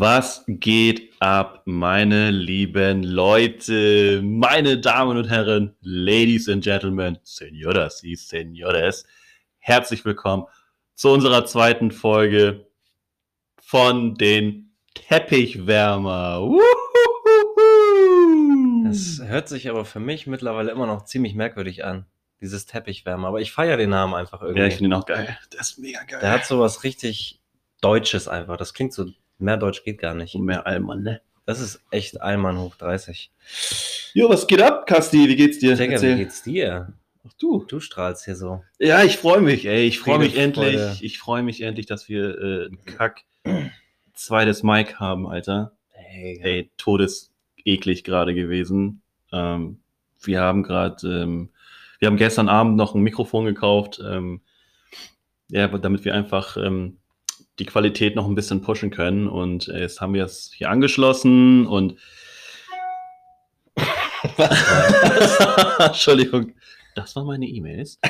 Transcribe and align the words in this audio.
Was 0.00 0.44
geht 0.46 1.10
ab, 1.18 1.62
meine 1.64 2.30
lieben 2.30 3.02
Leute, 3.02 4.22
meine 4.22 4.78
Damen 4.78 5.16
und 5.16 5.28
Herren, 5.28 5.74
Ladies 5.80 6.48
and 6.48 6.62
Gentlemen, 6.62 7.18
Senoras 7.24 8.04
y 8.04 8.14
Senores, 8.14 9.04
herzlich 9.58 10.04
willkommen 10.04 10.44
zu 10.94 11.08
unserer 11.08 11.46
zweiten 11.46 11.90
Folge 11.90 12.68
von 13.60 14.14
den 14.14 14.70
Teppichwärmer. 14.94 16.48
Das 18.84 19.20
hört 19.24 19.48
sich 19.48 19.68
aber 19.68 19.84
für 19.84 19.98
mich 19.98 20.28
mittlerweile 20.28 20.70
immer 20.70 20.86
noch 20.86 21.06
ziemlich 21.06 21.34
merkwürdig 21.34 21.84
an, 21.84 22.06
dieses 22.40 22.66
Teppichwärmer. 22.66 23.26
Aber 23.26 23.40
ich 23.40 23.50
feiere 23.50 23.76
den 23.76 23.90
Namen 23.90 24.14
einfach 24.14 24.42
irgendwie. 24.42 24.60
Ja, 24.60 24.66
ich 24.68 24.74
finde 24.76 24.90
ihn 24.90 25.00
auch 25.00 25.06
geil. 25.06 25.36
Das 25.50 25.70
ist 25.70 25.78
mega 25.80 26.04
geil. 26.04 26.20
Der 26.20 26.30
hat 26.30 26.46
so 26.46 26.60
was 26.60 26.84
richtig 26.84 27.40
Deutsches 27.80 28.28
einfach. 28.28 28.56
Das 28.56 28.74
klingt 28.74 28.92
so, 28.92 29.06
mehr 29.38 29.56
Deutsch 29.56 29.84
geht 29.84 29.98
gar 29.98 30.14
nicht. 30.14 30.34
Und 30.34 30.44
mehr 30.44 30.66
Allmann, 30.66 31.02
ne? 31.02 31.20
Das 31.46 31.60
ist 31.60 31.80
echt 31.90 32.20
Allmann 32.20 32.58
hoch 32.58 32.76
30. 32.76 33.30
Jo, 34.12 34.28
was 34.28 34.46
geht 34.46 34.60
ab, 34.60 34.86
Kasti? 34.86 35.28
Wie 35.28 35.36
geht's 35.36 35.58
dir? 35.58 35.76
Digga, 35.76 36.00
wie 36.02 36.16
geht's 36.16 36.42
dir? 36.42 36.92
Ach 37.26 37.32
du. 37.38 37.64
Du 37.64 37.80
strahlst 37.80 38.24
hier 38.24 38.36
so. 38.36 38.62
Ja, 38.78 39.02
ich 39.02 39.16
freue 39.16 39.40
mich, 39.40 39.66
ey. 39.66 39.86
Ich 39.86 39.98
freue 39.98 40.18
mich 40.18 40.36
endlich. 40.36 40.76
Freude. 40.76 40.96
Ich 41.00 41.18
freue 41.18 41.42
mich 41.42 41.62
endlich, 41.62 41.86
dass 41.86 42.08
wir 42.08 42.38
äh, 42.38 42.66
ein 42.66 42.84
Kack 42.84 43.24
zweites 44.14 44.62
Mic 44.62 44.96
haben, 44.96 45.26
Alter. 45.26 45.72
Hey, 45.90 46.40
Ey, 46.42 46.70
todeseklig 46.76 48.04
gerade 48.04 48.34
gewesen. 48.34 49.02
Ähm, 49.32 49.80
wir 50.20 50.40
haben 50.40 50.62
gerade, 50.62 51.06
ähm, 51.06 51.50
wir 51.98 52.08
haben 52.08 52.16
gestern 52.16 52.48
Abend 52.48 52.76
noch 52.76 52.94
ein 52.94 53.02
Mikrofon 53.02 53.44
gekauft, 53.44 54.00
ähm, 54.04 54.42
ja, 55.48 55.66
damit 55.68 56.04
wir 56.04 56.14
einfach 56.14 56.56
ähm, 56.56 56.97
die 57.58 57.66
Qualität 57.66 58.16
noch 58.16 58.26
ein 58.26 58.34
bisschen 58.34 58.62
pushen 58.62 58.90
können. 58.90 59.28
Und 59.28 59.68
äh, 59.68 59.80
jetzt 59.80 60.00
haben 60.00 60.14
wir 60.14 60.24
es 60.24 60.52
hier 60.54 60.70
angeschlossen 60.70 61.66
und 61.66 61.96
Entschuldigung, 65.78 66.54
das 66.94 67.14
waren 67.14 67.26
meine 67.26 67.46
E-Mails, 67.46 68.00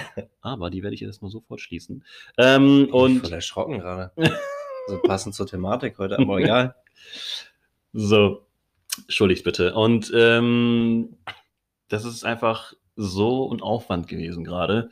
aber 0.40 0.70
die 0.70 0.82
werde 0.82 0.94
ich 0.94 1.02
erstmal 1.02 1.30
sofort 1.30 1.60
schließen. 1.60 2.04
Ähm, 2.38 2.88
und 2.90 3.16
und 3.16 3.20
voll 3.20 3.32
erschrocken 3.32 3.78
gerade. 3.78 4.12
so 4.88 4.98
passend 5.02 5.34
zur 5.34 5.46
Thematik 5.46 5.98
heute, 5.98 6.18
aber 6.18 6.38
egal. 6.38 6.74
So, 7.94 8.46
entschuldigt 8.98 9.44
bitte. 9.44 9.74
Und 9.74 10.12
ähm, 10.14 11.16
das 11.88 12.04
ist 12.04 12.22
einfach 12.22 12.74
so 12.96 13.50
ein 13.50 13.62
Aufwand 13.62 14.08
gewesen 14.08 14.44
gerade. 14.44 14.90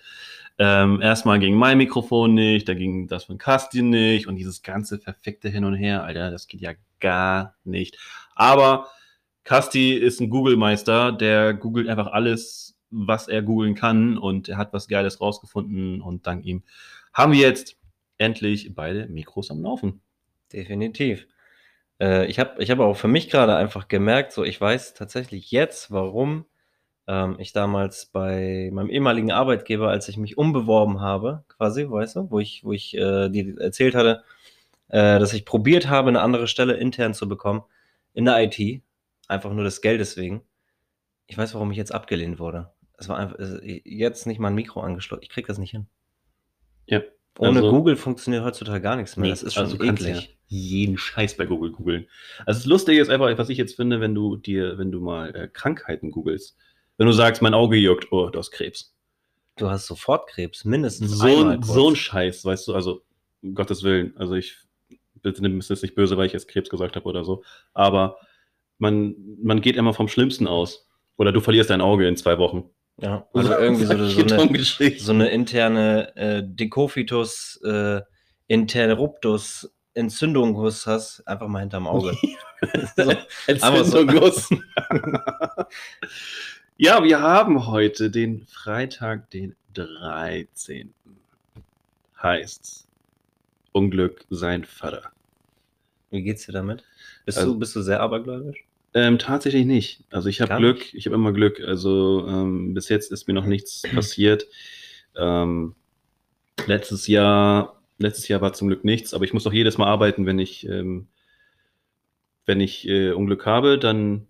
Ähm, 0.58 1.02
erstmal 1.02 1.38
ging 1.38 1.54
mein 1.54 1.78
Mikrofon 1.78 2.34
nicht, 2.34 2.68
da 2.68 2.74
ging 2.74 3.08
das 3.08 3.24
von 3.24 3.36
Kasti 3.36 3.82
nicht 3.82 4.26
und 4.26 4.36
dieses 4.36 4.62
ganze 4.62 4.98
verfickte 4.98 5.48
Hin 5.50 5.64
und 5.64 5.74
Her, 5.74 6.04
Alter, 6.04 6.30
das 6.30 6.48
geht 6.48 6.62
ja 6.62 6.72
gar 6.98 7.56
nicht. 7.64 7.98
Aber 8.34 8.88
Kasti 9.44 9.92
ist 9.92 10.20
ein 10.20 10.30
Google-Meister, 10.30 11.12
der 11.12 11.52
googelt 11.54 11.88
einfach 11.88 12.08
alles, 12.08 12.78
was 12.90 13.28
er 13.28 13.42
googeln 13.42 13.74
kann 13.74 14.16
und 14.16 14.48
er 14.48 14.56
hat 14.56 14.72
was 14.72 14.88
Geiles 14.88 15.20
rausgefunden 15.20 16.00
und 16.00 16.26
dank 16.26 16.44
ihm 16.44 16.62
haben 17.12 17.32
wir 17.32 17.40
jetzt 17.40 17.76
endlich 18.18 18.74
beide 18.74 19.06
Mikros 19.06 19.50
am 19.50 19.62
Laufen. 19.62 20.00
Definitiv. 20.52 21.26
Äh, 22.00 22.26
ich 22.26 22.38
habe 22.38 22.62
ich 22.62 22.70
hab 22.70 22.78
auch 22.78 22.96
für 22.96 23.08
mich 23.08 23.30
gerade 23.30 23.56
einfach 23.56 23.88
gemerkt, 23.88 24.32
so 24.32 24.44
ich 24.44 24.60
weiß 24.60 24.94
tatsächlich 24.94 25.50
jetzt, 25.50 25.90
warum 25.90 26.44
ähm, 27.06 27.36
ich 27.38 27.52
damals 27.52 28.06
bei 28.06 28.70
meinem 28.72 28.90
ehemaligen 28.90 29.30
Arbeitgeber, 29.32 29.88
als 29.90 30.08
ich 30.08 30.16
mich 30.16 30.38
umbeworben 30.38 31.00
habe, 31.00 31.44
quasi, 31.48 31.88
weißt 31.88 32.16
du, 32.16 32.30
wo 32.30 32.40
ich, 32.40 32.64
wo 32.64 32.72
ich 32.72 32.96
äh, 32.96 33.28
dir 33.28 33.58
erzählt 33.60 33.94
hatte, 33.94 34.22
äh, 34.88 35.18
dass 35.18 35.32
ich 35.32 35.44
probiert 35.44 35.88
habe, 35.88 36.08
eine 36.08 36.20
andere 36.20 36.48
Stelle 36.48 36.74
intern 36.74 37.14
zu 37.14 37.28
bekommen 37.28 37.62
in 38.14 38.24
der 38.24 38.42
IT, 38.42 38.82
einfach 39.28 39.52
nur 39.52 39.64
des 39.64 39.80
Geldes 39.82 40.16
wegen. 40.16 40.42
Ich 41.26 41.36
weiß, 41.36 41.54
warum 41.54 41.70
ich 41.70 41.76
jetzt 41.76 41.94
abgelehnt 41.94 42.38
wurde. 42.38 42.70
Es 42.98 43.08
war 43.08 43.18
einfach 43.18 43.36
jetzt 43.62 44.26
nicht 44.26 44.38
mal 44.38 44.48
ein 44.48 44.54
Mikro 44.54 44.80
angeschlossen. 44.80 45.22
Ich 45.22 45.28
krieg 45.28 45.46
das 45.46 45.58
nicht 45.58 45.72
hin. 45.72 45.86
Ja. 46.86 47.02
Ohne 47.38 47.58
Also- 47.58 47.70
Google 47.70 47.96
funktioniert 47.96 48.44
heutzutage 48.44 48.80
gar 48.80 48.96
nichts 48.96 49.16
mehr. 49.16 49.24
Nee, 49.24 49.30
das 49.30 49.42
ist 49.42 49.54
schon 49.54 49.64
also 49.64 49.76
kannst 49.76 50.02
eklig. 50.02 50.24
ja 50.24 50.36
jeden 50.48 50.96
Scheiß 50.96 51.36
bei 51.36 51.44
Google 51.44 51.72
googeln. 51.72 52.06
Also 52.46 52.60
das 52.60 52.66
Lustige 52.66 53.00
ist 53.00 53.10
einfach, 53.10 53.36
was 53.36 53.48
ich 53.48 53.58
jetzt 53.58 53.74
finde, 53.76 54.00
wenn 54.00 54.14
du 54.14 54.36
dir, 54.36 54.78
wenn 54.78 54.92
du 54.92 55.00
mal 55.00 55.34
äh, 55.34 55.48
Krankheiten 55.48 56.10
googelst, 56.10 56.56
wenn 56.98 57.06
du 57.06 57.12
sagst, 57.12 57.42
mein 57.42 57.54
Auge 57.54 57.76
juckt, 57.76 58.10
oh, 58.12 58.28
du 58.30 58.38
hast 58.38 58.50
Krebs. 58.50 58.94
Du 59.56 59.70
hast 59.70 59.86
sofort 59.86 60.28
Krebs, 60.28 60.64
mindestens 60.64 61.12
So, 61.18 61.26
einmal 61.26 61.56
kurz. 61.56 61.66
so 61.68 61.90
ein 61.90 61.96
Scheiß, 61.96 62.44
weißt 62.44 62.68
du, 62.68 62.74
also 62.74 63.02
um 63.42 63.54
Gottes 63.54 63.82
Willen, 63.82 64.14
also 64.16 64.34
ich 64.34 64.56
bitte 65.22 65.42
nimm 65.42 65.58
es 65.58 65.68
jetzt 65.68 65.82
nicht 65.82 65.94
böse, 65.94 66.16
weil 66.16 66.26
ich 66.26 66.32
jetzt 66.32 66.48
Krebs 66.48 66.68
gesagt 66.68 66.94
habe 66.96 67.06
oder 67.06 67.24
so, 67.24 67.42
aber 67.74 68.18
man, 68.78 69.14
man 69.42 69.60
geht 69.60 69.76
immer 69.76 69.94
vom 69.94 70.08
Schlimmsten 70.08 70.46
aus. 70.46 70.86
Oder 71.16 71.32
du 71.32 71.40
verlierst 71.40 71.70
dein 71.70 71.80
Auge 71.80 72.06
in 72.06 72.16
zwei 72.16 72.36
Wochen. 72.38 72.68
Ja, 73.00 73.26
also 73.32 73.52
irgendwie 73.54 73.86
so, 73.86 74.06
so, 74.06 74.22
eine, 74.34 74.98
so 74.98 75.12
eine 75.12 75.28
interne 75.30 76.14
äh, 76.14 76.42
Dekophitus, 76.44 77.58
äh, 77.64 78.02
Interruptus, 78.48 79.72
Entzündung 79.94 80.56
hast, 80.62 81.26
einfach 81.26 81.48
mal 81.48 81.60
hinterm 81.60 81.86
Auge. 81.86 82.14
so, 82.96 83.12
aber 83.62 83.84
so- 83.84 83.98
Entzündungsguss. 83.98 84.50
ja, 86.76 87.02
wir 87.02 87.20
haben 87.20 87.66
heute 87.66 88.10
den 88.10 88.46
Freitag, 88.46 89.30
den 89.30 89.54
13. 89.74 90.92
Heißt 92.22 92.88
Unglück 93.72 94.24
sein 94.30 94.64
Vater. 94.64 95.12
wie 96.10 96.22
geht's 96.22 96.46
dir 96.46 96.52
damit? 96.52 96.82
Bist, 97.26 97.38
Also- 97.38 97.52
du, 97.52 97.58
bist 97.58 97.76
du 97.76 97.82
sehr 97.82 98.00
abergläubisch? 98.00 98.64
Ähm, 98.94 99.18
tatsächlich 99.18 99.66
nicht. 99.66 100.04
Also 100.10 100.30
ich 100.30 100.40
habe 100.40 100.56
Glück, 100.56 100.94
ich 100.94 101.04
habe 101.04 101.16
immer 101.16 101.32
Glück. 101.32 101.60
Also 101.60 102.26
ähm, 102.26 102.72
bis 102.72 102.88
jetzt 102.88 103.12
ist 103.12 103.28
mir 103.28 103.34
noch 103.34 103.44
nichts 103.44 103.82
passiert. 103.94 104.46
Ähm, 105.14 105.74
letztes 106.66 107.06
Jahr, 107.06 107.82
letztes 107.98 108.28
Jahr 108.28 108.40
war 108.40 108.54
zum 108.54 108.68
Glück 108.68 108.84
nichts, 108.84 109.12
aber 109.12 109.24
ich 109.26 109.34
muss 109.34 109.44
doch 109.44 109.52
jedes 109.52 109.76
Mal 109.76 109.86
arbeiten, 109.86 110.24
wenn 110.24 110.38
ich, 110.38 110.66
ähm, 110.66 111.08
wenn 112.46 112.60
ich 112.60 112.88
äh, 112.88 113.10
Unglück 113.12 113.44
habe, 113.44 113.78
dann 113.78 114.26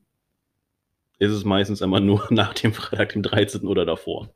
ist 1.19 1.33
es 1.33 1.45
meistens 1.45 1.81
immer 1.81 2.01
nur 2.01 2.27
nach 2.31 2.55
dem 2.55 2.73
Freitag, 2.73 3.11
dem 3.11 3.23
13. 3.23 3.67
oder 3.67 3.85
davor. 3.85 4.29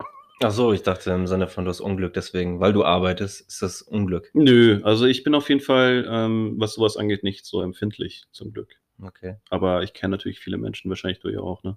Ach 0.42 0.50
so, 0.52 0.72
ich 0.72 0.82
dachte 0.82 1.10
im 1.10 1.26
Sinne 1.26 1.48
von 1.48 1.64
du 1.64 1.70
hast 1.70 1.80
Unglück, 1.80 2.14
deswegen, 2.14 2.60
weil 2.60 2.72
du 2.72 2.82
arbeitest, 2.82 3.42
ist 3.46 3.60
das 3.60 3.82
Unglück. 3.82 4.30
Nö, 4.32 4.80
also 4.84 5.04
ich 5.04 5.22
bin 5.22 5.34
auf 5.34 5.48
jeden 5.50 5.60
Fall, 5.60 6.06
ähm, 6.08 6.54
was 6.56 6.74
sowas 6.74 6.96
angeht, 6.96 7.22
nicht 7.22 7.44
so 7.44 7.60
empfindlich, 7.60 8.24
zum 8.32 8.50
Glück. 8.52 8.76
Okay. 9.02 9.36
Aber 9.50 9.82
ich 9.82 9.92
kenne 9.92 10.12
natürlich 10.12 10.40
viele 10.40 10.56
Menschen, 10.56 10.88
wahrscheinlich 10.88 11.20
du 11.20 11.28
ja 11.28 11.40
auch, 11.40 11.62
ne? 11.62 11.76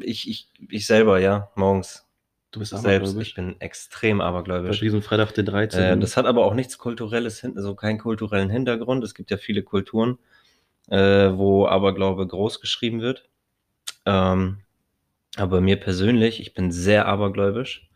Ich, 0.00 0.28
ich, 0.28 0.48
ich 0.70 0.86
selber, 0.86 1.18
ja, 1.20 1.50
morgens. 1.54 2.06
Du 2.50 2.60
bist 2.60 2.76
Selbst, 2.76 3.16
ich 3.18 3.34
bin 3.34 3.58
extrem 3.60 4.18
Bei 4.18 4.24
abergläubisch. 4.24 4.80
diesem 4.80 5.02
Freitag, 5.02 5.32
den 5.32 5.46
13. 5.46 5.80
Äh, 5.84 5.98
das 5.98 6.16
hat 6.16 6.24
aber 6.26 6.44
auch 6.46 6.54
nichts 6.54 6.78
kulturelles, 6.78 7.40
hin- 7.40 7.56
also 7.56 7.74
keinen 7.74 7.98
kulturellen 7.98 8.50
Hintergrund. 8.50 9.02
Es 9.04 9.14
gibt 9.14 9.30
ja 9.30 9.38
viele 9.38 9.62
Kulturen, 9.62 10.18
äh, 10.88 11.30
wo 11.34 11.66
Aberglaube 11.66 12.26
groß 12.26 12.60
geschrieben 12.60 13.00
wird. 13.00 13.28
Ähm, 14.06 14.58
aber 15.36 15.60
mir 15.60 15.76
persönlich, 15.78 16.40
ich 16.40 16.54
bin 16.54 16.70
sehr 16.72 17.06
abergläubisch. 17.06 17.88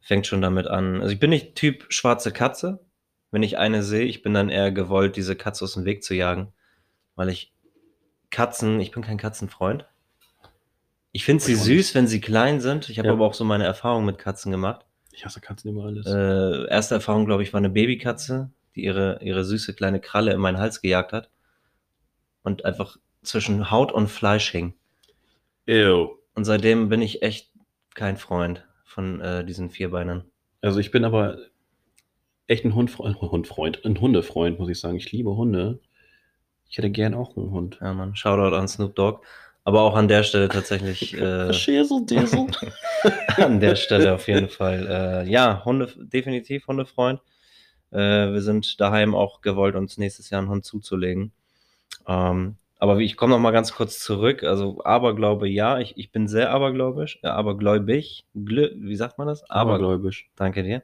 Fängt 0.00 0.26
schon 0.26 0.42
damit 0.42 0.66
an. 0.66 1.00
Also 1.00 1.12
ich 1.12 1.20
bin 1.20 1.30
nicht 1.30 1.54
Typ 1.56 1.86
schwarze 1.88 2.32
Katze. 2.32 2.80
Wenn 3.30 3.42
ich 3.42 3.58
eine 3.58 3.82
sehe, 3.82 4.04
ich 4.04 4.22
bin 4.22 4.34
dann 4.34 4.48
eher 4.48 4.72
gewollt, 4.72 5.16
diese 5.16 5.36
Katze 5.36 5.64
aus 5.64 5.74
dem 5.74 5.84
Weg 5.84 6.02
zu 6.02 6.14
jagen. 6.14 6.52
Weil 7.16 7.28
ich 7.28 7.52
Katzen, 8.30 8.80
ich 8.80 8.90
bin 8.92 9.02
kein 9.02 9.18
Katzenfreund. 9.18 9.86
Ich 11.12 11.24
finde 11.24 11.42
sie 11.42 11.56
süß, 11.56 11.94
wenn 11.94 12.06
sie 12.06 12.20
klein 12.20 12.60
sind. 12.60 12.88
Ich 12.88 12.98
habe 12.98 13.08
Ja. 13.08 13.14
aber 13.14 13.26
auch 13.26 13.34
so 13.34 13.44
meine 13.44 13.64
Erfahrungen 13.64 14.06
mit 14.06 14.18
Katzen 14.18 14.52
gemacht. 14.52 14.86
Ich 15.12 15.24
hasse 15.24 15.40
Katzen 15.40 15.70
über 15.72 15.84
alles. 15.84 16.06
Äh, 16.06 16.68
erste 16.68 16.94
Erfahrung, 16.94 17.26
glaube 17.26 17.42
ich, 17.42 17.52
war 17.52 17.58
eine 17.58 17.70
Babykatze, 17.70 18.50
die 18.74 18.84
ihre, 18.84 19.18
ihre 19.22 19.44
süße 19.44 19.74
kleine 19.74 20.00
Kralle 20.00 20.32
in 20.32 20.40
meinen 20.40 20.58
Hals 20.58 20.80
gejagt 20.80 21.12
hat 21.12 21.30
und 22.42 22.64
einfach 22.64 22.96
zwischen 23.22 23.70
Haut 23.70 23.92
und 23.92 24.08
Fleisch 24.08 24.50
hing. 24.50 24.74
Ew. 25.70 26.16
Und 26.34 26.44
seitdem 26.44 26.88
bin 26.88 27.00
ich 27.00 27.22
echt 27.22 27.50
kein 27.94 28.16
Freund 28.16 28.66
von 28.84 29.20
äh, 29.20 29.44
diesen 29.44 29.70
Vierbeinern. 29.70 30.24
Also 30.62 30.80
ich 30.80 30.90
bin 30.90 31.04
aber 31.04 31.38
echt 32.48 32.64
ein 32.64 32.74
Hundfreund, 32.74 33.20
Hundfreund, 33.20 33.84
ein 33.84 34.00
Hundefreund, 34.00 34.58
muss 34.58 34.68
ich 34.68 34.80
sagen. 34.80 34.96
Ich 34.96 35.12
liebe 35.12 35.36
Hunde. 35.36 35.78
Ich 36.68 36.76
hätte 36.76 36.90
gern 36.90 37.14
auch 37.14 37.36
einen 37.36 37.52
Hund. 37.52 37.78
Ja, 37.80 37.94
Mann, 37.94 38.16
Shoutout 38.16 38.56
an 38.56 38.66
Snoop 38.66 38.96
Dogg. 38.96 39.24
Aber 39.62 39.82
auch 39.82 39.94
an 39.94 40.08
der 40.08 40.24
Stelle 40.24 40.48
tatsächlich, 40.48 41.14
äh, 41.20 41.52
Schäsel, 41.52 42.04
Diesel. 42.04 42.46
an 43.36 43.60
der 43.60 43.76
Stelle 43.76 44.14
auf 44.14 44.26
jeden 44.26 44.48
Fall, 44.48 44.86
äh, 44.88 45.30
ja, 45.30 45.64
Hunde, 45.64 45.92
definitiv 45.96 46.66
Hundefreund. 46.66 47.20
Äh, 47.92 48.32
wir 48.32 48.42
sind 48.42 48.80
daheim 48.80 49.14
auch 49.14 49.40
gewollt, 49.40 49.76
uns 49.76 49.98
nächstes 49.98 50.30
Jahr 50.30 50.40
einen 50.40 50.50
Hund 50.50 50.64
zuzulegen. 50.64 51.32
Ähm, 52.08 52.56
aber 52.80 52.98
ich 52.98 53.16
komme 53.16 53.34
noch 53.34 53.40
mal 53.40 53.50
ganz 53.52 53.72
kurz 53.72 53.98
zurück. 54.00 54.42
Also 54.42 54.82
Aberglaube, 54.84 55.48
ja, 55.48 55.78
ich, 55.78 55.96
ich 55.96 56.10
bin 56.10 56.26
sehr 56.28 56.50
abergläubisch, 56.50 57.18
äh, 57.22 57.28
abergläubig. 57.28 58.26
Glü 58.34 58.70
wie 58.76 58.96
sagt 58.96 59.18
man 59.18 59.26
das? 59.28 59.48
Aber, 59.50 59.74
Abergläubisch. 59.74 60.30
danke 60.36 60.62
dir 60.62 60.82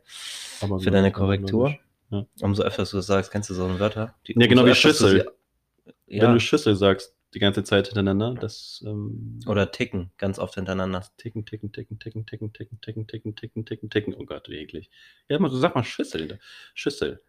Abergläubisch, 0.58 0.84
für 0.84 0.90
deine 0.90 1.10
Korrektur. 1.12 1.66
abergläubisch. 2.10 2.30
Umso 2.40 2.62
öfter 2.62 2.84
du 2.84 2.96
das 2.98 3.06
sagst, 3.06 3.32
kennst 3.32 3.50
du 3.50 3.54
so 3.54 3.64
ein 3.64 3.80
Wörter? 3.80 4.14
Die, 4.28 4.34
Ja, 4.38 4.46
genau 4.46 4.64
wie 4.64 4.74
Schüssel. 4.74 5.20
sie- 5.20 5.94
Ja. 6.16 6.22
Wenn 6.24 6.34
du 6.34 6.40
Schüssel 6.40 6.76
sagst, 6.76 7.14
die 7.34 7.40
ganze 7.40 7.64
Zeit 7.64 7.86
hintereinander, 7.88 8.34
das 8.34 8.82
ähm, 8.86 9.40
Oder 9.46 9.72
ticken, 9.72 10.12
ganz 10.16 10.38
oft 10.38 10.54
hintereinander. 10.54 11.04
ticken, 11.18 11.44
ticken, 11.44 11.72
ticken, 11.72 11.98
ticken, 11.98 12.24
ticken, 12.24 12.52
ticken, 12.52 12.80
ticken, 12.80 13.06
ticken, 13.08 13.34
ticken, 13.36 13.64
ticken, 13.66 13.90
ticken. 13.90 14.14
Oh 14.16 14.24
Gott, 14.24 14.48
wie 14.48 14.56
eklig. 14.58 14.88
Ja, 15.28 15.38
mal, 15.40 15.50
sag 15.50 15.74
mal 15.74 15.82
Schüssel. 15.82 16.38
Schüssel. 16.74 17.20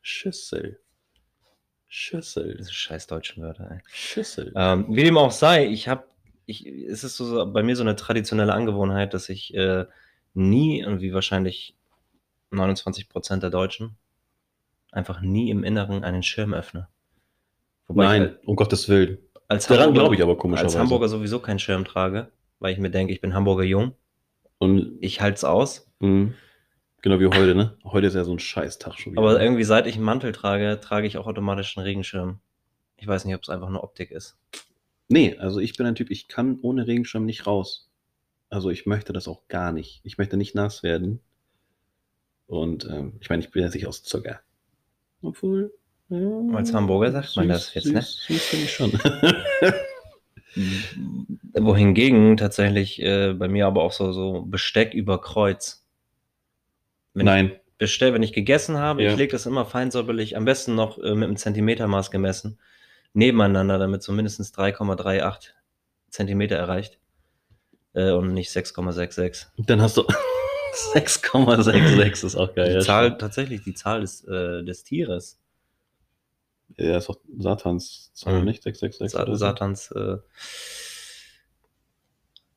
Schüssel. 0.00 0.80
Schüssel. 1.92 2.56
Diese 2.56 2.72
scheiß 2.72 3.08
deutschen 3.08 3.42
Wörter, 3.42 3.68
ey. 3.70 3.78
Schüssel. 3.92 4.52
Ähm, 4.54 4.86
wie 4.88 5.02
dem 5.02 5.18
auch 5.18 5.32
sei, 5.32 5.66
ich 5.66 5.88
habe, 5.88 6.04
ich, 6.46 6.64
es 6.64 7.02
ist 7.04 7.16
so, 7.16 7.24
so 7.24 7.52
bei 7.52 7.64
mir 7.64 7.74
so 7.74 7.82
eine 7.82 7.96
traditionelle 7.96 8.52
Angewohnheit, 8.54 9.12
dass 9.12 9.28
ich 9.28 9.52
äh, 9.54 9.86
nie, 10.32 10.84
und 10.84 11.00
wie 11.00 11.12
wahrscheinlich 11.12 11.74
29 12.52 13.08
Prozent 13.08 13.42
der 13.42 13.50
Deutschen, 13.50 13.96
einfach 14.92 15.20
nie 15.20 15.50
im 15.50 15.64
Inneren 15.64 16.04
einen 16.04 16.22
Schirm 16.22 16.54
öffne. 16.54 16.86
Wobei 17.88 18.04
Nein, 18.04 18.36
ich 18.40 18.48
um 18.48 18.54
Gottes 18.54 18.88
Willen. 18.88 19.18
als 19.48 19.66
Daran 19.66 19.86
Hamburger, 19.86 20.00
glaube 20.02 20.14
ich 20.14 20.22
aber 20.22 20.32
als 20.32 20.40
komischerweise. 20.40 20.78
Hamburger 20.78 21.08
sowieso 21.08 21.40
keinen 21.40 21.58
Schirm 21.58 21.84
trage, 21.84 22.30
weil 22.60 22.72
ich 22.72 22.78
mir 22.78 22.90
denke, 22.90 23.12
ich 23.12 23.20
bin 23.20 23.34
Hamburger 23.34 23.64
jung, 23.64 23.96
Und 24.58 24.96
ich 25.00 25.20
halt's 25.20 25.42
aus. 25.42 25.90
mh, 25.98 26.32
genau 27.02 27.20
wie 27.20 27.26
heute, 27.26 27.54
ne? 27.54 27.76
Heute 27.84 28.06
ist 28.06 28.14
ja 28.14 28.24
so 28.24 28.32
ein 28.32 28.38
Scheißtag 28.38 28.98
schon 28.98 29.12
wieder. 29.12 29.22
Aber 29.22 29.40
irgendwie 29.40 29.64
seit 29.64 29.86
ich 29.86 29.96
einen 29.96 30.04
Mantel 30.04 30.32
trage, 30.32 30.78
trage 30.80 31.06
ich 31.06 31.18
auch 31.18 31.26
automatisch 31.26 31.76
einen 31.76 31.86
Regenschirm. 31.86 32.40
Ich 32.96 33.06
weiß 33.06 33.24
nicht, 33.24 33.34
ob 33.34 33.42
es 33.42 33.48
einfach 33.48 33.68
eine 33.68 33.82
Optik 33.82 34.10
ist. 34.10 34.36
Nee, 35.08 35.36
also 35.38 35.58
ich 35.58 35.76
bin 35.76 35.86
ein 35.86 35.94
Typ, 35.94 36.10
ich 36.10 36.28
kann 36.28 36.58
ohne 36.62 36.86
Regenschirm 36.86 37.24
nicht 37.24 37.46
raus. 37.46 37.90
Also 38.48 38.70
ich 38.70 38.86
möchte 38.86 39.12
das 39.12 39.28
auch 39.28 39.48
gar 39.48 39.72
nicht. 39.72 40.00
Ich 40.04 40.18
möchte 40.18 40.36
nicht 40.36 40.54
nass 40.54 40.82
werden. 40.82 41.20
Und 42.46 42.84
ähm, 42.84 43.14
ich 43.20 43.30
meine, 43.30 43.42
ich 43.42 43.50
bin 43.50 43.62
ja 43.62 43.68
nicht 43.68 43.86
aus 43.86 44.02
Zucker. 44.02 44.40
Obwohl. 45.22 45.72
Ja, 46.08 46.18
Als 46.54 46.74
Hamburger 46.74 47.12
sagt 47.12 47.36
man 47.36 47.48
das 47.48 47.72
jetzt, 47.74 47.86
ne? 47.86 48.02
Süß, 48.02 48.26
süß 48.26 48.42
finde 48.42 48.64
ich 48.64 48.72
schon. 48.72 48.92
Wohingegen 51.54 52.36
tatsächlich 52.36 53.00
äh, 53.00 53.34
bei 53.34 53.46
mir 53.46 53.66
aber 53.66 53.84
auch 53.84 53.92
so, 53.92 54.12
so 54.12 54.42
Besteck 54.42 54.94
über 54.94 55.20
Kreuz. 55.20 55.79
Wenn 57.14 57.26
Nein. 57.26 57.46
ich 57.52 57.60
bestell, 57.78 58.12
wenn 58.14 58.22
ich 58.22 58.32
gegessen 58.32 58.78
habe, 58.78 59.02
Ja. 59.02 59.10
ich 59.12 59.16
lege 59.16 59.32
das 59.32 59.46
immer 59.46 59.64
feinsäuberlich, 59.64 60.36
am 60.36 60.44
besten 60.44 60.74
noch 60.74 60.98
äh, 60.98 61.14
mit 61.14 61.28
einem 61.28 61.36
Zentimetermaß 61.36 62.10
gemessen, 62.10 62.58
nebeneinander, 63.14 63.78
damit 63.78 64.02
so 64.02 64.12
mindestens 64.12 64.52
3,38 64.54 65.50
Zentimeter 66.10 66.56
erreicht. 66.56 66.98
Äh, 67.94 68.12
und 68.12 68.34
nicht 68.34 68.50
6,66. 68.50 69.46
Dann 69.58 69.80
hast 69.82 69.96
du 69.96 70.02
6,66 70.94 72.24
ist 72.26 72.36
auch 72.36 72.54
geil. 72.54 72.78
Die 72.78 72.84
Zahl, 72.84 73.18
tatsächlich 73.18 73.62
die 73.64 73.74
Zahl 73.74 74.02
des, 74.02 74.22
äh, 74.24 74.62
des 74.62 74.84
Tieres. 74.84 75.40
Ja, 76.76 76.96
ist 76.98 77.08
doch 77.08 77.18
Satans 77.38 78.12
Zahl, 78.14 78.38
Mhm. 78.38 78.44
nicht? 78.44 78.62
666. 78.62 79.10
Sa. 79.18 79.34
Satans 79.36 79.90
äh, 79.90 80.18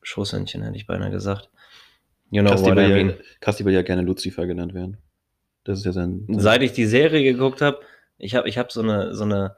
Schoßhündchen, 0.03 0.61
hätte 0.63 0.75
ich 0.77 0.85
beinahe 0.85 1.11
gesagt. 1.11 1.49
You 2.33 2.41
know 2.41 2.49
Kasti 2.49 2.65
what 2.65 2.79
I 2.79 2.87
will, 2.87 2.95
mean. 2.95 3.09
ja, 3.09 3.15
Kasti 3.41 3.63
will 3.63 3.73
ja 3.73 3.83
gerne 3.83 4.01
Lucifer 4.01 4.47
genannt 4.47 4.73
werden. 4.73 4.97
Das 5.63 5.77
ist 5.77 5.85
ja 5.85 5.91
sein. 5.91 6.25
sein 6.27 6.39
Seit 6.39 6.63
ich 6.63 6.73
die 6.73 6.87
Serie 6.87 7.21
geguckt 7.23 7.61
habe, 7.61 7.81
ich 8.17 8.33
habe 8.33 8.49
ich 8.49 8.57
hab 8.57 8.71
so 8.71 8.81
eine, 8.81 9.13
so 9.13 9.23
eine, 9.23 9.55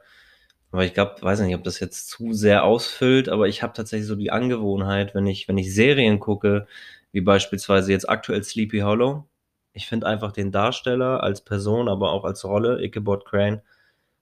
aber 0.72 0.84
ich 0.84 0.92
glaube, 0.92 1.14
weiß 1.22 1.40
nicht, 1.40 1.54
ob 1.54 1.64
das 1.64 1.80
jetzt 1.80 2.10
zu 2.10 2.34
sehr 2.34 2.64
ausfüllt, 2.64 3.30
aber 3.30 3.48
ich 3.48 3.62
habe 3.62 3.72
tatsächlich 3.72 4.06
so 4.06 4.14
die 4.14 4.30
Angewohnheit, 4.30 5.14
wenn 5.14 5.26
ich, 5.26 5.48
wenn 5.48 5.56
ich 5.56 5.74
Serien 5.74 6.20
gucke, 6.20 6.66
wie 7.12 7.22
beispielsweise 7.22 7.92
jetzt 7.92 8.10
aktuell 8.10 8.44
Sleepy 8.44 8.80
Hollow, 8.80 9.26
ich 9.72 9.86
finde 9.86 10.06
einfach 10.06 10.32
den 10.32 10.52
Darsteller 10.52 11.22
als 11.22 11.40
Person, 11.40 11.88
aber 11.88 12.12
auch 12.12 12.24
als 12.24 12.44
Rolle, 12.44 12.84
Ichabod 12.84 13.24
Crane, 13.24 13.62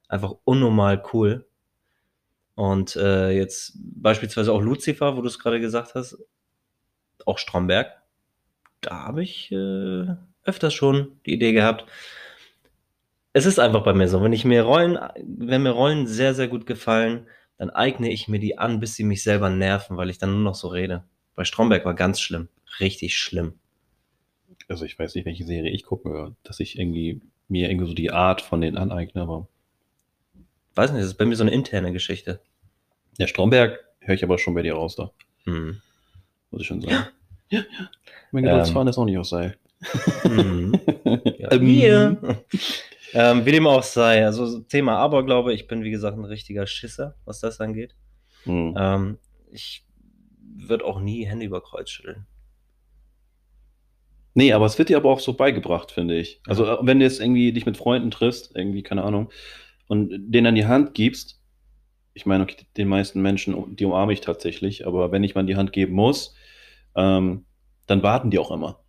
einfach 0.08 0.34
unnormal 0.44 1.02
cool. 1.12 1.44
Und 2.54 2.94
äh, 2.94 3.30
jetzt 3.30 3.72
beispielsweise 3.74 4.52
auch 4.52 4.62
Lucifer, 4.62 5.16
wo 5.16 5.22
du 5.22 5.26
es 5.26 5.40
gerade 5.40 5.58
gesagt 5.58 5.96
hast, 5.96 6.18
auch 7.26 7.38
Stromberg, 7.38 8.03
da 8.86 9.04
habe 9.04 9.22
ich 9.22 9.50
äh, 9.52 10.06
öfters 10.44 10.74
schon 10.74 11.20
die 11.26 11.34
Idee 11.34 11.52
gehabt. 11.52 11.86
Es 13.32 13.46
ist 13.46 13.58
einfach 13.58 13.82
bei 13.82 13.92
mir 13.94 14.08
so, 14.08 14.22
wenn 14.22 14.32
ich 14.32 14.44
mir 14.44 14.62
Rollen, 14.62 14.98
wenn 15.26 15.62
mir 15.62 15.70
Rollen 15.70 16.06
sehr, 16.06 16.34
sehr 16.34 16.48
gut 16.48 16.66
gefallen, 16.66 17.26
dann 17.58 17.70
eigne 17.70 18.10
ich 18.12 18.28
mir 18.28 18.38
die 18.38 18.58
an, 18.58 18.80
bis 18.80 18.94
sie 18.94 19.04
mich 19.04 19.22
selber 19.22 19.50
nerven, 19.50 19.96
weil 19.96 20.10
ich 20.10 20.18
dann 20.18 20.30
nur 20.32 20.40
noch 20.42 20.54
so 20.54 20.68
rede. 20.68 21.04
Bei 21.34 21.44
Stromberg 21.44 21.84
war 21.84 21.94
ganz 21.94 22.20
schlimm. 22.20 22.48
Richtig 22.80 23.16
schlimm. 23.18 23.54
Also 24.68 24.84
ich 24.84 24.98
weiß 24.98 25.14
nicht, 25.14 25.24
welche 25.26 25.44
Serie 25.44 25.70
ich 25.70 25.84
gucke, 25.84 26.34
dass 26.44 26.60
ich 26.60 26.78
irgendwie 26.78 27.20
mir 27.48 27.70
irgendwie 27.70 27.88
so 27.88 27.94
die 27.94 28.10
Art 28.12 28.40
von 28.40 28.60
denen 28.60 28.78
aneigne, 28.78 29.22
aber 29.22 29.48
Weiß 30.76 30.90
nicht, 30.90 31.02
das 31.02 31.10
ist 31.12 31.18
bei 31.18 31.24
mir 31.24 31.36
so 31.36 31.44
eine 31.44 31.52
interne 31.52 31.92
Geschichte. 31.92 32.40
der 33.20 33.28
Stromberg 33.28 33.78
höre 34.00 34.14
ich 34.16 34.24
aber 34.24 34.38
schon 34.38 34.54
bei 34.54 34.62
dir 34.62 34.74
raus 34.74 34.96
da, 34.96 35.12
Hm. 35.44 35.80
muss 36.50 36.62
ich 36.62 36.66
schon 36.66 36.80
sagen. 36.80 36.92
Ja, 36.92 37.08
ja. 37.50 37.62
Mein 38.32 38.44
Geduldsfahren 38.44 38.88
ist 38.88 38.98
auch 38.98 39.04
nicht 39.04 39.18
aus 39.18 39.30
Seil. 39.30 39.56
Mhm. 40.24 40.80
Ja, 41.38 41.52
Ähm, 41.52 41.66
wir. 41.66 42.44
ähm, 43.12 43.44
wie 43.44 43.52
dem 43.52 43.66
auch 43.66 43.82
sei, 43.82 44.24
also 44.24 44.60
Thema 44.60 44.96
Aberglaube, 44.98 45.52
ich 45.52 45.66
bin 45.66 45.82
wie 45.84 45.90
gesagt 45.90 46.16
ein 46.16 46.24
richtiger 46.24 46.66
Schisser, 46.66 47.16
was 47.24 47.40
das 47.40 47.60
angeht. 47.60 47.94
hm. 48.44 48.74
Ähm, 48.78 49.18
ich 49.52 49.84
würde 50.56 50.84
auch 50.84 51.00
nie 51.00 51.26
Hände 51.26 51.44
über 51.46 51.60
Kreuz 51.62 51.90
schütteln. 51.90 52.26
Nee, 54.34 54.52
aber 54.52 54.66
es 54.66 54.78
wird 54.78 54.88
dir 54.88 54.96
aber 54.96 55.10
auch 55.10 55.20
so 55.20 55.34
beigebracht, 55.34 55.92
finde 55.92 56.18
ich. 56.18 56.40
Also 56.46 56.78
wenn 56.82 56.98
du 56.98 57.04
jetzt 57.04 57.20
irgendwie 57.20 57.52
dich 57.52 57.66
mit 57.66 57.76
Freunden 57.76 58.10
triffst, 58.10 58.52
irgendwie, 58.56 58.82
keine 58.82 59.04
Ahnung, 59.04 59.30
und 59.86 60.10
denen 60.10 60.48
an 60.48 60.54
die 60.56 60.66
Hand 60.66 60.94
gibst, 60.94 61.40
ich 62.14 62.26
meine, 62.26 62.42
okay, 62.44 62.56
den 62.76 62.88
meisten 62.88 63.22
Menschen, 63.22 63.76
die 63.76 63.84
umarme 63.84 64.12
ich 64.12 64.20
tatsächlich, 64.22 64.86
aber 64.86 65.12
wenn 65.12 65.22
ich 65.24 65.34
mal 65.34 65.46
die 65.46 65.56
Hand 65.56 65.72
geben 65.72 65.94
muss, 65.94 66.34
ähm, 66.96 67.44
dann 67.86 68.02
warten 68.02 68.30
die 68.30 68.38
auch 68.38 68.50
immer. 68.50 68.80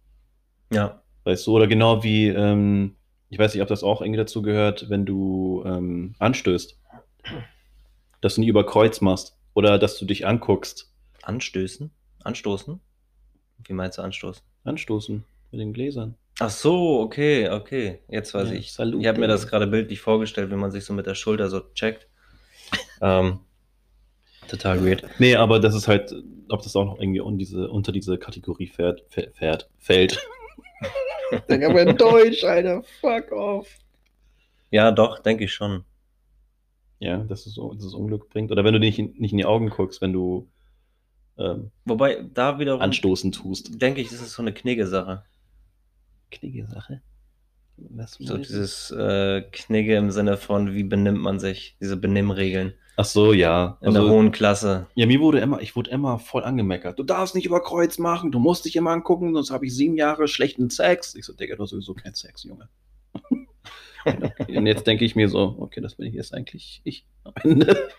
Ja. 0.71 1.01
Weißt 1.23 1.47
du, 1.47 1.55
oder 1.55 1.67
genau 1.67 2.03
wie, 2.03 2.27
ähm, 2.27 2.95
ich 3.29 3.39
weiß 3.39 3.53
nicht, 3.53 3.61
ob 3.63 3.67
das 3.67 3.83
auch 3.83 4.01
irgendwie 4.01 4.17
dazu 4.17 4.41
gehört, 4.41 4.89
wenn 4.89 5.05
du 5.05 5.63
ähm, 5.65 6.15
anstößt, 6.19 6.79
dass 8.21 8.35
du 8.35 8.41
nie 8.41 8.47
über 8.47 8.65
Kreuz 8.65 9.01
machst 9.01 9.37
oder 9.53 9.79
dass 9.79 9.97
du 9.97 10.05
dich 10.05 10.27
anguckst. 10.27 10.93
Anstößen? 11.23 11.91
Anstoßen? 12.23 12.79
Wie 13.63 13.73
meinst 13.73 13.97
du 13.97 14.01
anstoßen? 14.03 14.43
Anstoßen 14.63 15.23
mit 15.51 15.61
den 15.61 15.73
Gläsern. 15.73 16.15
Ach 16.39 16.49
so, 16.49 16.99
okay, 16.99 17.49
okay. 17.49 17.99
Jetzt 18.09 18.33
weiß 18.33 18.49
Ja, 18.49 18.55
ich. 18.55 18.73
Salute. 18.73 19.01
Ich 19.01 19.07
habe 19.07 19.19
mir 19.19 19.27
das 19.27 19.47
gerade 19.47 19.67
bildlich 19.67 20.01
vorgestellt, 20.01 20.51
wie 20.51 20.55
man 20.55 20.71
sich 20.71 20.83
so 20.83 20.93
mit 20.93 21.05
der 21.05 21.15
Schulter 21.15 21.49
so 21.49 21.61
checkt. 21.73 22.07
ähm, 23.01 23.39
total 24.47 24.83
weird. 24.85 25.03
Nee, 25.19 25.35
aber 25.35 25.59
das 25.59 25.75
ist 25.75 25.87
halt, 25.87 26.13
ob 26.49 26.61
das 26.63 26.75
auch 26.75 26.85
noch 26.85 26.99
irgendwie 26.99 27.21
un 27.21 27.37
diese, 27.37 27.69
unter 27.69 27.91
diese 27.91 28.17
Kategorie 28.17 28.67
fährt, 28.67 29.03
fährt, 29.09 29.69
fällt. 29.77 30.19
Denk 31.49 31.63
aber 31.63 31.81
in 31.81 31.97
Deutsch, 31.97 32.43
Alter. 32.43 32.83
Fuck 33.01 33.31
off. 33.31 33.67
Ja, 34.71 34.91
doch, 34.91 35.19
denke 35.19 35.45
ich 35.45 35.53
schon. 35.53 35.83
Ja, 36.99 37.17
dass 37.17 37.45
es, 37.45 37.53
so- 37.55 37.73
dass 37.73 37.85
es 37.85 37.93
Unglück 37.93 38.29
bringt. 38.29 38.51
Oder 38.51 38.63
wenn 38.63 38.73
du 38.73 38.79
nicht, 38.79 38.99
in- 38.99 39.13
nicht 39.17 39.31
in 39.31 39.37
die 39.37 39.45
Augen 39.45 39.69
guckst, 39.69 40.01
wenn 40.01 40.13
du 40.13 40.49
ähm, 41.37 41.71
Wobei, 41.85 42.23
da 42.33 42.59
wiederum 42.59 42.81
anstoßen 42.81 43.31
tust. 43.31 43.81
denke 43.81 43.99
ich, 44.01 44.09
das 44.09 44.21
ist 44.21 44.33
so 44.33 44.41
eine 44.41 44.53
Knigge-Sache. 44.53 45.23
Kniege 46.31 46.65
Sache. 46.67 47.01
Was 47.77 48.13
So 48.13 48.37
dieses 48.37 48.89
äh, 48.91 49.41
Knigge 49.51 49.97
im 49.97 50.11
Sinne 50.11 50.37
von, 50.37 50.73
wie 50.73 50.83
benimmt 50.83 51.19
man 51.21 51.39
sich, 51.39 51.75
diese 51.81 51.97
Benimmregeln 51.97 52.73
Ach 52.97 53.05
so, 53.05 53.33
ja. 53.33 53.77
in 53.81 53.93
der 53.93 54.03
Also, 54.03 54.13
hohen 54.13 54.31
Klasse. 54.31 54.87
ja, 54.95 55.05
mir 55.05 55.19
wurde 55.19 55.39
immer, 55.39 55.61
ich 55.61 55.75
wurde 55.75 55.89
immer 55.91 56.17
voll 56.17 56.43
angemeckert. 56.43 56.97
Du 56.97 57.03
darfst 57.03 57.35
nicht 57.35 57.45
über 57.45 57.61
Kreuz 57.61 57.97
machen, 57.97 58.31
du 58.31 58.39
musst 58.39 58.65
dich 58.65 58.75
immer 58.75 58.91
angucken, 58.91 59.33
sonst 59.33 59.51
habe 59.51 59.65
ich 59.65 59.75
sieben 59.75 59.95
Jahre 59.95 60.27
schlechten 60.27 60.69
Sex. 60.69 61.15
Ich 61.15 61.25
so, 61.25 61.33
Digga, 61.33 61.55
du 61.55 61.63
hast 61.63 61.71
sowieso 61.71 61.93
keinen 61.93 62.15
Sex, 62.15 62.43
Junge. 62.43 62.69
Und 64.47 64.67
jetzt 64.67 64.85
denke 64.87 65.03
ich 65.03 65.15
mir 65.15 65.27
so, 65.29 65.55
okay, 65.59 65.81
das 65.81 65.95
bin 65.95 66.07
ich 66.07 66.13
jetzt 66.13 66.33
eigentlich 66.33 66.81
ich 66.83 67.05
am 67.23 67.33
Ende. 67.43 67.89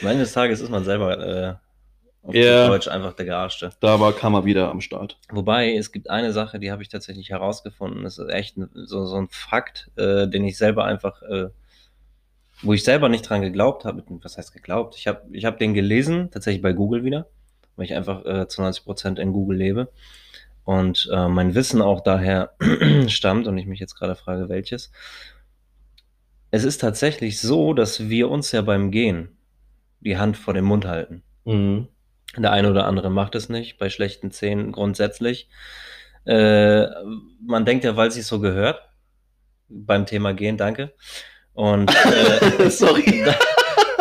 Am 0.00 0.08
Ende 0.08 0.20
des 0.20 0.32
Tages 0.32 0.60
ist 0.60 0.70
man 0.70 0.84
selber 0.84 1.18
äh, 1.18 1.54
auf 2.22 2.34
Ja. 2.34 2.68
Deutsch 2.68 2.88
einfach 2.88 3.14
der 3.14 3.26
Gearschte. 3.26 3.70
Da 3.80 3.98
war 3.98 4.12
Kammer 4.12 4.44
wieder 4.44 4.70
am 4.70 4.80
Start. 4.80 5.18
Wobei, 5.30 5.74
es 5.74 5.90
gibt 5.90 6.08
eine 6.08 6.32
Sache, 6.32 6.60
die 6.60 6.70
habe 6.70 6.82
ich 6.82 6.88
tatsächlich 6.88 7.30
herausgefunden. 7.30 8.04
Das 8.04 8.18
ist 8.18 8.28
echt 8.30 8.56
so, 8.74 9.04
so 9.04 9.16
ein 9.16 9.28
Fakt, 9.30 9.90
äh, 9.96 10.28
den 10.28 10.44
ich 10.44 10.56
selber 10.56 10.84
einfach, 10.84 11.22
äh, 11.22 11.48
wo 12.62 12.72
ich 12.72 12.84
selber 12.84 13.08
nicht 13.08 13.28
dran 13.28 13.42
geglaubt 13.42 13.84
habe. 13.84 14.02
Was 14.22 14.38
heißt 14.38 14.52
geglaubt? 14.52 14.96
Ich 14.96 15.06
habe 15.06 15.22
ich 15.32 15.44
hab 15.44 15.58
den 15.58 15.74
gelesen, 15.74 16.30
tatsächlich 16.30 16.62
bei 16.62 16.72
Google 16.72 17.04
wieder, 17.04 17.26
weil 17.76 17.86
ich 17.86 17.94
einfach 17.94 18.24
äh, 18.24 18.48
zu 18.48 18.62
90 18.62 18.84
Prozent 18.84 19.18
in 19.18 19.32
Google 19.32 19.58
lebe. 19.58 19.92
Und 20.64 21.08
äh, 21.12 21.28
mein 21.28 21.54
Wissen 21.54 21.82
auch 21.82 22.00
daher 22.00 22.54
stammt 23.08 23.46
und 23.46 23.58
ich 23.58 23.66
mich 23.66 23.80
jetzt 23.80 23.96
gerade 23.96 24.14
frage, 24.14 24.48
welches. 24.48 24.92
Es 26.50 26.64
ist 26.64 26.78
tatsächlich 26.78 27.40
so, 27.40 27.74
dass 27.74 28.08
wir 28.08 28.30
uns 28.30 28.52
ja 28.52 28.62
beim 28.62 28.90
Gehen 28.90 29.36
die 30.00 30.18
Hand 30.18 30.36
vor 30.36 30.54
den 30.54 30.64
Mund 30.64 30.84
halten. 30.86 31.22
Mhm. 31.44 31.88
Der 32.36 32.52
eine 32.52 32.70
oder 32.70 32.86
andere 32.86 33.10
macht 33.10 33.34
es 33.34 33.48
nicht, 33.48 33.78
bei 33.78 33.90
schlechten 33.90 34.30
Zähnen 34.30 34.72
grundsätzlich. 34.72 35.48
Äh, 36.24 36.86
man 37.44 37.64
denkt 37.64 37.84
ja, 37.84 37.96
weil 37.96 38.08
es 38.08 38.14
sich 38.14 38.26
so 38.26 38.38
gehört. 38.40 38.80
Beim 39.68 40.06
Thema 40.06 40.32
Gehen, 40.32 40.56
danke. 40.56 40.92
Und 41.54 41.90
äh, 42.06 42.70
Sorry. 42.70 43.24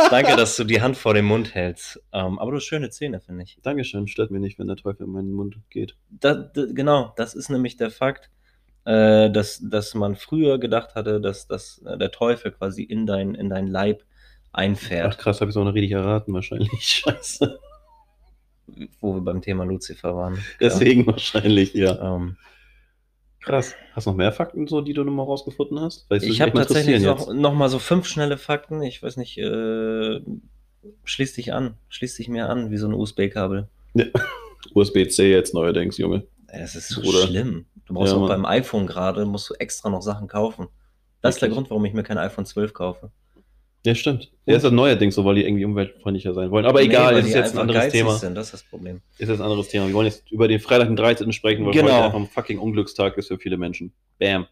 Danke, 0.10 0.36
dass 0.36 0.56
du 0.56 0.64
die 0.64 0.82
Hand 0.82 0.98
vor 0.98 1.14
den 1.14 1.26
Mund 1.26 1.54
hältst. 1.54 2.02
Ähm, 2.12 2.40
aber 2.40 2.52
du 2.52 2.58
hast 2.58 2.66
schöne 2.66 2.90
Zähne, 2.90 3.22
finde 3.22 3.44
ich. 3.44 3.58
Dankeschön, 3.62 4.08
stört 4.08 4.32
mir 4.32 4.40
nicht, 4.40 4.60
wenn 4.60 4.68
der 4.68 4.76
Teufel 4.76 5.06
in 5.06 5.12
meinen 5.12 5.32
Mund 5.32 5.58
geht. 5.70 5.96
Da, 6.10 6.34
da, 6.34 6.66
genau, 6.72 7.14
das 7.16 7.34
ist 7.34 7.50
nämlich 7.50 7.78
der 7.78 7.92
Fakt, 7.92 8.30
äh, 8.86 9.30
dass, 9.30 9.62
dass 9.64 9.94
man 9.94 10.16
früher 10.16 10.60
gedacht 10.60 10.96
hatte, 10.96 11.22
dass, 11.22 11.48
dass 11.48 11.82
äh, 11.86 11.98
der 11.98 12.12
Teufel 12.12 12.52
quasi 12.52 12.84
in 12.84 13.06
dein, 13.06 13.36
in 13.36 13.50
dein 13.50 13.68
Leib 13.68 14.04
einfährt. 14.52 15.14
Ach 15.14 15.18
krass, 15.18 15.40
habe 15.40 15.50
ich 15.50 15.56
es 15.56 15.58
auch 15.58 15.66
noch 15.66 15.74
richtig 15.74 15.92
erraten 15.92 16.34
wahrscheinlich. 16.34 16.72
Scheiße. 16.80 17.60
Wo 19.00 19.16
wir 19.16 19.22
beim 19.22 19.42
Thema 19.42 19.66
Lucifer 19.66 20.16
waren. 20.16 20.44
Deswegen 20.60 21.06
wahrscheinlich, 21.08 21.74
ja. 21.74 21.96
Ja. 21.96 22.16
Ähm, 22.16 22.38
Krass. 23.42 23.76
Hast 23.94 24.06
du 24.06 24.12
noch 24.12 24.18
mehr 24.18 24.32
Fakten, 24.32 24.68
so, 24.68 24.82
die 24.82 24.94
du 24.94 25.04
nochmal 25.04 25.26
rausgefunden 25.26 25.80
hast? 25.80 26.06
Weil 26.10 26.18
es 26.20 26.24
ich 26.24 26.42
habe 26.42 26.52
tatsächlich 26.54 27.02
noch, 27.04 27.34
noch 27.34 27.54
mal 27.54 27.70
so 27.70 27.80
fünf 27.80 28.06
schnelle 28.08 28.38
Fakten. 28.38 28.82
Ich 28.84 29.02
weiß 29.02 29.18
nicht, 29.18 29.38
äh, 29.40 30.22
schließ 31.04 31.34
dich 31.34 31.54
an. 31.54 31.76
Schließ 31.90 32.16
dich 32.16 32.30
mir 32.30 32.50
an, 32.50 32.70
wie 32.72 32.78
so 32.78 32.88
ein 32.88 32.94
USB-Kabel. 32.94 33.68
USB-C 34.74 35.32
jetzt 35.32 35.54
neuerdings, 35.54 35.98
Junge. 35.98 36.24
Das 36.48 36.76
ist 36.76 36.90
so 36.90 37.02
Bruder. 37.02 37.28
schlimm. 37.28 37.66
Du 37.86 37.94
brauchst 37.94 38.12
Ja, 38.12 38.18
auch 38.18 38.28
Mann. 38.28 38.44
beim 38.44 38.46
iPhone 38.46 38.86
gerade, 38.88 39.26
musst 39.26 39.50
du 39.50 39.54
extra 39.56 39.90
noch 39.90 40.02
Sachen 40.02 40.28
kaufen. 40.28 40.68
Das 41.22 41.36
ist 41.36 41.42
der? 41.42 41.50
Grund, 41.50 41.70
warum 41.70 41.86
ich 41.86 41.94
mir 41.94 42.04
kein 42.04 42.18
iPhone 42.18 42.46
12 42.46 42.74
kaufe. 42.74 43.12
Ja, 43.86 43.96
stimmt. 43.96 44.32
Ja, 44.46 44.56
ist 44.56 44.64
das 44.64 44.72
neuerdings 44.72 45.16
so, 45.16 45.26
weil 45.26 45.36
die 45.36 45.44
irgendwie 45.46 45.66
umweltfreundlicher 45.66 46.34
sein 46.36 46.52
wollen. 46.52 46.66
Aber 46.66 46.80
Nee, 46.82 46.86
egal, 46.86 47.18
ist 47.18 47.34
jetzt 47.34 47.54
ein 47.54 47.60
anderes 47.60 47.90
Thema. 47.92 48.14
Sind, 48.16 48.36
das 48.36 48.48
ist 48.48 48.54
das 48.54 48.64
Problem. 48.64 49.02
Ist 49.18 49.30
jetzt 49.30 49.40
ein 49.40 49.44
anderes 49.44 49.70
Thema. 49.70 49.88
Wir 49.88 49.94
wollen 49.96 50.06
jetzt 50.06 50.30
über 50.32 50.48
den 50.48 50.60
Freitag, 50.60 50.88
den 50.88 50.96
13. 50.96 51.32
sprechen, 51.32 51.66
weil 51.66 51.74
Genau. 51.74 51.86
heute 51.88 52.04
einfach 52.06 52.20
ein 52.20 52.28
fucking 52.28 52.60
Unglückstag 52.60 53.18
ist 53.18 53.30
für 53.30 53.40
viele 53.40 53.58
Menschen. 53.58 53.92
Bam. 54.20 54.46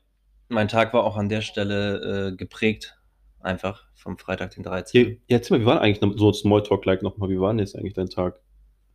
Mein 0.47 0.67
Tag 0.67 0.93
war 0.93 1.03
auch 1.03 1.15
an 1.15 1.29
der 1.29 1.41
Stelle 1.41 2.29
äh, 2.31 2.35
geprägt, 2.35 2.97
einfach 3.39 3.83
vom 3.93 4.17
Freitag, 4.17 4.55
den 4.55 4.63
13. 4.63 4.99
Hier, 5.05 5.11
ja, 5.27 5.37
erzähl 5.37 5.57
mal, 5.57 5.61
wie 5.63 5.67
war 5.67 5.81
eigentlich 5.81 5.99
so 6.17 6.33
Smalltalk-like 6.33 7.03
nochmal, 7.03 7.29
wie 7.29 7.39
war 7.39 7.51
denn 7.51 7.59
jetzt 7.59 7.75
eigentlich 7.75 7.93
dein 7.93 8.09
Tag? 8.09 8.39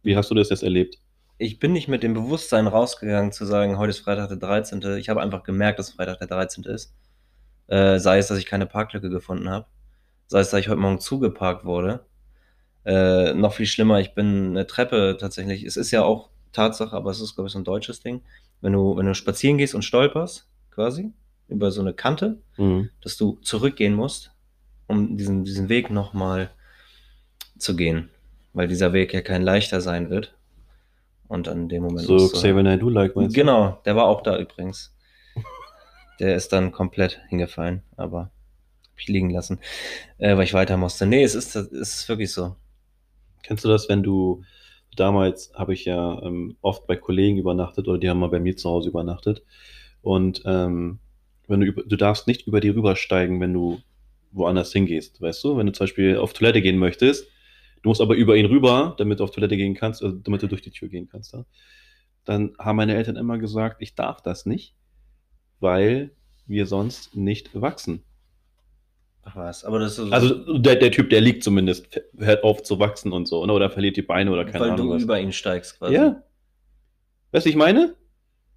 Wie 0.03 0.17
hast 0.17 0.31
du 0.33 0.35
das 0.35 0.51
jetzt 0.51 0.65
erlebt? 0.65 0.99
Ich 1.39 1.61
bin 1.61 1.73
nicht 1.73 1.87
mit 1.87 2.03
dem 2.03 2.15
Bewusstsein 2.15 2.67
rausgegangen 2.67 3.31
zu 3.31 3.45
sagen, 3.45 3.79
heute 3.79 3.91
ist 3.91 4.01
Freitag 4.01 4.29
der 4.29 4.37
13. 4.39 4.83
Ich 4.99 5.09
habe 5.09 5.21
einfach 5.21 5.45
gemerkt, 5.45 5.79
dass 5.79 5.91
Freitag 5.93 6.19
der 6.19 6.27
13. 6.27 6.65
ist. 6.65 6.93
Äh, 7.69 7.99
sei 8.01 8.19
es, 8.19 8.27
dass 8.29 8.39
ich 8.39 8.47
keine 8.47 8.67
Parklücke 8.67 9.11
gefunden 9.11 9.49
habe. 9.49 9.67
Sei 10.27 10.41
es, 10.41 10.51
dass 10.51 10.61
ich 10.61 10.69
heute 10.69 10.81
Morgen 10.81 11.01
zugeparkt 11.01 11.65
wurde. 11.65 12.05
Äh, 12.85 13.35
noch 13.35 13.55
viel 13.55 13.67
schlimmer, 13.67 14.01
ich 14.01 14.15
bin 14.15 14.51
eine 14.51 14.67
Treppe 14.67 15.17
tatsächlich. 15.19 15.65
Es 15.65 15.77
ist 15.77 15.91
ja 15.91 16.03
auch 16.03 16.31
Tatsache, 16.53 16.95
aber 16.95 17.11
es 17.11 17.21
ist, 17.21 17.35
glaube 17.35 17.47
ich, 17.49 17.53
so 17.53 17.59
ein 17.59 17.65
deutsches 17.65 18.01
Ding. 18.01 18.23
Wenn 18.61 18.73
du, 18.73 18.97
wenn 18.97 19.07
du 19.07 19.15
spazieren 19.15 19.59
gehst 19.59 19.75
und 19.75 19.83
stolperst, 19.83 20.47
quasi, 20.71 21.13
über 21.49 21.71
so 21.71 21.81
eine 21.81 21.93
Kante, 21.95 22.39
Mhm. 22.57 22.91
dass 23.03 23.17
du 23.17 23.39
zurückgehen 23.43 23.95
musst, 23.95 24.33
um 24.87 25.17
diesen, 25.17 25.45
diesen 25.45 25.69
Weg 25.69 25.91
nochmal 25.91 26.51
zu 27.59 27.77
gehen. 27.77 28.11
Weil 28.53 28.69
dieser 28.69 28.93
Weg 28.93 29.13
ja 29.13 29.21
kein 29.23 29.43
leichter 29.43 29.81
sein 29.81 30.11
wird. 30.11 30.35
Und 31.27 31.49
an 31.49 31.69
dem 31.69 31.83
Moment. 31.83 32.07
So 32.07 32.15
musst 32.15 32.35
du- 32.35 32.39
Xavier 32.39 32.63
Naidoo-like, 32.63 33.17
meinst 33.17 33.35
du? 33.37 33.41
Genau, 33.41 33.81
der 33.85 33.97
war 33.97 34.05
auch 34.07 34.23
da 34.23 34.39
übrigens. 34.39 34.95
Der 36.21 36.37
ist 36.37 36.53
dann 36.53 36.71
komplett 36.71 37.21
hingefallen, 37.29 37.83
aber 37.97 38.31
liegen 39.07 39.31
lassen, 39.31 39.59
äh, 40.19 40.37
weil 40.37 40.45
ich 40.45 40.55
weiter 40.55 40.77
musste. 40.77 41.07
Nee, 41.07 41.23
es 41.23 41.35
ist, 41.35 41.55
es 41.57 41.71
ist 41.73 42.09
wirklich 42.09 42.33
so. 42.33 42.57
Kennst 43.43 43.65
du 43.65 43.69
das, 43.69 43.89
wenn 43.89 44.03
du 44.03 44.43
damals 44.97 45.53
habe 45.55 45.75
ich 45.75 45.85
ja 45.85 46.23
ähm, 46.23 46.57
oft 46.61 46.87
bei 46.87 46.97
Kollegen 46.97 47.37
übernachtet 47.39 47.89
oder 47.89 47.99
die 47.99 48.09
haben 48.09 48.21
mal 48.21 48.29
bei 48.29 48.41
mir 48.41 48.57
zu 48.57 48.71
Hause 48.71 48.91
übernachtet 48.91 49.43
und 50.03 50.43
ähm, 50.47 51.01
wenn 51.49 51.61
du 51.61 51.73
du 51.73 51.97
darfst 51.97 52.27
nicht 52.27 52.47
über 52.47 52.61
die 52.61 52.71
rübersteigen, 52.71 53.41
wenn 53.41 53.53
du 53.53 53.81
woanders 54.33 54.73
hingehst, 54.73 55.21
weißt 55.21 55.43
du? 55.45 55.57
Wenn 55.57 55.67
du 55.67 55.73
zum 55.73 55.85
Beispiel 55.85 56.17
auf 56.17 56.33
Toilette 56.33 56.61
gehen 56.61 56.79
möchtest, 56.79 57.27
du 57.83 57.89
musst 57.89 58.01
aber 58.01 58.15
über 58.15 58.37
ihn 58.37 58.47
rüber, 58.47 58.95
damit 58.99 59.21
du 59.21 59.25
auf 59.25 59.31
Toilette 59.31 59.57
gehen 59.57 59.75
kannst, 59.75 60.03
also 60.03 60.17
damit 60.17 60.43
du 60.43 60.49
durch 60.49 60.63
die 60.63 60.71
Tür 60.71 60.89
gehen 60.89 61.09
kannst. 61.11 61.33
Ja? 61.33 61.45
Dann 62.25 62.55
haben 62.59 62.77
meine 62.77 62.95
Eltern 62.95 63.17
immer 63.17 63.39
gesagt, 63.39 63.77
ich 63.81 63.95
darf 63.95 64.23
das 64.23 64.47
nicht, 64.47 64.75
weil 65.61 66.11
wir 66.47 66.67
sonst 66.67 67.15
nicht 67.15 67.59
wachsen. 67.59 68.03
Ach 69.27 69.37
was, 69.37 69.65
aber 69.65 69.79
das 69.79 69.93
ist 69.93 70.07
so, 70.07 70.13
Also 70.13 70.59
der, 70.59 70.77
der 70.77 70.91
Typ, 70.93 71.09
der 71.11 71.21
liegt 71.21 71.43
zumindest, 71.45 72.01
hört 72.19 72.45
auf 72.45 72.63
zu 72.63 72.79
wachsen 72.79 73.13
und 73.13 73.27
so, 73.27 73.45
ne? 73.47 73.53
oder 73.53 73.71
verliert 73.71 73.97
die 73.97 74.03
Beine 74.03 74.31
oder 74.31 74.45
keine 74.45 74.61
weil 74.65 74.71
Ahnung 74.73 74.89
du 74.89 74.95
was. 74.95 75.03
über 75.03 75.19
ihn 75.19 75.33
steigst 75.33 75.79
quasi. 75.79 75.95
Ja. 75.95 76.23
Weißt 77.33 77.47
du, 77.47 77.51
ich 77.51 77.57
meine? 77.57 77.95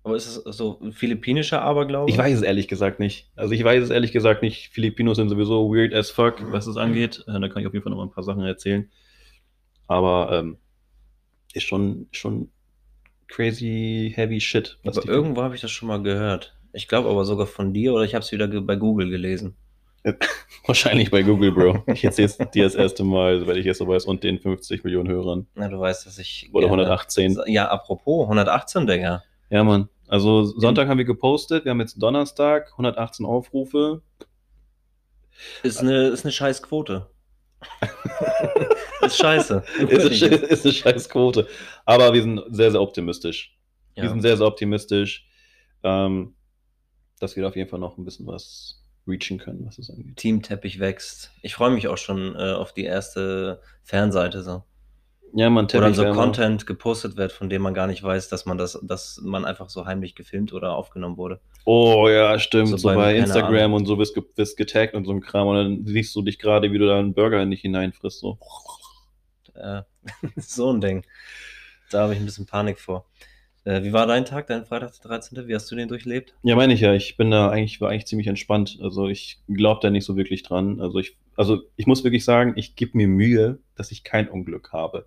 Aber 0.03 0.15
ist 0.15 0.27
es 0.27 0.36
so 0.57 0.79
ein 0.81 0.93
philippinischer 0.93 1.62
Aberglaube? 1.62 2.09
Ich 2.12 2.17
weiß 2.17 2.36
es 2.38 2.41
ehrlich 2.41 2.67
gesagt 2.67 3.00
nicht. 3.00 3.29
Also 3.36 3.53
ich 3.53 3.63
weiß 3.63 3.83
es 3.83 3.89
ehrlich 3.89 4.12
gesagt 4.13 4.41
nicht. 4.41 4.69
Filipinos 4.69 5.17
sind 5.17 5.29
sowieso 5.29 5.69
weird 5.74 5.93
as 5.93 6.12
fuck, 6.12 6.36
was 6.51 6.67
es 6.67 6.77
angeht. 6.77 7.24
Äh, 7.27 7.39
Da 7.39 7.50
kann 7.50 7.62
ich 7.62 7.67
auf 7.67 7.74
jeden 7.74 7.83
Fall 7.83 7.89
noch 7.91 7.97
mal 7.97 8.05
ein 8.05 8.12
paar 8.12 8.24
Sachen 8.24 8.43
erzählen. 8.43 8.89
Aber 9.88 10.29
ähm, 10.31 10.57
ist 11.53 11.63
schon, 11.63 12.07
schon 12.12 12.51
crazy 13.27 14.13
heavy 14.15 14.39
shit. 14.39 14.77
Aber 14.86 15.05
irgendwo 15.07 15.41
habe 15.41 15.55
ich 15.55 15.62
das 15.62 15.71
schon 15.71 15.88
mal 15.88 16.01
gehört. 16.01 16.57
Ich 16.74 16.88
glaube 16.88 17.09
aber 17.09 17.25
sogar 17.25 17.47
von 17.47 17.74
dir 17.74 17.93
oder 17.93 18.03
ich 18.03 18.15
habe 18.15 18.24
es 18.24 18.31
wieder 18.31 18.47
bei 18.47 18.75
Google 18.75 19.09
gelesen. 19.09 19.55
Wahrscheinlich 20.66 21.12
bei 21.12 21.24
Google, 21.24 21.52
Bro. 21.52 21.84
Ich 21.94 22.04
erzähle 22.04 22.28
es 22.28 22.38
dir 22.38 22.64
das 22.66 22.76
erste 22.76 23.04
Mal, 23.04 23.48
weil 23.48 23.58
ich 23.58 23.66
jetzt 23.66 23.78
so 23.78 23.88
weiß, 23.88 24.06
und 24.06 24.24
den 24.24 24.40
50 24.40 24.84
Millionen 24.84 25.10
Hörern. 25.10 25.48
Na, 25.56 25.68
du 25.70 25.80
weißt, 25.80 26.06
dass 26.06 26.18
ich. 26.20 26.50
Oder 26.54 26.68
gerne- 26.68 26.84
118. 26.84 27.38
Ja, 27.48 27.68
apropos, 27.70 28.24
118, 28.26 28.86
Digga. 28.88 29.24
Ja, 29.50 29.64
Mann. 29.64 29.90
Also 30.08 30.44
Sonntag 30.46 30.88
haben 30.88 30.98
wir 30.98 31.06
gepostet. 31.06 31.66
Wir 31.66 31.72
haben 31.72 31.80
jetzt 31.82 32.02
Donnerstag, 32.02 32.72
118 32.74 33.26
Aufrufe. 33.26 34.02
Ist 35.64 35.80
eine, 35.80 36.08
ist 36.08 36.26
eine 36.26 36.32
scheiß 36.32 36.64
Quote. 36.64 37.08
ist 39.02 39.18
scheiße. 39.18 39.64
ist, 39.88 40.24
eine, 40.24 40.36
ist 40.36 40.66
eine 40.66 40.74
scheiß 40.74 41.10
Quote. 41.10 41.48
Aber 41.86 42.14
wir 42.14 42.22
sind 42.22 42.42
sehr, 42.50 42.72
sehr 42.72 42.82
optimistisch. 42.82 43.56
Wir 43.96 44.06
Ja. 44.06 44.10
sind 44.10 44.22
sehr, 44.22 44.38
sehr 44.38 44.48
optimistisch, 44.48 45.28
ähm, 45.84 46.36
dass 47.20 47.36
wir 47.36 47.44
da 47.44 47.50
auf 47.50 47.56
jeden 47.56 47.70
Fall 47.70 47.80
noch 47.80 47.98
ein 47.98 48.06
bisschen 48.06 48.28
was 48.28 48.84
reachen 49.08 49.38
können, 49.38 49.66
was 49.66 49.78
das 49.78 49.90
angeht. 49.90 50.18
Teamteppich 50.18 50.80
wächst. 50.80 51.32
Ich 51.42 51.56
freue 51.56 51.72
mich 51.72 51.88
auch 51.88 51.98
schon 51.98 52.36
äh, 52.36 52.54
auf 52.54 52.74
die 52.74 52.84
erste 52.84 53.62
Fanseite 53.84 54.44
so. 54.44 54.64
Ja, 55.34 55.50
man, 55.50 55.66
Wo 55.72 55.80
dann 55.80 55.94
so 55.94 56.06
Content 56.14 56.66
gepostet 56.66 57.18
wird, 57.18 57.32
von 57.32 57.50
dem 57.50 57.62
man 57.62 57.74
gar 57.74 57.88
nicht 57.88 58.02
weiß, 58.02 58.30
dass 58.30 58.46
man 58.46 58.58
das, 58.58 58.80
dass 58.82 59.20
man 59.22 59.46
einfach 59.46 59.70
so 59.70 59.86
heimlich 59.86 60.16
gefilmt 60.16 60.54
oder 60.54 60.74
aufgenommen 60.74 61.18
wurde. 61.18 61.40
Oh 61.66 62.08
ja, 62.08 62.40
stimmt. 62.40 62.70
So 62.70 62.78
So, 62.78 62.88
bei 62.88 62.96
keine 62.96 63.18
Instagram 63.20 63.74
und 63.74 63.86
so 63.86 63.98
wirst, 63.98 64.16
wirst 64.36 64.58
getaggt 64.58 64.94
und 64.94 65.06
so 65.06 65.12
ein 65.12 65.22
Kram. 65.22 65.48
Und 65.48 65.56
dann 65.56 65.86
siehst 65.86 66.16
du 66.16 66.22
dich 66.22 66.40
gerade, 66.40 66.72
wie 66.72 66.78
du 66.78 66.88
da 66.88 66.98
einen 66.98 67.14
Burger 67.14 67.42
in 67.42 67.52
dich 67.52 67.62
hineinfrisst. 67.62 68.20
So. 68.20 68.38
Äh, 69.54 69.82
so 70.38 70.72
ein 70.72 70.80
Ding. 70.80 71.06
Da 71.92 72.04
habe 72.04 72.14
ich 72.14 72.20
ein 72.20 72.26
bisschen 72.26 72.46
Panik 72.46 72.80
vor. 72.80 73.06
Äh, 73.67 73.83
wie 73.83 73.91
war 73.91 74.07
dein 74.07 74.24
Tag, 74.24 74.47
dein 74.47 74.63
Freitag, 74.63 74.93
der 74.93 75.12
13.? 75.12 75.45
Wie 75.45 75.53
hast 75.53 75.69
du 75.69 75.75
den 75.75 75.89
durchlebt? 75.89 76.33
Ja, 76.41 76.55
meine 76.55 76.74
ich 76.74 76.79
ja. 76.79 76.93
Ich 76.93 77.17
bin 77.17 77.31
da 77.31 77.50
eigentlich, 77.50 77.81
war 77.81 77.89
eigentlich 77.89 78.05
ziemlich 78.05 78.27
entspannt. 78.27 78.79
Also 78.81 79.09
ich 79.09 79.39
glaube 79.50 79.81
da 79.81 79.89
nicht 79.89 80.05
so 80.05 80.15
wirklich 80.15 80.43
dran. 80.43 80.79
Also 80.79 81.00
ich, 81.00 81.17
also 81.36 81.63
ich 81.75 81.86
muss 81.86 82.05
wirklich 82.05 82.24
sagen, 82.24 82.53
ich 82.55 82.77
gebe 82.77 82.95
mir 82.95 83.09
Mühe, 83.09 83.59
dass 83.75 83.91
ich 83.91 84.05
kein 84.05 84.29
Unglück 84.29 84.71
habe. 84.71 85.05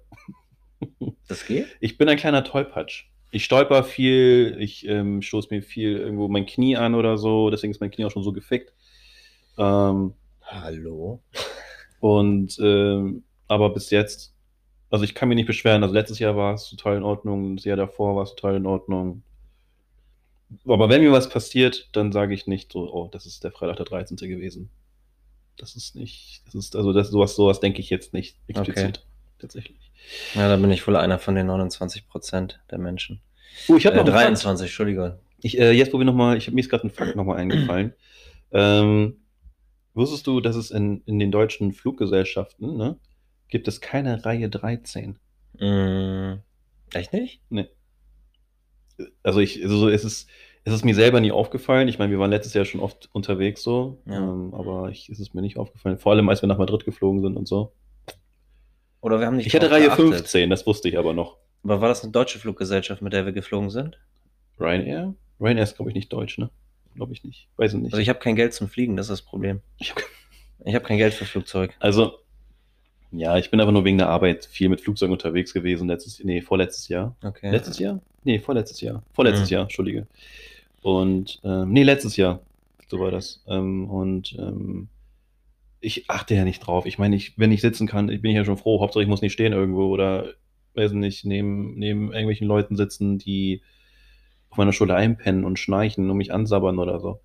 Das 1.29 1.47
geht? 1.47 1.67
Ich 1.81 1.99
bin 1.99 2.09
ein 2.09 2.17
kleiner 2.17 2.43
Tollpatsch. 2.43 3.05
Ich 3.31 3.45
stolper 3.45 3.85
viel, 3.85 4.57
ich 4.59 4.89
ähm, 4.89 5.21
stoße 5.21 5.49
mir 5.51 5.63
viel 5.63 5.99
irgendwo 5.99 6.27
mein 6.27 6.47
Knie 6.47 6.77
an 6.77 6.95
oder 6.95 7.19
so, 7.19 7.51
deswegen 7.51 7.71
ist 7.71 7.81
mein 7.81 7.91
Knie 7.91 8.07
auch 8.07 8.11
schon 8.11 8.25
so 8.25 8.33
gefickt. 8.33 8.73
Ähm, 9.59 10.15
Hallo? 10.43 11.21
und 12.01 12.59
ähm, 12.61 13.25
aber 13.47 13.75
bis 13.75 13.91
jetzt, 13.91 14.35
also 14.91 15.05
ich 15.05 15.15
kann 15.15 15.29
mich 15.29 15.37
nicht 15.37 15.47
beschweren. 15.47 15.83
Also 15.83 15.95
letztes 15.95 16.19
Jahr 16.19 16.37
war 16.37 16.55
es 16.55 16.69
total 16.69 16.97
in 16.97 17.03
Ordnung, 17.03 17.57
das 17.57 17.65
Jahr 17.65 17.77
davor 17.77 18.17
war 18.17 18.25
es 18.25 18.35
total 18.35 18.57
in 18.57 18.67
Ordnung. 18.67 19.23
Aber 20.67 20.89
wenn 20.89 21.03
mir 21.03 21.13
was 21.13 21.29
passiert, 21.29 21.89
dann 21.93 22.11
sage 22.13 22.35
ich 22.35 22.47
nicht 22.47 22.73
so, 22.73 22.93
oh, 22.93 23.09
das 23.11 23.25
ist 23.25 23.45
der 23.45 23.53
Freitag 23.53 23.77
der 23.77 23.87
13. 23.87 24.17
gewesen. 24.17 24.69
Das 25.57 25.77
ist 25.77 25.95
nicht, 25.95 26.43
das 26.47 26.55
ist, 26.55 26.77
also 26.77 26.93
das, 26.93 27.11
sowas, 27.11 27.37
sowas 27.37 27.61
denke 27.61 27.81
ich 27.81 27.91
jetzt 27.91 28.13
nicht 28.13 28.37
explizit. 28.49 29.05
Tatsächlich. 29.39 29.91
Ja, 30.35 30.49
da 30.49 30.57
bin 30.57 30.71
ich 30.71 30.87
wohl 30.87 30.97
einer 30.97 31.19
von 31.19 31.35
den 31.35 31.47
29 31.47 32.09
Prozent 32.09 32.61
der 32.71 32.79
Menschen. 32.79 33.21
Oh, 33.69 33.77
ich 33.77 33.87
habe 33.87 33.97
Äh, 33.97 33.99
noch 33.99 34.07
einen 34.07 34.15
Fakt. 34.15 34.27
23, 34.27 34.67
Entschuldigung. 34.67 35.13
Ich, 35.43 35.59
äh, 35.59 35.73
jetzt, 35.73 35.93
wo 35.93 35.99
wir 35.99 36.05
nochmal, 36.05 36.37
ich, 36.37 36.51
mir 36.51 36.61
ist 36.61 36.69
gerade 36.69 36.87
ein 36.87 36.91
Fakt 36.91 37.17
nochmal 37.17 37.39
eingefallen. 37.39 37.95
Ähm, 38.53 39.19
wusstest 39.95 40.27
du, 40.27 40.41
dass 40.41 40.57
es 40.57 40.73
in, 40.73 41.03
in 41.07 41.21
den 41.21 41.31
deutschen 41.31 41.73
Fluggesellschaften, 41.73 42.77
ne, 42.77 42.97
gibt 43.51 43.69
es 43.69 43.81
keine 43.81 44.25
Reihe 44.25 44.49
13? 44.49 45.19
Mm, 45.59 46.35
echt 46.95 47.13
nicht? 47.13 47.41
Also 49.23 49.41
ich, 49.41 49.63
also 49.63 49.89
es 49.89 50.05
ist, 50.05 50.29
es 50.65 50.75
ist 50.75 50.85
mir 50.85 50.95
selber 50.95 51.21
nie 51.21 51.33
aufgefallen. 51.33 51.89
Ich 51.89 51.99
meine, 51.99 52.11
wir 52.13 52.19
waren 52.19 52.31
letztes 52.31 52.55
Jahr 52.55 52.65
schon 52.65 52.81
oft 52.81 53.09
unterwegs 53.13 53.63
so, 53.63 54.03
Ja. 54.07 54.17
ähm, 54.19 54.53
aber 54.55 54.91
ich, 54.91 55.09
es 55.09 55.21
ist 55.21 55.35
mir 55.35 55.41
nicht 55.43 55.57
aufgefallen. 55.57 55.99
Vor 55.99 56.13
allem, 56.13 56.29
als 56.29 56.43
wir 56.43 56.47
nach 56.49 56.59
Madrid 56.59 56.85
geflogen 56.85 57.23
sind 57.23 57.37
und 57.37 57.49
so. 57.49 57.73
Oder 59.01 59.19
wir 59.21 59.27
haben 59.27 59.37
nicht 59.37 59.47
Ich 59.47 59.55
hatte 59.55 59.71
Reihe 59.71 59.85
geachtet. 59.87 60.09
15, 60.09 60.51
das 60.51 60.67
wusste 60.67 60.89
ich 60.89 60.99
aber 60.99 61.15
noch. 61.15 61.39
Aber 61.65 61.81
war 61.81 61.89
das 61.89 62.03
eine 62.03 62.13
deutsche 62.13 62.39
Fluggesellschaft, 62.39 63.01
mit 63.03 63.13
der 63.13 63.25
wir 63.25 63.33
geflogen 63.33 63.71
sind? 63.71 63.99
Ryanair? 64.59 65.15
Ryanair 65.41 65.63
ist, 65.65 65.77
glaube 65.77 65.91
ich, 65.91 65.95
nicht 65.95 66.13
deutsch, 66.13 66.37
ne? 66.39 66.51
Glaube 66.95 67.13
ich 67.15 67.25
nicht. 67.25 67.49
Weiß 67.57 67.73
ich 67.73 67.81
nicht. 67.81 67.93
Also 67.95 68.03
ich 68.03 68.09
habe 68.11 68.19
kein 68.19 68.37
Geld 68.37 68.53
zum 68.53 68.69
Fliegen, 68.69 68.97
das 68.97 69.07
ist 69.07 69.11
das 69.11 69.23
Problem. 69.23 69.61
Ich 69.79 69.95
habe 70.75 70.85
kein 70.85 70.99
Geld 70.99 71.15
für 71.15 71.25
Flugzeug. 71.25 71.75
Also, 71.81 72.19
Ja, 73.13 73.37
ich 73.39 73.51
bin 73.51 73.61
einfach 73.61 73.73
nur 73.73 73.85
wegen 73.85 73.99
der 73.99 74.09
Arbeit 74.09 74.45
viel 74.45 74.69
mit 74.69 74.81
Flugzeugen 74.81 75.13
unterwegs 75.13 75.53
gewesen. 75.53 75.89
Letztes, 75.89 76.23
nee, 76.23 76.41
vorletztes 76.41 76.89
Jahr. 76.89 77.17
Okay. 77.25 77.51
Letztes 77.51 77.79
Jahr? 77.79 78.01
Nee, 78.25 78.39
vorletztes 78.39 78.81
Jahr. 78.81 79.03
Vorletztes 79.13 79.51
Mhm. 79.51 79.55
Jahr, 79.55 79.63
Entschuldige. 79.63 80.07
Und, 80.83 81.41
ähm, 81.45 81.73
nee, 81.73 81.83
letztes 81.83 82.17
Jahr. 82.17 82.41
So 82.89 83.01
war 83.01 83.11
das. 83.11 83.43
Ähm, 83.49 83.89
und 83.91 84.37
ähm, 84.39 84.89
ich 85.81 86.09
achte 86.11 86.35
ja 86.35 86.45
nicht 86.45 86.61
drauf. 86.61 86.87
Ich 86.87 86.99
meine, 86.99 87.17
ich, 87.17 87.39
wenn 87.39 87.53
ich 87.53 87.61
sitzen 87.63 87.87
kann, 87.87 88.09
ich 88.11 88.21
bin 88.23 88.33
ja 88.35 88.45
schon 88.45 88.57
froh. 88.59 88.81
Hauptsache, 88.81 89.03
ich 89.03 89.09
muss 89.09 89.23
nicht 89.23 89.33
stehen 89.33 89.53
irgendwo 89.53 89.87
oder, 89.87 90.35
weiß 90.75 90.93
nicht, 90.93 91.25
neben, 91.25 91.75
neben 91.79 92.13
irgendwelchen 92.13 92.47
Leuten 92.47 92.77
sitzen, 92.77 93.19
die 93.19 93.63
auf 94.51 94.59
meiner 94.59 94.73
Schule 94.73 94.95
einpennen 94.95 95.45
und 95.45 95.59
schnarchen 95.59 96.11
und 96.11 96.17
mich 96.17 96.33
ansabbern 96.33 96.79
oder 96.79 97.01
so. 97.01 97.21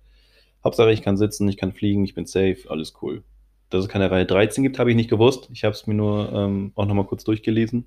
Hauptsache, 0.64 0.92
ich 0.92 1.02
kann 1.02 1.16
sitzen, 1.16 1.48
ich 1.48 1.56
kann 1.56 1.72
fliegen, 1.72 2.04
ich 2.04 2.14
bin 2.14 2.26
safe, 2.26 2.58
alles 2.68 2.94
cool. 3.02 3.22
Dass 3.70 3.84
es 3.84 3.88
keine 3.88 4.10
Reihe 4.10 4.26
13 4.26 4.62
gibt, 4.62 4.78
habe 4.78 4.90
ich 4.90 4.96
nicht 4.96 5.10
gewusst. 5.10 5.48
Ich 5.52 5.64
habe 5.64 5.74
es 5.74 5.86
mir 5.86 5.94
nur 5.94 6.32
ähm, 6.32 6.72
auch 6.76 6.86
nochmal 6.86 7.06
kurz 7.06 7.24
durchgelesen. 7.24 7.86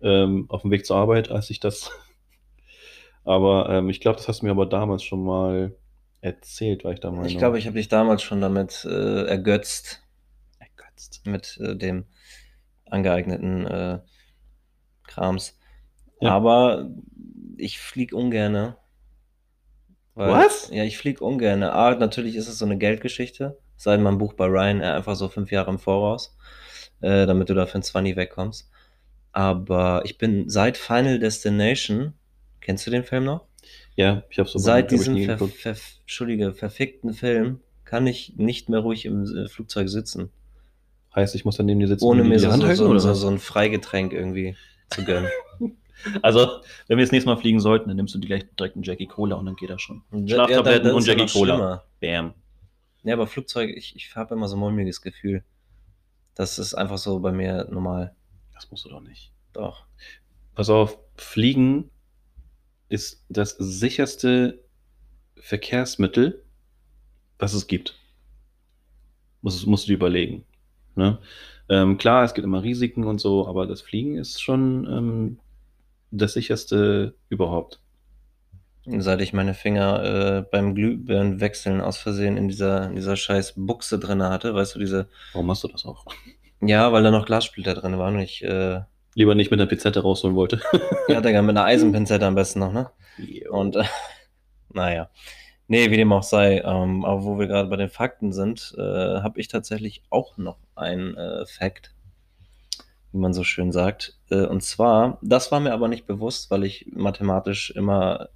Ähm, 0.00 0.46
auf 0.48 0.62
dem 0.62 0.70
Weg 0.70 0.84
zur 0.86 0.96
Arbeit, 0.96 1.30
als 1.30 1.50
ich 1.50 1.60
das. 1.60 1.90
aber 3.24 3.68
ähm, 3.70 3.88
ich 3.88 4.00
glaube, 4.00 4.16
das 4.16 4.28
hast 4.28 4.40
du 4.42 4.46
mir 4.46 4.52
aber 4.52 4.66
damals 4.66 5.02
schon 5.04 5.24
mal 5.24 5.74
erzählt, 6.20 6.84
weil 6.84 6.94
ich 6.94 7.00
da 7.00 7.10
mal. 7.10 7.26
Ich 7.26 7.38
glaube, 7.38 7.58
ich 7.58 7.66
habe 7.66 7.76
dich 7.76 7.88
damals 7.88 8.22
schon 8.22 8.40
damit 8.40 8.84
äh, 8.84 9.24
ergötzt, 9.26 10.02
Ergötzt. 10.58 11.26
mit 11.26 11.58
äh, 11.60 11.76
dem 11.76 12.06
angeeigneten 12.86 13.66
äh, 13.66 14.00
Krams. 15.04 15.58
Ja. 16.20 16.30
Aber 16.30 16.90
ich 17.56 17.78
flieg 17.78 18.12
ungerne. 18.12 18.76
Weil- 20.14 20.32
Was? 20.32 20.70
Ja, 20.72 20.82
ich 20.82 20.98
flieg 20.98 21.20
ungerne. 21.20 21.72
A, 21.72 21.94
natürlich 21.94 22.34
ist 22.34 22.48
es 22.48 22.58
so 22.58 22.64
eine 22.64 22.76
Geldgeschichte. 22.78 23.58
Sei 23.78 23.96
mal 23.96 24.10
ein 24.12 24.18
Buch 24.18 24.34
bei 24.34 24.44
Ryanair 24.46 24.94
einfach 24.96 25.16
so 25.16 25.28
fünf 25.28 25.50
Jahre 25.50 25.70
im 25.70 25.78
Voraus, 25.78 26.36
äh, 27.00 27.24
damit 27.26 27.48
du 27.48 27.54
da 27.54 27.64
für 27.64 27.78
ein 27.78 27.82
20 27.82 28.16
wegkommst. 28.16 28.70
Aber 29.32 30.02
ich 30.04 30.18
bin 30.18 30.50
seit 30.50 30.76
Final 30.76 31.18
Destination, 31.18 32.12
kennst 32.60 32.86
du 32.86 32.90
den 32.90 33.04
Film 33.04 33.24
noch? 33.24 33.46
Ja, 33.94 34.22
ich 34.30 34.38
habe 34.38 34.48
so 34.48 34.58
Seit 34.58 34.92
ich, 34.92 34.98
diesem 34.98 35.14
nie 35.14 35.24
ver 35.26 35.38
ver 35.38 35.76
Entschuldige, 36.00 36.52
verfickten 36.52 37.14
Film 37.14 37.60
kann 37.84 38.06
ich 38.06 38.34
nicht 38.36 38.68
mehr 38.68 38.80
ruhig 38.80 39.04
im 39.06 39.24
äh, 39.24 39.48
Flugzeug 39.48 39.88
sitzen. 39.88 40.30
Heißt, 41.14 41.34
ich 41.34 41.44
muss 41.44 41.56
dann 41.56 41.66
neben 41.66 41.80
dir 41.80 41.88
sitzen 41.88 42.04
Ohne 42.04 42.22
mir 42.22 42.34
die 42.36 42.44
so, 42.44 42.50
so, 42.50 42.74
so, 42.74 42.86
oder 42.88 43.00
so, 43.00 43.14
so 43.14 43.28
ein 43.28 43.38
Freigetränk 43.38 44.12
irgendwie 44.12 44.56
zu 44.90 45.04
gönnen. 45.04 45.28
Also, 46.22 46.60
wenn 46.86 46.96
wir 46.96 47.04
das 47.04 47.10
nächste 47.10 47.28
Mal 47.28 47.38
fliegen 47.38 47.58
sollten, 47.58 47.88
dann 47.88 47.96
nimmst 47.96 48.14
du 48.14 48.20
dir 48.20 48.28
gleich 48.28 48.44
direkt 48.56 48.76
einen 48.76 48.84
Jackie 48.84 49.06
Cola 49.08 49.34
und 49.34 49.46
dann 49.46 49.56
geht 49.56 49.68
das 49.68 49.82
schon. 49.82 50.02
Ja, 50.12 50.36
Schlaftabletten 50.36 50.64
dann- 50.64 50.82
dann 50.84 50.94
und 50.94 51.06
ja 51.08 51.14
Jackie 51.14 51.32
Cola. 51.32 51.54
schlimmer. 51.56 51.84
Bam. 52.00 52.34
Ja, 53.02 53.14
aber 53.14 53.26
Flugzeug, 53.26 53.70
ich, 53.76 53.94
ich 53.96 54.14
habe 54.16 54.34
immer 54.34 54.48
so 54.48 54.56
ein 54.56 54.60
mulmiges 54.60 55.00
Gefühl. 55.00 55.44
Das 56.34 56.58
ist 56.58 56.74
einfach 56.74 56.98
so 56.98 57.20
bei 57.20 57.32
mir 57.32 57.66
normal. 57.70 58.14
Das 58.54 58.70
musst 58.70 58.84
du 58.84 58.88
doch 58.88 59.00
nicht. 59.00 59.32
Doch. 59.52 59.86
Pass 60.54 60.70
auf, 60.70 60.98
Fliegen 61.16 61.90
ist 62.88 63.24
das 63.28 63.56
sicherste 63.58 64.64
Verkehrsmittel, 65.36 66.44
was 67.38 67.54
es 67.54 67.66
gibt. 67.66 67.98
Musst, 69.42 69.66
musst 69.66 69.84
du 69.84 69.88
dir 69.88 69.94
überlegen. 69.94 70.44
Ne? 70.96 71.18
Ähm, 71.68 71.98
klar, 71.98 72.24
es 72.24 72.34
gibt 72.34 72.44
immer 72.44 72.62
Risiken 72.62 73.04
und 73.04 73.20
so, 73.20 73.46
aber 73.46 73.66
das 73.66 73.80
Fliegen 73.80 74.16
ist 74.16 74.42
schon 74.42 74.86
ähm, 74.90 75.38
das 76.10 76.32
sicherste 76.32 77.14
überhaupt. 77.28 77.80
Seit 78.98 79.20
ich 79.20 79.32
meine 79.32 79.54
Finger 79.54 80.02
äh, 80.04 80.42
beim 80.42 80.74
Glühbirnenwechseln 80.74 81.80
aus 81.80 81.98
Versehen 81.98 82.36
in 82.36 82.48
dieser, 82.48 82.86
in 82.86 82.96
dieser 82.96 83.16
scheiß 83.16 83.54
Buchse 83.56 83.98
drin 83.98 84.22
hatte, 84.22 84.54
weißt 84.54 84.74
du, 84.74 84.78
diese. 84.78 85.08
Warum 85.32 85.46
machst 85.46 85.64
du 85.64 85.68
das 85.68 85.84
auch? 85.84 86.06
Ja, 86.60 86.92
weil 86.92 87.02
da 87.02 87.10
noch 87.10 87.26
Glassplitter 87.26 87.74
drin 87.74 87.98
waren 87.98 88.16
und 88.16 88.22
ich, 88.22 88.42
äh, 88.42 88.80
Lieber 89.18 89.34
nicht 89.34 89.50
mit 89.50 89.60
einer 89.60 89.68
Pizette 89.68 90.00
rausholen 90.00 90.36
wollte. 90.36 90.60
ja, 91.08 91.20
Digga, 91.22 91.42
mit 91.42 91.56
einer 91.56 91.64
Eisenpinzette 91.64 92.24
am 92.24 92.36
besten 92.36 92.60
noch, 92.60 92.72
ne? 92.72 92.90
Und 93.50 93.74
äh, 93.74 93.82
naja. 94.72 95.10
Nee, 95.66 95.90
wie 95.90 95.96
dem 95.96 96.12
auch 96.12 96.22
sei, 96.22 96.60
ähm, 96.60 97.04
aber 97.04 97.24
wo 97.24 97.36
wir 97.36 97.48
gerade 97.48 97.68
bei 97.68 97.74
den 97.74 97.90
Fakten 97.90 98.32
sind, 98.32 98.76
äh, 98.78 98.80
habe 98.80 99.40
ich 99.40 99.48
tatsächlich 99.48 100.04
auch 100.08 100.38
noch 100.38 100.58
ein 100.76 101.16
äh, 101.16 101.44
Fact, 101.46 101.94
wie 103.10 103.18
man 103.18 103.34
so 103.34 103.42
schön 103.42 103.72
sagt. 103.72 104.18
Äh, 104.30 104.46
und 104.46 104.62
zwar, 104.62 105.18
das 105.20 105.50
war 105.50 105.58
mir 105.58 105.72
aber 105.72 105.88
nicht 105.88 106.06
bewusst, 106.06 106.52
weil 106.52 106.62
ich 106.62 106.86
mathematisch 106.94 107.70
immer 107.72 108.28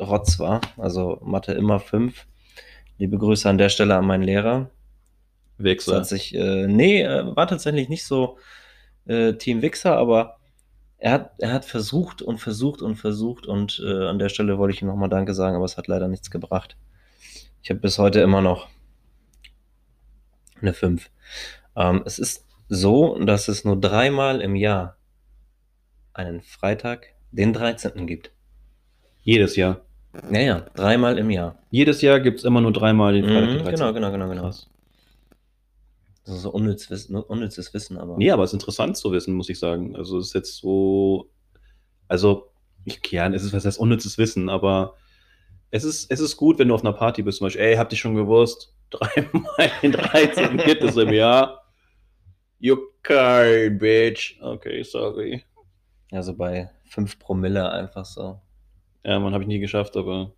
Rotz 0.00 0.38
war, 0.38 0.60
also 0.76 1.18
Mathe 1.22 1.52
immer 1.52 1.80
fünf. 1.80 2.26
Liebe 2.98 3.18
Grüße 3.18 3.48
an 3.48 3.58
der 3.58 3.68
Stelle 3.68 3.96
an 3.96 4.06
meinen 4.06 4.22
Lehrer. 4.22 4.70
Das 5.58 5.64
Wichser. 5.64 5.96
hat 5.96 6.06
sich, 6.06 6.34
äh, 6.34 6.66
nee, 6.66 7.02
äh, 7.02 7.34
war 7.34 7.46
tatsächlich 7.46 7.88
nicht 7.88 8.04
so 8.04 8.38
äh, 9.06 9.34
Team 9.34 9.62
Wichser, 9.62 9.96
aber 9.96 10.38
er 10.98 11.12
hat, 11.12 11.32
er 11.38 11.52
hat 11.52 11.64
versucht 11.64 12.22
und 12.22 12.38
versucht 12.38 12.82
und 12.82 12.96
versucht 12.96 13.46
und 13.46 13.80
äh, 13.84 14.06
an 14.06 14.18
der 14.18 14.28
Stelle 14.28 14.58
wollte 14.58 14.74
ich 14.74 14.82
ihm 14.82 14.88
nochmal 14.88 15.08
Danke 15.08 15.34
sagen, 15.34 15.56
aber 15.56 15.64
es 15.64 15.76
hat 15.76 15.86
leider 15.86 16.08
nichts 16.08 16.30
gebracht. 16.30 16.76
Ich 17.62 17.70
habe 17.70 17.80
bis 17.80 17.98
heute 17.98 18.20
immer 18.20 18.40
noch 18.40 18.68
eine 20.60 20.74
5. 20.74 21.10
Ähm, 21.76 22.02
es 22.04 22.18
ist 22.18 22.44
so, 22.68 23.18
dass 23.18 23.48
es 23.48 23.64
nur 23.64 23.80
dreimal 23.80 24.40
im 24.40 24.56
Jahr 24.56 24.96
einen 26.12 26.42
Freitag, 26.42 27.14
den 27.30 27.52
13. 27.52 28.06
gibt. 28.06 28.32
Jedes 29.22 29.56
Jahr. 29.56 29.82
Naja, 30.30 30.66
dreimal 30.74 31.18
im 31.18 31.30
Jahr. 31.30 31.56
Jedes 31.70 32.00
Jahr 32.02 32.20
gibt 32.20 32.38
es 32.40 32.44
immer 32.44 32.60
nur 32.60 32.72
dreimal 32.72 33.12
den 33.14 33.24
Freitag. 33.24 33.42
Mhm, 33.42 33.48
den 33.54 33.64
13. 33.64 33.74
genau, 33.76 33.92
genau, 33.92 34.10
genau, 34.12 34.28
genau. 34.28 34.42
Krass. 34.42 34.68
Das 36.24 36.36
ist 36.36 36.42
so 36.42 36.50
unnütz, 36.50 36.90
Wissen- 36.90 37.16
unnützes 37.16 37.72
Wissen, 37.72 37.96
aber. 37.98 38.16
Nee, 38.18 38.30
aber 38.30 38.42
es 38.44 38.50
ist 38.50 38.54
interessant 38.54 38.96
zu 38.96 39.12
wissen, 39.12 39.34
muss 39.34 39.48
ich 39.48 39.58
sagen. 39.58 39.96
Also 39.96 40.18
es 40.18 40.28
ist 40.28 40.34
jetzt 40.34 40.56
so, 40.58 41.30
also, 42.06 42.50
ich, 42.84 43.00
ja, 43.10 43.26
es 43.28 43.42
ist 43.44 43.52
was 43.52 43.64
heißt 43.64 43.78
unnützes 43.78 44.18
Wissen, 44.18 44.48
aber 44.48 44.94
es 45.70 45.84
ist, 45.84 46.10
es 46.10 46.20
ist 46.20 46.36
gut, 46.36 46.58
wenn 46.58 46.68
du 46.68 46.74
auf 46.74 46.82
einer 46.82 46.92
Party 46.92 47.22
bist, 47.22 47.38
zum 47.38 47.46
Beispiel, 47.46 47.62
ey, 47.62 47.76
habt 47.76 47.92
ihr 47.92 47.98
schon 47.98 48.14
gewusst, 48.14 48.74
dreimal 48.90 49.70
den 49.82 49.92
13 49.92 50.56
gibt 50.58 50.82
es 50.82 50.96
im 50.96 51.12
Jahr. 51.12 51.62
You 52.58 52.76
can't, 53.04 53.78
bitch. 53.78 54.38
Okay, 54.42 54.82
sorry. 54.82 55.44
Also 56.10 56.34
bei 56.34 56.70
5 56.86 57.18
Promille 57.18 57.70
einfach 57.70 58.04
so. 58.04 58.40
Ja, 59.04 59.18
man, 59.18 59.32
habe 59.32 59.44
ich 59.44 59.48
nie 59.48 59.58
geschafft, 59.60 59.96
aber 59.96 60.32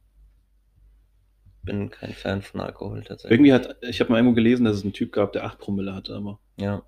Bin 1.63 1.91
kein 1.91 2.13
Fan 2.13 2.43
von 2.43 2.61
Alkohol 2.61 3.03
tatsächlich. 3.03 3.33
irgendwie 3.33 3.53
hat, 3.53 3.77
ich 3.83 4.01
habe 4.01 4.11
mal 4.13 4.19
irgendwo 4.19 4.35
gelesen, 4.35 4.65
dass 4.65 4.77
es 4.77 4.83
einen 4.83 4.93
Typ 4.93 5.13
gab, 5.13 5.33
der 5.33 5.45
8 5.45 5.59
Promille 5.59 5.95
hatte, 5.95 6.15
aber. 6.15 6.39
Ja. 6.57 6.83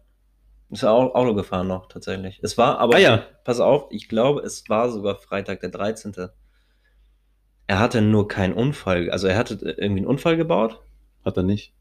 Ist 0.70 0.82
ja 0.82 0.90
auch 0.90 1.14
Auto 1.14 1.34
gefahren 1.34 1.68
noch 1.68 1.86
tatsächlich. 1.88 2.40
Es 2.42 2.56
war 2.56 2.78
aber, 2.78 2.96
Ah 2.96 3.00
ja. 3.00 3.26
pass 3.44 3.60
auf, 3.60 3.88
ich 3.90 4.08
glaube, 4.08 4.40
es 4.40 4.68
war 4.70 4.90
sogar 4.90 5.16
Freitag 5.16 5.60
der 5.60 5.68
13. 5.68 6.14
Er 7.66 7.78
hatte 7.78 8.00
nur 8.00 8.26
keinen 8.28 8.54
Unfall. 8.54 9.10
Also 9.10 9.26
er 9.26 9.36
hatte 9.36 9.54
irgendwie 9.54 10.00
einen 10.00 10.06
Unfall 10.06 10.36
gebaut. 10.38 10.80
Hat 11.24 11.36
er 11.36 11.42
nicht. 11.42 11.74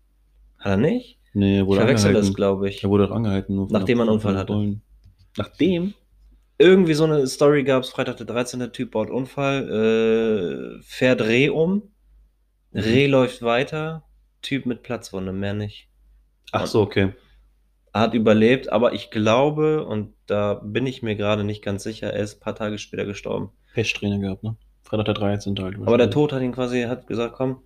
Hat 0.59 0.71
er 0.73 0.77
nicht? 0.77 1.19
Nee, 1.33 1.57
er 1.57 1.61
Ich 1.61 1.67
wurde 1.67 1.79
verwechsel 1.79 2.11
das, 2.13 2.27
angehalten. 2.27 2.35
glaube 2.35 2.69
ich. 2.69 2.83
Er 2.83 2.89
wurde 2.89 3.09
angehalten. 3.11 3.55
Nur 3.55 3.67
von 3.69 3.73
Nachdem 3.79 3.99
er 3.99 4.01
einen 4.03 4.11
Unfall 4.11 4.37
hatte. 4.37 4.77
Nachdem? 5.37 5.93
Irgendwie 6.61 6.93
so 6.93 7.05
eine 7.05 7.25
Story 7.27 7.63
gab 7.63 7.83
es, 7.83 7.89
Freitag 7.89 8.17
der 8.17 8.25
13. 8.25 8.71
Typ 8.71 8.91
baut 8.91 9.09
Unfall, 9.09 10.77
äh, 10.79 10.83
fährt 10.83 11.21
Reh 11.21 11.49
um, 11.49 11.83
Reh 12.73 13.07
läuft 13.07 13.41
weiter, 13.41 14.03
Typ 14.41 14.65
mit 14.65 14.83
Platzwunde, 14.83 15.33
mehr 15.33 15.53
nicht. 15.53 15.89
Ach 16.51 16.67
so, 16.67 16.81
okay. 16.81 17.13
Hat 17.93 18.13
überlebt, 18.13 18.71
aber 18.71 18.93
ich 18.93 19.11
glaube, 19.11 19.85
und 19.85 20.13
da 20.25 20.53
bin 20.63 20.85
ich 20.87 21.01
mir 21.01 21.15
gerade 21.15 21.43
nicht 21.43 21.63
ganz 21.63 21.83
sicher, 21.83 22.13
er 22.13 22.23
ist 22.23 22.37
ein 22.37 22.39
paar 22.39 22.55
Tage 22.55 22.77
später 22.77 23.05
gestorben. 23.05 23.49
Pechsträhne 23.73 24.19
gehabt, 24.19 24.43
ne? 24.43 24.55
Freitag 24.83 25.05
der 25.05 25.13
13. 25.15 25.55
halt. 25.61 25.77
Aber 25.77 25.97
der 25.97 26.09
Tod 26.09 26.31
hat 26.33 26.41
ihn 26.41 26.53
quasi, 26.53 26.83
hat 26.83 27.07
gesagt, 27.07 27.35
komm, 27.35 27.61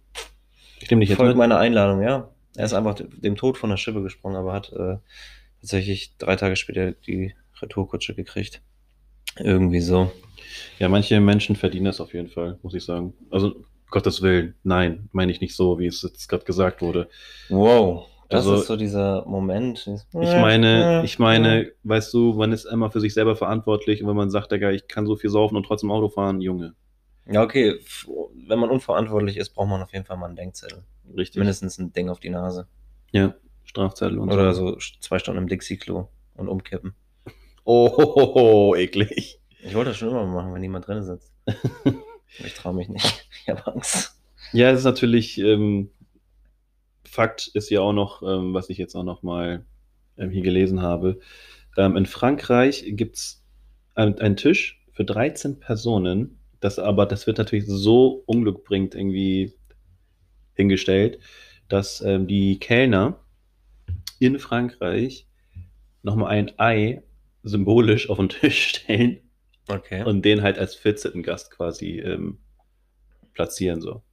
Ich 0.79 0.89
nehme 0.89 1.01
dich 1.01 1.10
jetzt 1.10 1.17
folg 1.17 1.29
mit. 1.29 1.38
meiner 1.38 1.58
Einladung, 1.60 2.01
ja. 2.01 2.29
Er 2.55 2.65
ist 2.65 2.73
einfach 2.73 2.95
dem 2.95 3.36
Tod 3.36 3.58
von 3.58 3.69
der 3.69 3.77
Schippe 3.77 4.01
gesprungen, 4.01 4.36
aber 4.36 4.53
hat 4.53 4.71
äh, 4.73 4.97
tatsächlich 5.62 6.17
drei 6.17 6.36
Tage 6.36 6.55
später 6.55 6.91
die 6.91 7.34
Retourkutsche 7.62 8.15
gekriegt. 8.15 8.62
Irgendwie 9.39 9.81
so. 9.81 10.11
Ja, 10.79 10.89
manche 10.89 11.19
Menschen 11.19 11.55
verdienen 11.55 11.85
das 11.85 12.01
auf 12.01 12.13
jeden 12.13 12.29
Fall, 12.29 12.57
muss 12.61 12.73
ich 12.73 12.83
sagen. 12.83 13.13
Also, 13.31 13.55
Gottes 13.91 14.21
Willen, 14.21 14.55
nein, 14.63 15.09
meine 15.11 15.31
ich 15.31 15.41
nicht 15.41 15.55
so, 15.55 15.79
wie 15.79 15.85
es 15.87 16.01
jetzt 16.01 16.27
gerade 16.27 16.43
gesagt 16.43 16.81
wurde. 16.81 17.07
Wow. 17.49 18.07
Das 18.29 18.39
Also- 18.47 18.55
ist 18.61 18.67
so 18.67 18.75
dieser 18.75 19.23
Moment. 19.27 19.87
Ich 19.87 20.13
meine, 20.13 21.03
ich 21.05 21.19
meine, 21.19 21.71
weißt 21.83 22.11
du, 22.13 22.33
man 22.33 22.51
ist 22.51 22.65
immer 22.65 22.89
für 22.91 22.99
sich 22.99 23.13
selber 23.13 23.35
verantwortlich 23.35 24.01
und 24.01 24.09
wenn 24.09 24.15
man 24.15 24.31
sagt, 24.31 24.51
Digga, 24.51 24.71
ich 24.71 24.87
kann 24.87 25.05
so 25.05 25.15
viel 25.15 25.29
saufen 25.29 25.55
und 25.55 25.63
trotzdem 25.65 25.91
Auto 25.91 26.09
fahren, 26.09 26.41
Junge. 26.41 26.73
Ja, 27.27 27.43
okay. 27.43 27.75
Wenn 28.47 28.59
man 28.59 28.69
unverantwortlich 28.69 29.37
ist, 29.37 29.49
braucht 29.51 29.69
man 29.69 29.81
auf 29.81 29.93
jeden 29.93 30.05
Fall 30.05 30.17
mal 30.17 30.27
einen 30.27 30.35
Denkzettel. 30.35 30.83
Richtig. 31.15 31.37
Mindestens 31.37 31.77
ein 31.77 31.93
Ding 31.93 32.09
auf 32.09 32.19
die 32.19 32.29
Nase. 32.29 32.67
Ja, 33.11 33.35
Strafzettel 33.63 34.17
und 34.17 34.31
Oder 34.31 34.53
so 34.53 34.75
zwei 34.99 35.19
Stunden 35.19 35.41
im 35.43 35.47
Dixie-Klo 35.47 36.07
und 36.35 36.47
umkippen. 36.47 36.95
Oh, 37.67 37.89
ho, 37.97 38.15
ho, 38.15 38.36
ho, 38.36 38.75
eklig. 38.75 39.39
Ich 39.63 39.73
wollte 39.73 39.89
das 39.89 39.97
schon 39.97 40.10
immer 40.10 40.25
machen, 40.25 40.54
wenn 40.54 40.62
jemand 40.62 40.88
drin 40.88 41.04
sitzt. 41.04 41.34
Ich 42.39 42.54
traue 42.54 42.73
mich 42.73 42.89
nicht. 42.89 43.30
Ich 43.41 43.49
habe 43.49 43.65
Angst. 43.71 44.19
Ja, 44.51 44.69
es 44.69 44.80
ist 44.80 44.86
natürlich, 44.86 45.38
ähm, 45.38 45.89
Fakt 47.06 47.47
ist 47.54 47.69
ja 47.69 47.80
auch 47.80 47.93
noch, 47.93 48.23
ähm, 48.23 48.54
was 48.54 48.69
ich 48.69 48.78
jetzt 48.78 48.95
auch 48.95 49.04
noch 49.04 49.23
mal 49.23 49.65
ähm, 50.17 50.32
hier 50.32 50.41
gelesen 50.41 50.82
habe. 50.82 51.19
Ähm, 51.78 51.95
in 51.95 52.06
Frankreich 52.06 52.84
gibt 52.88 53.15
es 53.15 53.43
einen, 53.93 54.19
einen 54.19 54.36
Tisch 54.36 54.84
für 54.91 55.06
13 55.06 55.60
Personen, 55.60 56.39
das 56.60 56.78
aber, 56.78 57.06
das 57.06 57.25
wird 57.25 57.38
natürlich 57.38 57.67
so 57.67 58.23
Unglück 58.25 58.65
bringt, 58.65 58.95
irgendwie 58.95 59.54
hingestellt, 60.56 61.19
dass 61.69 62.01
ähm, 62.01 62.28
die 62.28 62.60
Kellner 62.60 63.19
in 64.19 64.39
Frankreich 64.39 65.28
nochmal 66.01 66.32
ein 66.32 66.51
Ei 66.60 67.01
symbolisch 67.45 68.10
auf 68.10 68.17
den 68.17 68.29
Tisch 68.29 68.67
stellen 68.69 69.19
Okay. 69.67 70.03
und 70.03 70.23
den 70.23 70.41
halt 70.43 70.60
als 70.60 70.75
14. 70.75 71.23
Gast 71.23 71.49
quasi 71.51 71.99
ähm, 71.99 72.38
platzieren. 73.34 73.81
So. 73.81 74.03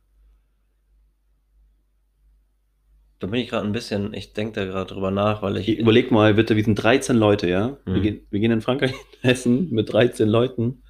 da 3.18 3.27
bin 3.29 3.38
ich 3.40 3.49
gerade 3.51 3.66
ein 3.66 3.73
bisschen, 3.73 4.14
ich 4.14 4.33
denke 4.33 4.55
da 4.55 4.64
gerade 4.64 4.92
drüber 4.95 5.11
nach, 5.12 5.42
weil 5.42 5.57
ich. 5.59 5.68
Überleg 5.68 6.11
mal 6.11 6.35
bitte, 6.35 6.57
wir 6.57 6.64
sind 6.64 6.75
13 6.77 7.16
Leute, 7.16 7.49
ja? 7.49 7.77
Wir, 7.85 7.95
Mhm. 7.99 8.03
gehen, 8.03 8.27
wir 8.31 8.40
gehen 8.40 8.51
in 8.51 8.61
Frankreich 8.62 8.92
essen 9.23 9.71
mit 9.71 9.92
13 9.92 10.29
Leuten 10.29 10.83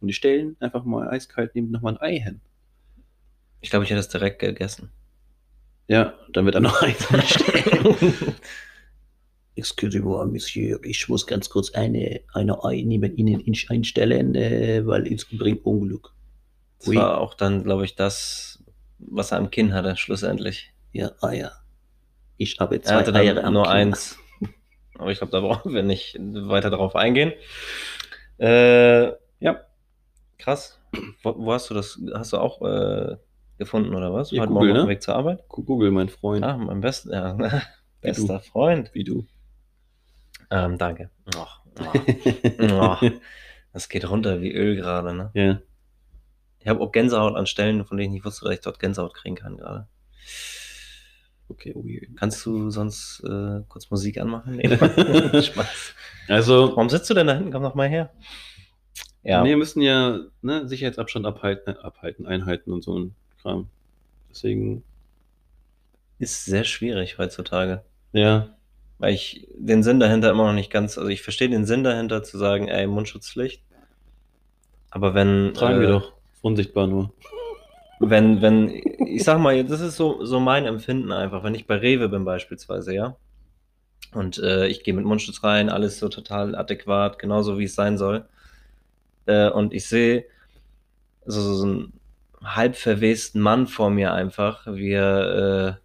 und 0.00 0.08
die 0.08 0.12
stellen 0.14 0.56
einfach 0.60 0.84
mal 0.84 1.08
eiskalt 1.08 1.54
neben 1.54 1.70
nochmal 1.70 1.94
ein 1.94 2.00
Ei 2.02 2.18
hin. 2.20 2.40
Ich 3.60 3.70
glaube, 3.70 3.84
ich 3.84 3.90
hätte 3.90 4.00
es 4.00 4.08
direkt 4.08 4.38
gegessen. 4.40 4.90
Ja, 5.88 6.12
dann 6.32 6.44
wird 6.44 6.56
er 6.56 6.60
noch 6.60 6.82
eins 6.82 7.06
anstellen. 7.10 8.34
Excusez-moi, 9.58 10.24
Monsieur, 10.26 10.78
ich 10.84 11.08
muss 11.08 11.26
ganz 11.26 11.50
kurz 11.50 11.72
eine, 11.74 12.20
eine 12.32 12.64
Ei 12.64 12.82
neben 12.86 13.16
Ihnen 13.16 13.40
in- 13.40 13.56
einstellen, 13.68 14.34
äh, 14.34 14.86
weil 14.86 15.12
es 15.12 15.26
bringt 15.26 15.64
Unglück. 15.66 16.12
Das 16.78 16.88
Ui. 16.88 16.96
war 16.96 17.18
auch 17.20 17.34
dann, 17.34 17.64
glaube 17.64 17.84
ich, 17.84 17.96
das, 17.96 18.62
was 18.98 19.32
er 19.32 19.38
am 19.38 19.50
Kinn 19.50 19.74
hatte, 19.74 19.96
schlussendlich. 19.96 20.72
Ja, 20.92 21.10
Eier. 21.20 21.52
Ich 22.36 22.58
habe 22.60 22.76
Er 22.76 22.82
zwei 22.82 22.94
hatte 23.00 23.14
Eier 23.14 23.42
am 23.44 23.52
nur 23.54 23.64
Kinn. 23.64 23.72
eins. 23.72 24.16
Aber 24.98 25.10
ich 25.10 25.18
glaube, 25.18 25.32
da 25.32 25.40
brauchen 25.40 25.74
wir 25.74 25.82
nicht 25.82 26.16
weiter 26.20 26.70
drauf 26.70 26.94
eingehen. 26.96 27.32
Äh, 28.38 29.08
ja, 29.40 29.60
krass. 30.38 30.78
Wo, 31.22 31.34
wo 31.36 31.52
hast 31.52 31.70
du 31.70 31.74
das? 31.74 32.00
Hast 32.14 32.32
du 32.32 32.38
auch 32.38 32.62
äh, 32.62 33.16
gefunden 33.58 33.94
oder 33.94 34.12
was? 34.14 34.30
Ja, 34.30 34.42
Heute 34.42 34.52
Google, 34.52 34.68
Morgen 34.68 34.70
auf 34.70 34.82
dem 34.84 34.86
ne? 34.86 34.90
Weg 34.94 35.02
zur 35.02 35.16
Arbeit? 35.16 35.44
Google, 35.48 35.90
mein 35.90 36.08
Freund. 36.08 36.44
Ah, 36.44 36.56
mein 36.56 36.80
bester, 36.80 37.12
ja, 37.12 37.62
bester 38.00 38.40
Freund. 38.40 38.90
Wie 38.94 39.04
du. 39.04 39.26
Ähm, 40.50 40.78
danke. 40.78 41.10
Och, 41.34 41.60
oh. 42.60 42.96
Das 43.72 43.88
geht 43.88 44.08
runter 44.08 44.40
wie 44.40 44.52
Öl 44.52 44.76
gerade, 44.76 45.14
ne? 45.14 45.30
ja. 45.34 45.60
Ich 46.58 46.66
habe 46.66 46.80
auch 46.80 46.90
Gänsehaut 46.90 47.36
an 47.36 47.46
Stellen, 47.46 47.84
von 47.84 47.96
denen 47.96 48.08
ich 48.12 48.16
nicht 48.16 48.24
wusste, 48.24 48.44
dass 48.44 48.54
ich 48.54 48.60
dort 48.60 48.80
Gänsehaut 48.80 49.14
kriegen 49.14 49.36
kann 49.36 49.56
gerade. 49.56 49.86
Okay, 51.48 51.74
weird. 51.74 52.16
Kannst 52.16 52.44
du 52.44 52.70
sonst 52.70 53.22
äh, 53.24 53.62
kurz 53.68 53.90
Musik 53.90 54.18
anmachen? 54.18 54.56
Nee. 54.56 54.68
Spaß. 55.42 55.94
Also, 56.28 56.70
Warum 56.70 56.90
sitzt 56.90 57.08
du 57.08 57.14
denn 57.14 57.26
da 57.26 57.34
hinten? 57.34 57.52
Komm 57.52 57.62
doch 57.62 57.74
mal 57.74 57.88
her. 57.88 58.10
Ja, 59.22 59.44
wir 59.44 59.56
müssen 59.56 59.80
ja 59.80 60.20
ne, 60.42 60.68
Sicherheitsabstand 60.68 61.26
abhalten, 61.26 61.74
äh, 61.74 61.78
abhalten, 61.78 62.26
einhalten 62.26 62.72
und 62.72 62.82
so 62.82 62.98
ein 62.98 63.14
Kram. 63.40 63.68
Deswegen, 64.30 64.82
ist 66.18 66.44
sehr 66.44 66.64
schwierig 66.64 67.18
heutzutage. 67.18 67.84
ja, 68.12 68.57
Weil 68.98 69.14
ich 69.14 69.46
den 69.56 69.82
Sinn 69.82 70.00
dahinter 70.00 70.30
immer 70.30 70.46
noch 70.46 70.54
nicht 70.54 70.70
ganz, 70.70 70.98
also 70.98 71.08
ich 71.08 71.22
verstehe 71.22 71.48
den 71.48 71.66
Sinn 71.66 71.84
dahinter 71.84 72.22
zu 72.22 72.36
sagen, 72.38 72.68
ey, 72.68 72.86
Mundschutzpflicht. 72.86 73.62
Aber 74.90 75.14
wenn. 75.14 75.54
tragen 75.54 75.80
wir 75.80 75.88
äh, 75.88 75.92
doch. 75.92 76.12
Unsichtbar 76.42 76.86
nur. 76.86 77.12
wenn, 78.00 78.42
wenn, 78.42 78.68
ich 78.68 79.24
sag 79.24 79.38
mal, 79.38 79.62
das 79.64 79.80
ist 79.80 79.96
so, 79.96 80.24
so 80.24 80.40
mein 80.40 80.66
Empfinden 80.66 81.12
einfach, 81.12 81.42
wenn 81.42 81.54
ich 81.54 81.66
bei 81.66 81.76
Rewe 81.76 82.08
bin 82.08 82.24
beispielsweise, 82.24 82.94
ja, 82.94 83.16
und 84.12 84.38
äh, 84.38 84.66
ich 84.68 84.84
gehe 84.84 84.94
mit 84.94 85.04
Mundschutz 85.04 85.42
rein, 85.42 85.68
alles 85.68 85.98
so 85.98 86.08
total 86.08 86.54
adäquat, 86.54 87.18
genauso 87.18 87.58
wie 87.58 87.64
es 87.64 87.74
sein 87.74 87.98
soll, 87.98 88.24
äh, 89.26 89.50
und 89.50 89.74
ich 89.74 89.86
sehe 89.86 90.24
so, 91.26 91.40
so 91.54 91.64
einen 91.64 91.92
halb 92.42 92.76
verwesten 92.76 93.40
Mann 93.40 93.66
vor 93.66 93.90
mir 93.90 94.12
einfach, 94.12 94.66
wie 94.66 94.92
er, 94.92 95.80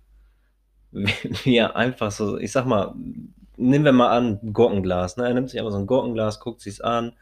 äh, 1.45 1.55
er 1.55 1.75
einfach 1.75 2.11
so, 2.11 2.37
ich 2.37 2.51
sag 2.51 2.65
mal, 2.65 2.93
nehmen 3.57 3.85
wir 3.85 3.91
mal 3.91 4.15
an, 4.15 4.39
Gurkenglas, 4.53 5.17
ne? 5.17 5.27
Er 5.27 5.33
nimmt 5.33 5.49
sich 5.49 5.59
einfach 5.59 5.71
so 5.71 5.79
ein 5.79 5.87
Gurkenglas, 5.87 6.39
guckt 6.39 6.61
sich's 6.61 6.81
an 6.81 7.13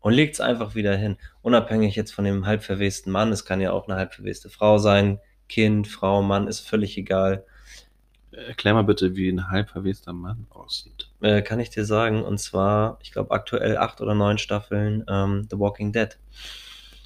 und 0.00 0.12
legt 0.12 0.34
es 0.34 0.40
einfach 0.40 0.74
wieder 0.74 0.96
hin. 0.96 1.16
Unabhängig 1.42 1.96
jetzt 1.96 2.12
von 2.12 2.24
dem 2.24 2.46
halb 2.46 2.62
verwesten 2.62 3.10
Mann, 3.10 3.32
es 3.32 3.44
kann 3.44 3.60
ja 3.60 3.72
auch 3.72 3.88
eine 3.88 3.96
halb 3.96 4.14
verweste 4.14 4.50
Frau 4.50 4.78
sein, 4.78 5.20
Kind, 5.48 5.88
Frau, 5.88 6.22
Mann, 6.22 6.46
ist 6.46 6.60
völlig 6.60 6.96
egal. 6.98 7.44
Erklär 8.30 8.74
mal 8.74 8.82
bitte, 8.82 9.16
wie 9.16 9.30
ein 9.30 9.50
halb 9.50 9.70
verwester 9.70 10.12
Mann 10.12 10.46
aussieht. 10.50 11.10
Äh, 11.20 11.42
kann 11.42 11.58
ich 11.60 11.70
dir 11.70 11.84
sagen, 11.84 12.22
und 12.22 12.38
zwar, 12.38 12.98
ich 13.02 13.10
glaube, 13.10 13.30
aktuell 13.30 13.78
acht 13.78 14.00
oder 14.00 14.14
neun 14.14 14.38
Staffeln 14.38 15.04
ähm, 15.08 15.48
The 15.50 15.58
Walking 15.58 15.92
Dead. 15.92 16.18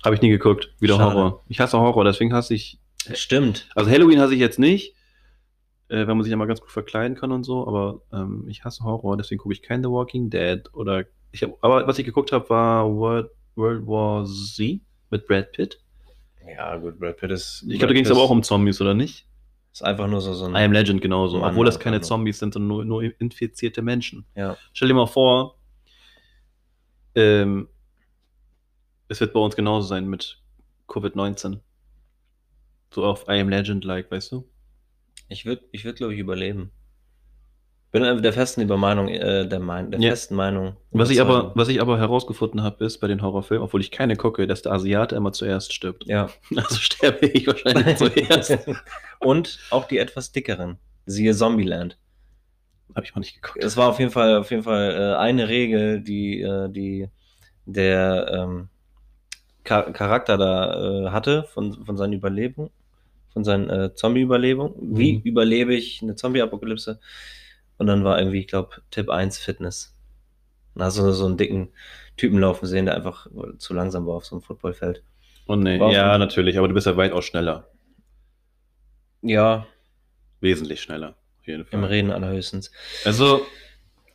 Habe 0.04 0.16
ich 0.16 0.20
nie 0.20 0.30
geguckt. 0.30 0.74
Wieder 0.80 0.96
Schade. 0.96 1.14
Horror. 1.14 1.42
Ich 1.48 1.60
hasse 1.60 1.78
Horror, 1.78 2.04
deswegen 2.04 2.34
hasse 2.34 2.54
ich. 2.54 2.78
Stimmt. 3.14 3.68
Also 3.74 3.90
Halloween 3.90 4.20
hasse 4.20 4.34
ich 4.34 4.40
jetzt 4.40 4.58
nicht, 4.58 4.94
äh, 5.92 6.06
weil 6.06 6.14
man 6.14 6.22
sich 6.22 6.30
ja 6.30 6.38
mal 6.38 6.46
ganz 6.46 6.60
gut 6.60 6.70
verkleiden 6.70 7.16
kann 7.16 7.32
und 7.32 7.44
so, 7.44 7.66
aber 7.66 8.00
ähm, 8.12 8.46
ich 8.48 8.64
hasse 8.64 8.82
Horror, 8.82 9.18
deswegen 9.18 9.38
gucke 9.38 9.52
ich 9.52 9.62
kein 9.62 9.82
The 9.82 9.90
Walking 9.90 10.30
Dead 10.30 10.62
oder 10.72 11.04
ich 11.32 11.42
habe, 11.42 11.54
aber 11.60 11.86
was 11.86 11.98
ich 11.98 12.06
geguckt 12.06 12.32
habe, 12.32 12.48
war 12.48 12.90
World, 12.90 13.30
World 13.56 13.86
War 13.86 14.24
Z 14.24 14.80
mit 15.10 15.26
Brad 15.26 15.52
Pitt. 15.52 15.78
Ja, 16.48 16.76
gut, 16.76 16.98
Brad 16.98 17.18
Pitt 17.18 17.30
ist. 17.30 17.64
Ich 17.68 17.78
glaube, 17.78 17.88
da 17.88 17.94
ging 17.94 18.04
es 18.04 18.10
aber 18.10 18.22
auch 18.22 18.30
um 18.30 18.42
Zombies, 18.42 18.80
oder 18.80 18.94
nicht? 18.94 19.26
Ist 19.70 19.84
einfach 19.84 20.08
nur 20.08 20.22
so, 20.22 20.32
so 20.32 20.46
ein. 20.46 20.54
I 20.54 20.64
Am 20.64 20.72
Legend 20.72 21.02
genauso, 21.02 21.38
Mann, 21.38 21.50
obwohl 21.50 21.66
das 21.66 21.76
einfach 21.76 21.84
keine 21.84 21.96
nur. 21.96 22.02
Zombies 22.02 22.38
sind, 22.38 22.54
sondern 22.54 22.68
nur, 22.68 22.84
nur 22.84 23.20
infizierte 23.20 23.82
Menschen. 23.82 24.24
Ja. 24.34 24.56
Stell 24.72 24.88
dir 24.88 24.94
mal 24.94 25.06
vor, 25.06 25.58
ähm, 27.14 27.68
es 29.08 29.20
wird 29.20 29.34
bei 29.34 29.40
uns 29.40 29.56
genauso 29.56 29.86
sein 29.88 30.08
mit 30.08 30.42
Covid-19. 30.88 31.60
So 32.94 33.04
auf 33.04 33.26
I 33.28 33.40
Am 33.40 33.48
Legend-like, 33.50 34.10
weißt 34.10 34.32
du? 34.32 34.48
Ich 35.32 35.44
würde, 35.46 35.62
ich 35.72 35.84
würd, 35.84 35.96
glaube 35.96 36.14
ich, 36.14 36.20
überleben. 36.20 36.70
Bin 37.90 38.04
einfach 38.04 38.22
der 38.22 38.32
festen 38.32 38.62
Übermeinung, 38.62 39.08
äh, 39.08 39.46
der, 39.46 39.60
mein, 39.60 39.90
der 39.90 40.00
Ja. 40.00 40.10
festen 40.10 40.34
Meinung. 40.34 40.76
Was 40.92 41.10
ich, 41.10 41.20
aber, 41.20 41.52
was 41.54 41.68
ich 41.68 41.80
aber 41.80 41.98
herausgefunden 41.98 42.62
habe, 42.62 42.84
ist 42.86 42.98
bei 43.00 43.06
den 43.06 43.20
Horrorfilmen, 43.20 43.62
obwohl 43.64 43.82
ich 43.82 43.90
keine 43.90 44.16
gucke, 44.16 44.46
dass 44.46 44.62
der 44.62 44.72
Asiate 44.72 45.14
immer 45.14 45.32
zuerst 45.32 45.74
stirbt. 45.74 46.06
Ja. 46.06 46.28
Also 46.56 46.76
sterbe 46.76 47.26
ich 47.26 47.46
wahrscheinlich 47.46 47.96
zuerst. 47.98 48.58
Und 49.18 49.58
auch 49.70 49.86
die 49.88 49.98
etwas 49.98 50.32
dickeren. 50.32 50.78
Siehe 51.04 51.34
Zombieland. 51.34 51.98
Habe 52.94 53.04
ich 53.04 53.14
mal 53.14 53.20
nicht 53.20 53.42
geguckt. 53.42 53.62
Es 53.62 53.76
war 53.76 53.88
auf 53.90 53.98
jeden 53.98 54.10
Fall, 54.10 54.36
auf 54.36 54.50
jeden 54.50 54.62
Fall 54.62 54.90
äh, 54.92 55.16
eine 55.16 55.48
Regel, 55.48 56.00
die, 56.00 56.40
äh, 56.40 56.70
die 56.70 57.08
der 57.66 58.30
ähm, 58.32 58.68
Char 59.66 59.92
Charakter 59.92 60.36
da 60.38 61.06
äh, 61.06 61.10
hatte 61.10 61.44
von, 61.44 61.84
von 61.84 61.96
seinen 61.96 62.14
Überlebungen, 62.14 62.70
von 63.32 63.44
seinen 63.44 63.70
äh, 63.70 63.94
Zombie-Überlebungen. 63.94 64.74
Wie 64.96 65.14
Mhm. 65.14 65.20
überlebe 65.24 65.74
ich 65.74 66.02
eine 66.02 66.14
Zombie-Apokalypse? 66.16 67.00
Und 67.78 67.86
dann 67.86 68.04
war 68.04 68.18
irgendwie, 68.18 68.40
ich 68.40 68.46
glaube, 68.46 68.82
Tipp 68.90 69.08
1 69.10 69.38
Fitness. 69.38 69.94
Dann 70.74 70.84
hast 70.84 70.98
du 70.98 71.12
so 71.12 71.26
einen 71.26 71.36
dicken 71.36 71.68
Typen 72.16 72.38
laufen 72.38 72.66
sehen, 72.66 72.86
der 72.86 72.94
einfach 72.96 73.26
zu 73.58 73.74
langsam 73.74 74.06
war 74.06 74.14
auf 74.16 74.24
so 74.26 74.36
einem 74.36 74.42
Footballfeld. 74.42 75.02
Oh 75.46 75.56
nee, 75.56 75.80
War- 75.80 75.92
ja, 75.92 76.16
natürlich, 76.18 76.56
aber 76.58 76.68
du 76.68 76.74
bist 76.74 76.86
ja 76.86 76.96
weitaus 76.96 77.24
schneller. 77.24 77.68
Ja, 79.22 79.66
Wesentlich 80.40 80.80
schneller, 80.80 81.14
auf 81.40 81.46
jeden 81.46 81.64
Fall. 81.64 81.78
im 81.78 81.84
Reden 81.84 82.10
allerhöchstens. 82.10 82.72
Also, 83.04 83.46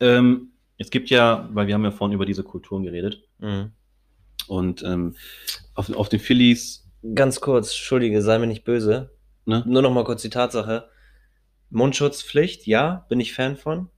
ähm, 0.00 0.50
es 0.76 0.90
gibt 0.90 1.08
ja, 1.10 1.48
weil 1.52 1.66
wir 1.66 1.74
haben 1.74 1.84
ja 1.84 1.90
vorhin 1.90 2.14
über 2.14 2.26
diese 2.26 2.44
Kulturen 2.44 2.82
geredet 2.82 3.22
Mhm. 3.38 3.72
und 4.46 4.82
ähm, 4.82 5.16
auf, 5.74 5.90
auf 5.94 6.08
den 6.08 6.20
Phillies, 6.20 6.87
Ganz 7.14 7.40
kurz, 7.40 7.68
Entschuldige, 7.70 8.22
sei 8.22 8.38
mir 8.38 8.46
nicht 8.46 8.64
böse. 8.64 9.10
ne? 9.46 9.62
Nur 9.66 9.82
noch 9.82 9.92
mal 9.92 10.04
kurz 10.04 10.22
die 10.22 10.30
Tatsache. 10.30 10.88
Mundschutzpflicht, 11.70 12.66
ja, 12.66 13.06
bin 13.08 13.20
ich 13.20 13.34
Fan 13.34 13.56
von. 13.56 13.88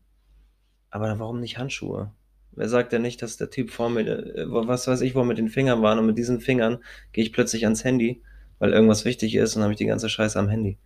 Aber 0.90 1.18
warum 1.18 1.40
nicht 1.40 1.56
Handschuhe? 1.58 2.10
Wer 2.52 2.68
sagt 2.68 2.92
denn 2.92 3.02
nicht, 3.02 3.22
dass 3.22 3.36
der 3.36 3.48
Typ 3.50 3.70
vor 3.70 3.90
mir, 3.90 4.00
äh, 4.06 4.44
was 4.48 4.88
weiß 4.88 5.00
ich, 5.02 5.14
wo 5.14 5.22
mit 5.22 5.38
den 5.38 5.48
Fingern 5.48 5.82
waren 5.82 5.98
und 6.00 6.06
mit 6.06 6.18
diesen 6.18 6.40
Fingern 6.40 6.78
gehe 7.12 7.22
ich 7.24 7.32
plötzlich 7.32 7.64
ans 7.64 7.84
Handy, 7.84 8.22
weil 8.58 8.72
irgendwas 8.72 9.04
wichtig 9.04 9.36
ist 9.36 9.54
und 9.56 9.62
habe 9.62 9.72
ich 9.72 9.78
die 9.78 9.86
ganze 9.86 10.08
Scheiße 10.08 10.38
am 10.38 10.48
Handy. 10.48 10.76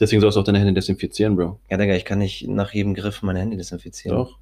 Deswegen 0.00 0.22
sollst 0.22 0.36
du 0.36 0.40
auch 0.40 0.44
deine 0.44 0.58
Hände 0.58 0.72
desinfizieren, 0.72 1.36
Bro. 1.36 1.60
Ja, 1.70 1.76
Digga, 1.76 1.94
ich 1.94 2.06
kann 2.06 2.18
nicht 2.18 2.48
nach 2.48 2.72
jedem 2.72 2.94
Griff 2.94 3.22
mein 3.22 3.36
Handy 3.36 3.56
desinfizieren. 3.58 4.16
Doch. 4.16 4.38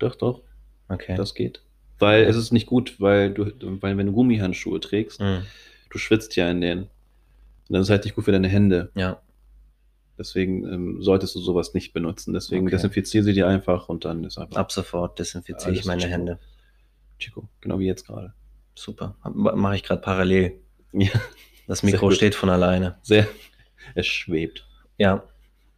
Doch, 0.00 0.16
doch, 0.16 0.42
Okay. 0.88 1.14
das 1.16 1.34
geht. 1.34 1.62
Weil 1.98 2.24
es 2.24 2.36
ist 2.36 2.52
nicht 2.52 2.66
gut, 2.66 2.96
weil 3.00 3.32
du, 3.32 3.52
weil 3.80 3.96
wenn 3.96 4.06
du 4.06 4.12
Gummihandschuhe 4.12 4.80
trägst, 4.80 5.20
Mhm. 5.20 5.42
du 5.90 5.98
schwitzt 5.98 6.34
ja 6.36 6.50
in 6.50 6.60
denen. 6.60 6.82
Und 6.84 6.90
das 7.78 7.82
ist 7.82 7.90
halt 7.90 8.04
nicht 8.04 8.14
gut 8.14 8.24
für 8.24 8.32
deine 8.32 8.48
Hände. 8.48 8.90
Ja, 8.94 9.20
Deswegen 10.18 10.64
ähm, 10.70 11.02
solltest 11.02 11.34
du 11.34 11.40
sowas 11.40 11.72
nicht 11.74 11.92
benutzen. 11.94 12.32
Deswegen 12.34 12.66
Okay. 12.66 12.76
desinfiziere 12.76 13.24
sie 13.24 13.32
dir 13.32 13.48
einfach 13.48 13.88
und 13.88 14.04
dann 14.04 14.24
ist 14.24 14.36
einfach 14.38 14.56
ab 14.56 14.70
sofort 14.70 15.18
desinfiziere 15.18 15.72
ich 15.72 15.84
meine 15.86 16.02
Chico. 16.02 16.12
Hände. 16.12 16.38
Chico. 17.18 17.48
Genau 17.60 17.78
wie 17.78 17.86
jetzt 17.86 18.06
gerade. 18.06 18.34
Super. 18.74 19.16
Mache 19.32 19.76
ich 19.76 19.82
gerade 19.82 20.02
parallel. 20.02 20.60
Ja, 20.92 21.08
Das 21.66 21.82
Mikro 21.82 22.10
steht 22.10 22.34
von 22.34 22.50
alleine. 22.50 22.98
sehr. 23.02 23.26
Es 23.94 24.06
schwebt. 24.06 24.66
Ja. 24.98 25.24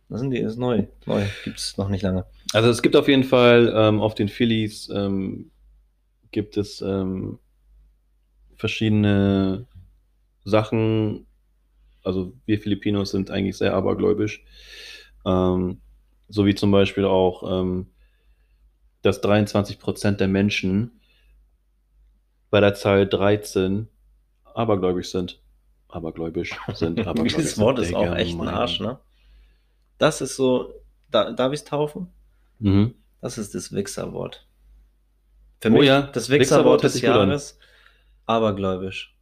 Das 0.08 0.20
sind 0.20 0.30
die, 0.32 0.38
ist 0.38 0.58
neu. 0.58 0.84
Neu. 1.06 1.24
Gibt 1.44 1.58
es 1.58 1.78
noch 1.78 1.88
nicht 1.88 2.02
lange. 2.02 2.26
Also 2.52 2.68
es 2.68 2.82
gibt 2.82 2.96
auf 2.96 3.06
jeden 3.08 3.24
Fall 3.24 3.72
ähm, 3.74 4.00
auf 4.00 4.14
den 4.16 4.28
Phillies 4.28 4.90
ähm, 4.92 5.50
gibt 6.34 6.56
es 6.56 6.82
ähm, 6.82 7.38
verschiedene 8.56 9.66
Sachen. 10.44 11.26
Also 12.02 12.34
wir 12.44 12.58
Filipinos 12.58 13.12
sind 13.12 13.30
eigentlich 13.30 13.56
sehr 13.56 13.72
abergläubisch. 13.72 14.44
Ähm, 15.24 15.80
so 16.28 16.44
wie 16.44 16.56
zum 16.56 16.72
Beispiel 16.72 17.04
auch, 17.04 17.60
ähm, 17.60 17.86
dass 19.02 19.20
23 19.20 19.78
Prozent 19.78 20.18
der 20.18 20.26
Menschen 20.26 21.00
bei 22.50 22.60
der 22.60 22.74
Zahl 22.74 23.06
13 23.06 23.86
abergläubisch 24.44 25.12
sind. 25.12 25.40
Abergläubisch 25.86 26.50
sind. 26.74 26.98
Abergläubisch 27.06 27.36
Dieses. 27.36 27.58
Wort 27.58 27.78
ist 27.78 27.94
auch 27.94 28.16
echt 28.16 28.36
ein. 28.36 28.48
Arsch, 28.48 28.80
ne? 28.80 28.98
Das 29.98 30.20
ist 30.20 30.34
so, 30.34 30.74
da, 31.12 31.30
darf 31.30 31.52
ich 31.52 31.60
es 31.60 31.64
taufen? 31.64 32.08
Mhm. 32.58 32.94
Das 33.20 33.38
ist 33.38 33.54
das 33.54 33.72
Wichserwort. 33.72 34.48
Für 35.64 35.70
Oh 35.70 35.78
mich 35.78 35.86
ja, 35.86 36.02
das 36.02 36.28
Wichserwort 36.28 36.84
des. 36.84 37.00
Jahres. 37.00 37.58
Abergläubisch. 38.26 39.16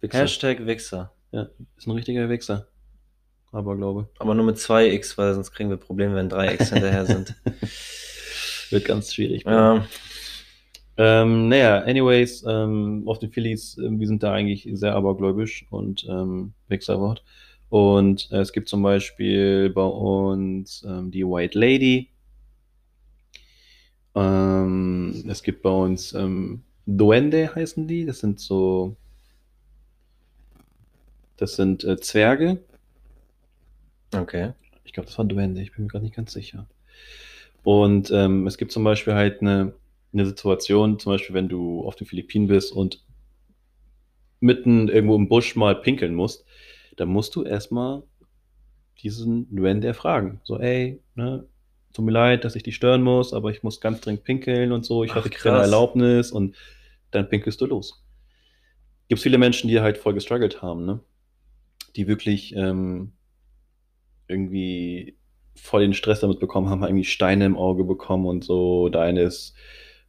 Wichser. 0.00 0.20
Hashtag 0.20 0.64
Wichser. 0.64 1.12
Ja, 1.32 1.48
ist 1.76 1.88
ein 1.88 1.90
richtiger 1.90 2.28
Wichser. 2.28 2.68
Aberglaube. 3.50 4.08
Aber 4.20 4.36
nur 4.36 4.44
mit 4.44 4.58
zwei 4.58 4.88
X, 4.92 5.18
weil 5.18 5.34
sonst 5.34 5.50
kriegen 5.50 5.68
wir 5.68 5.76
Probleme, 5.76 6.14
wenn 6.14 6.28
drei 6.28 6.54
X 6.54 6.72
hinterher 6.72 7.04
sind. 7.04 7.34
Wird 8.70 8.84
ganz 8.84 9.12
schwierig. 9.12 9.44
ja, 9.44 9.84
Ähm, 10.96 11.48
naja, 11.48 11.80
anyways, 11.80 12.44
ähm, 12.46 13.02
auf 13.06 13.18
den 13.18 13.32
Phillies, 13.32 13.76
ähm, 13.78 13.98
wir 13.98 14.06
sind 14.06 14.22
da 14.22 14.32
eigentlich 14.32 14.68
sehr 14.74 14.94
abergläubisch 14.94 15.66
und 15.70 16.06
ähm, 16.08 16.52
Wichserwort. 16.68 17.24
Und 17.70 18.30
äh, 18.30 18.38
es 18.38 18.52
gibt 18.52 18.68
zum 18.68 18.84
Beispiel 18.84 19.70
bei 19.70 19.82
uns 19.82 20.84
ähm, 20.86 21.10
die 21.10 21.24
White 21.24 21.58
Lady. 21.58 22.10
Ähm, 24.16 25.24
es 25.28 25.42
gibt 25.42 25.62
bei 25.62 25.70
uns 25.70 26.14
ähm, 26.14 26.62
Duende 26.86 27.54
heißen 27.54 27.86
die. 27.86 28.06
Das 28.06 28.20
sind 28.20 28.40
so, 28.40 28.96
das 31.36 31.56
sind 31.56 31.84
äh, 31.84 31.98
Zwerge. 31.98 32.58
okay. 34.14 34.52
Ich 34.84 34.92
glaube, 34.92 35.08
das 35.08 35.18
war 35.18 35.24
Duende, 35.26 35.60
ich 35.60 35.72
bin 35.72 35.84
mir 35.84 35.90
gerade 35.90 36.04
nicht 36.04 36.14
ganz 36.14 36.32
sicher. 36.32 36.66
Und 37.62 38.10
ähm, 38.12 38.46
es 38.46 38.56
gibt 38.56 38.72
zum 38.72 38.84
Beispiel 38.84 39.14
halt 39.14 39.42
eine, 39.42 39.74
eine 40.12 40.24
Situation, 40.24 40.98
zum 40.98 41.12
Beispiel, 41.12 41.34
wenn 41.34 41.48
du 41.48 41.84
auf 41.84 41.96
den 41.96 42.06
Philippinen 42.06 42.46
bist 42.46 42.72
und 42.72 43.04
mitten 44.40 44.88
irgendwo 44.88 45.16
im 45.16 45.28
Busch 45.28 45.56
mal 45.56 45.74
pinkeln 45.74 46.14
musst, 46.14 46.46
dann 46.96 47.08
musst 47.08 47.34
du 47.34 47.42
erstmal 47.42 48.04
diesen 49.02 49.54
Duende 49.54 49.92
fragen. 49.92 50.40
So, 50.44 50.58
ey, 50.58 51.02
ne, 51.16 51.46
tut 51.96 52.04
mir 52.04 52.12
leid, 52.12 52.44
dass 52.44 52.54
ich 52.54 52.62
dich 52.62 52.76
stören 52.76 53.02
muss, 53.02 53.32
aber 53.32 53.50
ich 53.50 53.62
muss 53.62 53.80
ganz 53.80 54.00
dringend 54.00 54.24
pinkeln 54.24 54.72
und 54.72 54.84
so. 54.84 55.04
Ich 55.04 55.12
Ach, 55.12 55.16
hoffe, 55.16 55.28
ich 55.28 55.34
kriege 55.34 55.54
eine. 55.54 55.62
Erlaubnis 55.62 56.30
und 56.30 56.54
dann 57.10 57.28
pinkelst 57.28 57.60
du 57.60 57.66
los. 57.66 58.04
Gibt 59.08 59.18
es 59.18 59.22
viele 59.22 59.38
Menschen, 59.38 59.68
die 59.68 59.80
halt 59.80 59.98
voll 59.98 60.14
gestruggelt 60.14 60.62
haben, 60.62 60.84
ne? 60.84 61.00
Die 61.96 62.06
wirklich 62.06 62.54
ähm, 62.54 63.12
irgendwie 64.28 65.16
voll 65.54 65.82
den 65.82 65.94
Stress 65.94 66.20
damit 66.20 66.40
bekommen 66.40 66.68
haben, 66.68 66.82
haben 66.82 66.88
irgendwie 66.88 67.04
Steine 67.04 67.46
im 67.46 67.56
Auge 67.56 67.84
bekommen 67.84 68.26
und 68.26 68.44
so. 68.44 68.88
Der 68.88 69.02
eine 69.02 69.22
ist, 69.22 69.54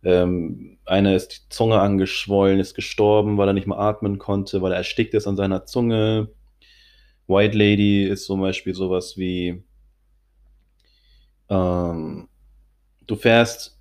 ähm, 0.03 0.77
einer 0.85 1.15
ist 1.15 1.29
die 1.29 1.49
Zunge 1.49 1.79
angeschwollen, 1.79 2.59
ist 2.59 2.75
gestorben, 2.75 3.37
weil 3.37 3.47
er 3.47 3.53
nicht 3.53 3.67
mehr 3.67 3.79
atmen 3.79 4.17
konnte, 4.17 4.61
weil 4.61 4.71
er 4.73 4.79
erstickt 4.79 5.13
ist 5.13 5.27
an 5.27 5.37
seiner 5.37 5.65
Zunge. 5.65 6.29
White 7.27 7.57
Lady 7.57 8.03
ist 8.03 8.25
zum 8.25 8.41
Beispiel 8.41 8.73
sowas 8.73 9.17
wie, 9.17 9.63
ähm, 11.49 12.27
du 13.05 13.15
fährst 13.15 13.79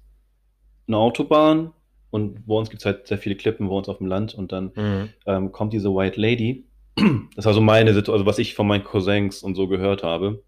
eine 0.87 0.98
Autobahn 0.98 1.72
und 2.11 2.46
bei 2.46 2.55
uns 2.55 2.70
gibt 2.70 2.83
es 2.83 2.87
halt 2.87 3.07
sehr 3.07 3.18
viele 3.18 3.37
Klippen 3.37 3.68
bei 3.68 3.74
uns 3.74 3.88
auf 3.88 3.98
dem 3.98 4.07
Land 4.07 4.35
und 4.35 4.52
dann 4.52 4.72
Mhm. 4.74 5.09
ähm, 5.26 5.52
kommt 5.52 5.72
diese 5.72 5.90
White 5.94 6.20
Lady. 6.20 6.66
Das 7.37 7.44
war 7.44 7.52
so 7.55 7.61
meine 7.61 7.90
Situation, 7.92 8.14
also 8.14 8.26
was 8.26 8.38
ich 8.38 8.55
von 8.55 8.66
meinen 8.66 8.85
Cousins 8.85 9.42
und 9.42 9.55
so 9.55 9.68
gehört 9.68 10.02
habe. 10.02 10.42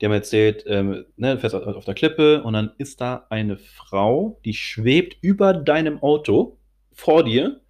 Die 0.00 0.06
haben 0.06 0.12
erzählt, 0.12 0.64
ähm, 0.66 1.04
ne, 1.16 1.34
du 1.34 1.40
fährst 1.40 1.54
auf 1.54 1.84
der 1.84 1.94
Klippe 1.94 2.42
und 2.42 2.52
dann 2.54 2.72
ist 2.78 3.00
da 3.00 3.26
eine 3.30 3.56
Frau, 3.56 4.40
die 4.44 4.54
schwebt 4.54 5.16
über 5.22 5.54
deinem 5.54 6.02
Auto 6.02 6.58
vor 6.92 7.22
dir 7.24 7.60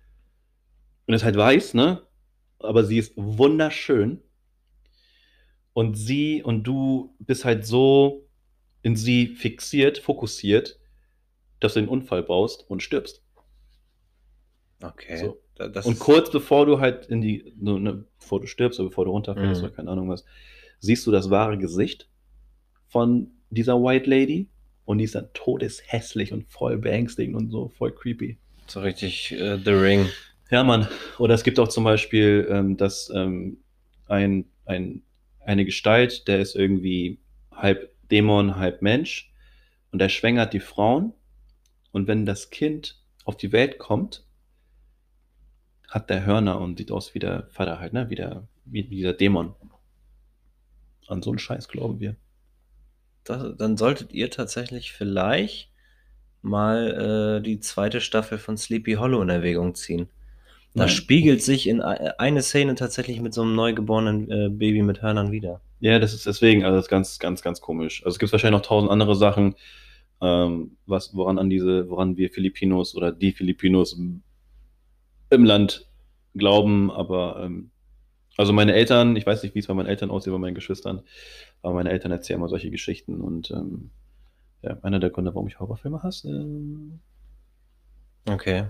und 1.06 1.14
ist 1.14 1.24
halt 1.24 1.36
weiß, 1.36 1.74
ne? 1.74 2.02
Aber 2.58 2.84
sie 2.84 2.98
ist 2.98 3.12
wunderschön. 3.16 4.20
Und 5.74 5.94
sie 5.96 6.42
und 6.42 6.64
du 6.64 7.14
bist 7.20 7.44
halt 7.44 7.64
so 7.66 8.26
in 8.82 8.96
sie 8.96 9.28
fixiert, 9.28 9.98
fokussiert, 9.98 10.78
dass 11.60 11.74
du 11.74 11.80
den 11.80 11.88
Unfall 11.88 12.22
baust 12.22 12.68
und 12.68 12.82
stirbst. 12.82 13.22
Okay. 14.82 15.16
So. 15.18 15.40
Da- 15.54 15.68
Das 15.68 15.86
Und 15.86 15.98
kurz 15.98 16.30
bevor 16.30 16.66
du 16.66 16.80
halt 16.80 17.06
in 17.06 17.20
die, 17.20 17.54
ne, 17.58 17.78
ne, 17.78 18.04
bevor 18.18 18.40
du 18.40 18.46
stirbst 18.46 18.80
oder 18.80 18.88
bevor 18.88 19.04
du 19.04 19.10
runterfällst 19.12 19.60
Mhm. 19.60 19.66
oder 19.66 19.74
keine 19.76 19.90
Ahnung 19.90 20.08
was, 20.08 20.24
siehst 20.80 21.06
du 21.06 21.10
das 21.10 21.30
wahre 21.30 21.58
Gesicht 21.58 22.08
von 22.88 23.30
dieser 23.50 23.80
White 23.82 24.08
Lady 24.08 24.48
und 24.84 24.98
die 24.98 25.04
ist 25.04 25.14
dann 25.14 25.28
todeshässlich 25.34 26.32
und 26.32 26.44
voll 26.50 26.78
beängstigend 26.78 27.36
und 27.36 27.50
so, 27.50 27.68
voll 27.68 27.92
creepy. 27.94 28.38
so 28.66 28.80
richtig 28.80 29.32
äh, 29.32 29.58
The 29.62 29.70
Ring. 29.72 30.06
Ja, 30.50 30.64
Mann. 30.64 30.88
Oder 31.18 31.34
es 31.34 31.44
gibt 31.44 31.58
auch 31.58 31.68
zum 31.68 31.84
Beispiel, 31.84 32.46
ähm, 32.50 32.76
dass 32.76 33.10
ähm, 33.14 33.58
ein, 34.08 34.46
ein, 34.66 35.02
eine 35.44 35.64
Gestalt, 35.64 36.28
der 36.28 36.40
ist 36.40 36.54
irgendwie 36.54 37.20
halb 37.50 37.92
Dämon, 38.10 38.56
halb 38.56 38.82
Mensch 38.82 39.32
und 39.90 39.98
der 39.98 40.08
schwängert 40.08 40.52
die 40.52 40.60
Frauen 40.60 41.12
und 41.92 42.08
wenn 42.08 42.26
das 42.26 42.50
Kind 42.50 43.00
auf 43.24 43.36
die 43.36 43.52
Welt 43.52 43.78
kommt, 43.78 44.24
hat 45.88 46.10
der 46.10 46.24
Hörner 46.24 46.60
und 46.60 46.78
sieht 46.78 46.90
aus 46.90 47.14
wie 47.14 47.18
der 47.18 47.46
Vater 47.50 47.78
halt, 47.78 47.92
ne? 47.92 48.08
Wie, 48.08 48.14
der, 48.14 48.48
wie, 48.64 48.88
wie 48.90 48.96
dieser 48.96 49.12
Dämon. 49.12 49.54
An 51.06 51.22
so 51.22 51.30
einen 51.30 51.38
Scheiß 51.38 51.68
glauben 51.68 52.00
wir. 52.00 52.16
Das, 53.24 53.56
dann 53.56 53.76
solltet 53.76 54.12
ihr 54.12 54.30
tatsächlich 54.30 54.92
vielleicht 54.92 55.70
mal 56.40 57.38
äh, 57.38 57.42
die 57.42 57.60
zweite 57.60 58.00
Staffel 58.00 58.38
von 58.38 58.56
Sleepy 58.56 58.94
Hollow 58.94 59.22
in 59.22 59.28
Erwägung 59.28 59.74
ziehen. 59.74 60.08
Da 60.74 60.84
Nein. 60.84 60.88
spiegelt 60.88 61.42
sich 61.42 61.68
in 61.68 61.82
ei- 61.82 62.18
eine 62.18 62.42
Szene 62.42 62.74
tatsächlich 62.74 63.20
mit 63.20 63.34
so 63.34 63.42
einem 63.42 63.54
neugeborenen 63.54 64.30
äh, 64.30 64.48
Baby 64.48 64.82
mit 64.82 65.02
Hörnern 65.02 65.30
wieder. 65.30 65.60
Ja, 65.80 65.98
das 65.98 66.14
ist 66.14 66.26
deswegen, 66.26 66.64
also 66.64 66.76
das 66.76 66.86
ist 66.86 66.90
ganz, 66.90 67.18
ganz, 67.18 67.42
ganz 67.42 67.60
komisch. 67.60 68.02
Also 68.04 68.14
es 68.14 68.18
gibt 68.18 68.32
wahrscheinlich 68.32 68.58
noch 68.60 68.66
tausend 68.66 68.90
andere 68.90 69.14
Sachen, 69.14 69.54
ähm, 70.22 70.76
was, 70.86 71.14
woran 71.14 71.38
an 71.38 71.50
diese, 71.50 71.90
woran 71.90 72.16
wir 72.16 72.30
Filipinos 72.30 72.94
oder 72.94 73.12
die 73.12 73.32
Filipinos 73.32 73.92
im, 73.92 74.22
im 75.30 75.44
Land 75.44 75.88
glauben, 76.34 76.90
aber 76.90 77.42
ähm, 77.42 77.70
also 78.38 78.52
meine 78.54 78.72
Eltern, 78.72 79.16
ich 79.16 79.26
weiß 79.26 79.42
nicht, 79.42 79.54
wie 79.54 79.58
es 79.58 79.66
bei 79.66 79.74
meinen 79.74 79.88
Eltern 79.88 80.10
aussieht, 80.10 80.32
bei 80.32 80.38
meinen 80.38 80.54
Geschwistern, 80.54 81.02
aber 81.60 81.74
meine 81.74 81.90
Eltern 81.90 82.12
erzählen 82.12 82.38
immer 82.38 82.48
solche 82.48 82.70
Geschichten 82.70 83.20
und 83.20 83.50
ähm, 83.50 83.90
ja, 84.62 84.78
einer 84.82 85.00
der 85.00 85.10
Gründe, 85.10 85.34
warum 85.34 85.48
ich 85.48 85.60
Horrorfilme 85.60 86.02
hasse. 86.02 86.46
Okay, 88.26 88.66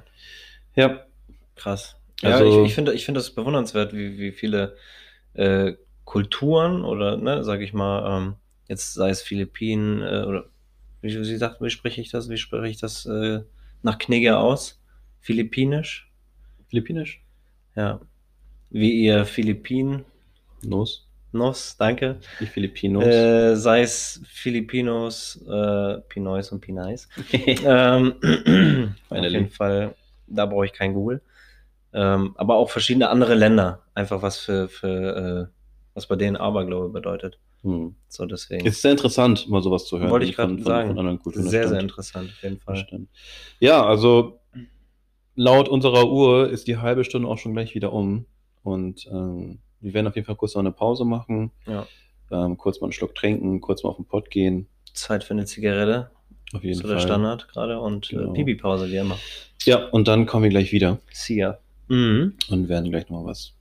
ja, 0.75 1.05
krass. 1.57 1.97
Ja, 2.21 2.37
Also- 2.37 2.63
ich, 2.63 2.69
ich 2.69 2.75
finde 2.75 2.95
ich 2.95 3.05
finde 3.05 3.19
das 3.19 3.31
bewundernswert, 3.31 3.93
wie, 3.93 4.19
wie 4.19 4.33
viele 4.33 4.77
äh, 5.35 5.75
Kulturen 6.05 6.85
oder, 6.85 7.17
ne, 7.17 7.45
sag 7.45 7.61
ich 7.61 7.73
mal, 7.73 8.19
ähm, 8.19 8.35
jetzt 8.69 8.95
sei 8.95 9.11
es 9.11 9.23
Philippinen 9.23 10.03
äh, 10.03 10.25
oder 10.27 10.47
wie, 11.01 11.19
wie, 11.19 11.37
sagt, 11.37 11.61
wie 11.61 11.71
spreche 11.71 12.01
ich 12.01 12.11
das? 12.11 12.29
Wie 12.29 12.37
spreche 12.37 12.69
ich 12.69 12.79
das 12.79 13.07
äh, 13.07 13.41
nach 13.83 13.99
Knigge 13.99 14.39
aus? 14.39 14.81
Philippinisch? 15.21 16.11
Philippinisch? 16.69 17.23
Ja. 17.75 18.01
Wie 18.71 19.05
ihr 19.05 19.25
Philippinos, 19.25 20.05
Nos? 21.33 21.77
danke. 21.79 22.21
Die 22.41 22.47
Filipinos. 22.47 23.05
Äh, 23.05 23.57
sei 23.57 23.83
es 23.83 24.23
Filipinos, 24.27 25.41
äh, 25.49 25.99
Pinoys 26.09 26.53
und 26.53 26.61
Pinais. 26.61 27.09
ähm, 27.33 28.15
auf 29.09 29.25
jeden 29.25 29.51
Fall, 29.51 29.95
da 30.27 30.47
brauche 30.47 30.67
ich 30.67 30.73
kein 30.73 30.95
Google. 30.95 31.21
Ähm, 31.95 32.33
aber 32.37 32.57
auch 32.57 32.71
verschiedene 32.71 33.09
andere 33.11 33.35
Länder, 33.35 33.83
einfach 33.95 34.23
was 34.23 34.39
für, 34.39 34.69
für 34.69 35.49
äh, 35.53 35.55
was 35.95 36.07
bei 36.07 36.17
denen 36.17 36.37
Aberglaube 36.37 36.89
bedeutet. 36.89 37.39
hm. 37.63 37.95
So 38.09 38.25
deswegen. 38.27 38.67
Ist 38.67 38.81
sehr 38.83 38.93
interessant, 38.93 39.49
mal 39.49 39.63
sowas 39.63 39.85
zu 39.87 39.99
hören. 39.99 40.11
Wollte 40.11 40.27
ich 40.27 40.35
gerade 40.37 40.63
sagen. 40.63 40.89
Von 40.89 40.99
anderen 40.99 41.19
Kulturen. 41.19 41.49
sehr, 41.49 41.69
sehr 41.69 41.81
interessant, 41.81 42.31
auf 42.31 42.43
jeden 42.43 42.61
Fall. 42.61 42.77
stimmt. 42.77 43.09
Ja, 43.61 43.85
also 43.85 44.41
laut 45.35 45.69
unserer 45.69 46.11
Uhr 46.11 46.49
ist 46.51 46.67
die 46.67 46.79
halbe 46.79 47.05
Stunde 47.05 47.29
auch 47.29 47.39
schon 47.39 47.53
gleich 47.53 47.75
wieder 47.75 47.93
um. 47.93 48.27
Und 48.63 49.07
ähm, 49.11 49.59
wir 49.81 49.93
werden 49.95 50.07
auf 50.07 50.15
jeden 50.15 50.27
Fall 50.27 50.37
kurz 50.37 50.55
noch 50.55 50.61
eine 50.61 50.73
Pause 50.73 51.05
machen. 51.05 51.51
Ja. 51.67 51.87
Ähm, 52.31 52.57
kurz 52.57 52.81
mal 52.81 52.87
einen 52.87 52.93
Schluck 52.93 53.15
trinken, 53.15 53.61
kurz 53.61 53.83
mal 53.83 53.91
auf 53.91 53.97
den 53.97 54.07
Pott 54.07 54.31
gehen. 54.31 54.67
Zeit 54.95 55.25
für 55.25 55.35
eine 55.35 55.45
Zigarette, 55.45 56.11
Auf 56.55 56.63
jeden 56.65 56.77
so 56.77 56.83
Fall. 56.83 56.93
der 56.97 57.01
Standard 57.01 57.49
gerade 57.49 57.81
und 57.81 58.09
Genau. 58.09 58.31
äh, 58.31 58.35
Pipi-Pause 58.35 58.89
wie 58.91 58.97
immer. 58.97 59.19
Ja, 59.65 59.87
und 59.89 60.07
dann 60.09 60.27
kommen 60.27 60.45
wir 60.45 60.51
gleich 60.51 60.73
wieder 60.73 60.99
See 61.13 61.37
ya. 61.37 61.59
Mhm. 61.93 62.33
und 62.49 62.71
werden 62.71 62.91
gleich 62.91 63.11
noch 63.11 63.23
mal 63.23 63.27
was 63.27 63.53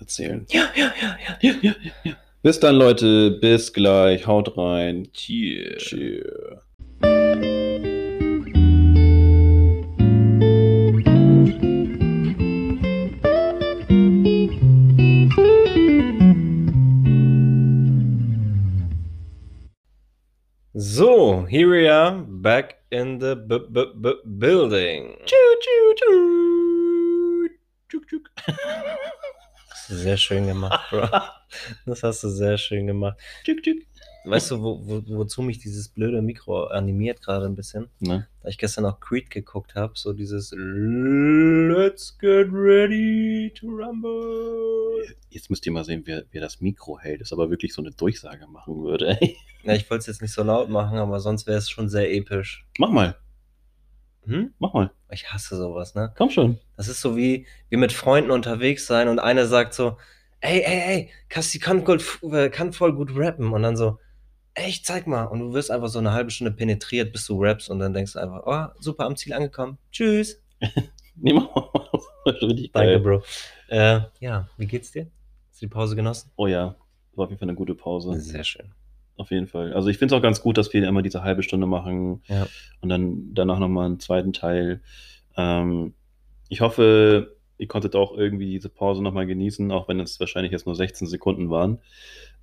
erzählen. 0.00 0.44
Ja, 0.50 0.68
ja, 0.74 0.92
ja, 1.00 1.16
ja. 1.24 1.38
Ja, 1.40 1.54
ja, 1.62 1.74
ja. 2.02 2.12
Bis 2.42 2.58
dann, 2.58 2.74
Leute. 2.74 3.38
Bis 3.40 3.72
gleich. 3.72 4.26
Haut 4.26 4.58
rein. 4.58 5.06
Cheers. 5.12 5.84
Cheers. 5.84 6.58
So, 20.74 21.46
here 21.48 21.70
we 21.70 21.88
are, 21.88 22.24
back 22.26 22.78
in 22.90 23.20
the 23.20 23.36
b 23.36 23.58
b 23.70 23.84
b 23.94 24.12
building. 24.24 25.16
Sehr 29.88 30.16
schön 30.16 30.46
gemacht, 30.46 30.90
Bro. 30.90 31.08
Das 31.86 32.02
hast 32.02 32.24
du 32.24 32.28
sehr 32.28 32.58
schön 32.58 32.88
gemacht. 32.88 33.16
Weißt 34.24 34.50
du, 34.50 34.60
wo, 34.60 34.80
wo, 34.84 35.02
wozu 35.06 35.42
mich 35.42 35.58
dieses 35.58 35.88
blöde 35.88 36.20
Mikro 36.20 36.64
animiert 36.64 37.22
gerade 37.22 37.46
ein 37.46 37.54
bisschen? 37.54 37.88
Ne? 38.00 38.26
Da 38.42 38.48
ich 38.48 38.58
gestern 38.58 38.84
auch 38.84 38.98
Creed 38.98 39.30
geguckt 39.30 39.76
habe, 39.76 39.92
so 39.94 40.12
dieses 40.12 40.52
Let's 40.56 42.18
get 42.18 42.48
ready 42.52 43.52
to 43.54 43.68
rumble. 43.68 45.06
Jetzt 45.30 45.48
müsst 45.48 45.64
ihr 45.64 45.72
mal 45.72 45.84
sehen, 45.84 46.02
wer, 46.06 46.24
wer 46.32 46.40
das 46.40 46.60
Mikro 46.60 46.98
hält. 46.98 47.20
Das 47.20 47.32
aber 47.32 47.50
wirklich 47.50 47.72
so 47.72 47.80
eine 47.80 47.92
Durchsage 47.92 48.48
machen 48.48 48.82
würde. 48.82 49.16
Ey. 49.20 49.36
Ja, 49.62 49.74
ich 49.74 49.88
wollte 49.88 50.00
es 50.00 50.06
jetzt 50.08 50.22
nicht 50.22 50.32
so 50.32 50.42
laut 50.42 50.68
machen, 50.68 50.98
aber 50.98 51.20
sonst 51.20 51.46
wäre 51.46 51.58
es 51.58 51.70
schon 51.70 51.88
sehr 51.88 52.12
episch. 52.12 52.66
Mach 52.78 52.90
mal. 52.90 53.16
Hm? 54.24 54.52
Mach 54.58 54.74
mal. 54.74 54.90
Ich 55.10 55.32
hasse 55.32 55.56
sowas, 55.56 55.94
ne? 55.94 56.12
Komm 56.16 56.30
schon. 56.30 56.58
Das 56.76 56.88
ist 56.88 57.00
so 57.00 57.16
wie, 57.16 57.46
wie 57.68 57.76
mit 57.76 57.92
Freunden 57.92 58.30
unterwegs 58.30 58.86
sein 58.86 59.08
und 59.08 59.18
einer 59.18 59.46
sagt 59.46 59.74
so, 59.74 59.96
ey, 60.40 60.60
ey, 60.60 60.80
ey, 60.86 61.10
Kassi 61.28 61.58
kann, 61.58 61.84
gut, 61.84 62.04
äh, 62.22 62.50
kann 62.50 62.72
voll 62.72 62.92
gut 62.92 63.10
rappen. 63.14 63.52
Und 63.52 63.62
dann 63.62 63.76
so, 63.76 63.98
echt, 64.54 64.86
zeig 64.86 65.06
mal. 65.06 65.24
Und 65.24 65.40
du 65.40 65.52
wirst 65.52 65.70
einfach 65.70 65.88
so 65.88 65.98
eine 65.98 66.12
halbe 66.12 66.30
Stunde 66.30 66.52
penetriert, 66.52 67.12
bis 67.12 67.26
du 67.26 67.40
rappst 67.40 67.70
und 67.70 67.78
dann 67.78 67.94
denkst 67.94 68.14
du 68.14 68.18
einfach, 68.18 68.42
oh, 68.46 68.80
super, 68.80 69.04
am 69.04 69.16
Ziel 69.16 69.32
angekommen. 69.32 69.78
Tschüss. 69.92 70.42
Ist 70.60 72.42
richtig 72.42 72.72
Danke. 72.72 72.98
Bro. 72.98 73.22
Äh, 73.68 74.00
ja, 74.20 74.48
wie 74.56 74.66
geht's 74.66 74.92
dir? 74.92 75.06
Hast 75.50 75.62
du 75.62 75.66
die 75.66 75.70
Pause 75.70 75.96
genossen? 75.96 76.30
Oh 76.36 76.46
ja. 76.46 76.74
War 77.14 77.24
auf 77.24 77.30
jeden 77.30 77.38
Fall 77.38 77.48
eine 77.48 77.56
gute 77.56 77.74
Pause. 77.74 78.18
Sehr 78.20 78.44
schön. 78.44 78.72
Auf 79.16 79.30
jeden 79.30 79.46
Fall. 79.46 79.72
Also 79.72 79.88
ich 79.88 79.98
finde 79.98 80.14
es 80.14 80.18
auch 80.18 80.22
ganz 80.22 80.42
gut, 80.42 80.58
dass 80.58 80.72
wir 80.72 80.86
immer 80.86 81.02
diese 81.02 81.22
halbe 81.22 81.42
Stunde 81.42 81.66
machen 81.66 82.22
Ja. 82.26 82.46
und 82.82 82.88
dann 82.90 83.32
danach 83.34 83.58
nochmal 83.58 83.86
einen 83.86 84.00
zweiten 84.00 84.32
Teil. 84.32 84.82
Ähm, 85.36 85.94
ich 86.48 86.60
hoffe, 86.60 87.36
ihr 87.58 87.66
konntet 87.68 87.96
auch 87.96 88.16
irgendwie 88.16 88.50
diese 88.52 88.68
Pause 88.68 89.02
nochmal 89.02 89.26
genießen, 89.26 89.72
auch 89.72 89.88
wenn 89.88 90.00
es 90.00 90.20
wahrscheinlich 90.20 90.52
jetzt 90.52 90.66
nur 90.66 90.74
16 90.74 91.06
Sekunden 91.06 91.48
waren. 91.50 91.78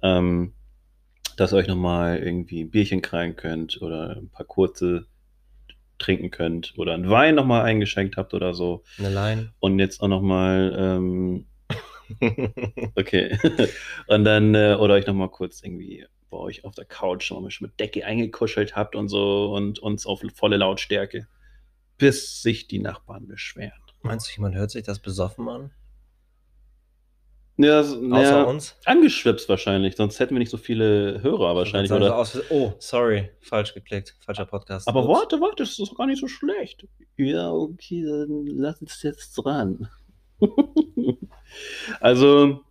Ähm, 0.01 0.53
dass 1.37 1.53
ihr 1.53 1.57
euch 1.57 1.67
nochmal 1.67 2.17
irgendwie 2.19 2.61
ein 2.63 2.69
Bierchen 2.71 3.01
krallen 3.01 3.35
könnt 3.35 3.81
oder 3.81 4.17
ein 4.17 4.29
paar 4.29 4.45
kurze 4.45 5.05
trinken 5.99 6.31
könnt 6.31 6.73
oder 6.77 6.93
einen 6.93 7.09
Wein 7.09 7.35
nochmal 7.35 7.63
eingeschenkt 7.63 8.17
habt 8.17 8.33
oder 8.33 8.53
so. 8.53 8.83
Eine 8.97 9.09
Line. 9.09 9.53
Und 9.59 9.79
jetzt 9.79 10.01
auch 10.01 10.07
nochmal, 10.07 10.75
ähm, 10.77 11.45
okay. 12.95 13.37
und 14.07 14.23
dann, 14.25 14.53
äh, 14.55 14.75
oder 14.79 14.95
euch 14.95 15.07
nochmal 15.07 15.29
kurz 15.29 15.63
irgendwie 15.63 16.05
bei 16.33 16.39
euch 16.39 16.65
auf 16.65 16.73
der 16.75 16.85
Couch 16.85 17.31
nochmal 17.31 17.51
schon 17.51 17.67
mit 17.67 17.79
Decke 17.79 18.05
eingekuschelt 18.05 18.75
habt 18.75 18.95
und 18.95 19.07
so 19.07 19.53
und 19.53 19.79
uns 19.79 20.05
auf 20.05 20.21
volle 20.33 20.57
Lautstärke, 20.57 21.27
bis 21.97 22.41
sich 22.41 22.67
die 22.67 22.79
Nachbarn 22.79 23.27
beschweren. 23.27 23.71
Meinst 24.01 24.27
du, 24.27 24.31
jemand 24.35 24.55
hört 24.55 24.71
sich 24.71 24.83
das 24.83 24.99
besoffen 24.99 25.47
an? 25.47 25.71
Ja, 27.57 27.77
das- 27.83 27.93
Außer 27.93 28.21
ja, 28.21 28.43
uns? 28.43 28.75
angeschwipst 28.85 29.47
wahrscheinlich, 29.47 29.95
sonst 29.95 30.19
hätten 30.19 30.33
wir 30.33 30.39
nicht 30.39 30.49
so 30.49 30.57
viele 30.57 31.21
Hörer 31.21 31.55
wahrscheinlich. 31.55 31.91
Oder? 31.91 32.17
aus- 32.17 32.41
oh, 32.49 32.73
sorry, 32.79 33.29
falsch 33.41 33.75
geklickt. 33.75 34.17
Falscher 34.21 34.45
Podcast. 34.47 34.87
Aber 34.87 35.07
Ups. 35.07 35.19
warte, 35.19 35.39
warte, 35.39 35.57
das 35.63 35.69
ist 35.69 35.79
doch 35.79 35.95
gar 35.95 36.07
nicht 36.07 36.19
so 36.19 36.27
schlecht. 36.27 36.87
Ja, 37.17 37.51
okay, 37.51 38.03
dann 38.03 38.47
lass 38.47 38.81
uns 38.81 39.01
jetzt 39.03 39.35
dran. 39.35 39.87
also, 41.99 42.61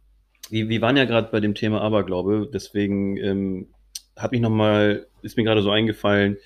wir, 0.53 0.69
wir 0.69 0.81
waren 0.83 0.97
ja 0.97 1.07
gerade 1.07 1.31
bei 1.33 1.41
dem 1.41 1.55
Thema 1.55 1.81
Aberglaube, 1.81 2.49
deswegen 2.53 3.17
ähm, 3.17 3.69
hat 4.17 4.33
mich 4.33 4.41
noch 4.43 4.51
mal, 4.51 5.07
ist 5.23 5.37
mir 5.37 5.45
gerade 5.45 5.63
so 5.63 5.71
eingefallen, 5.71 6.37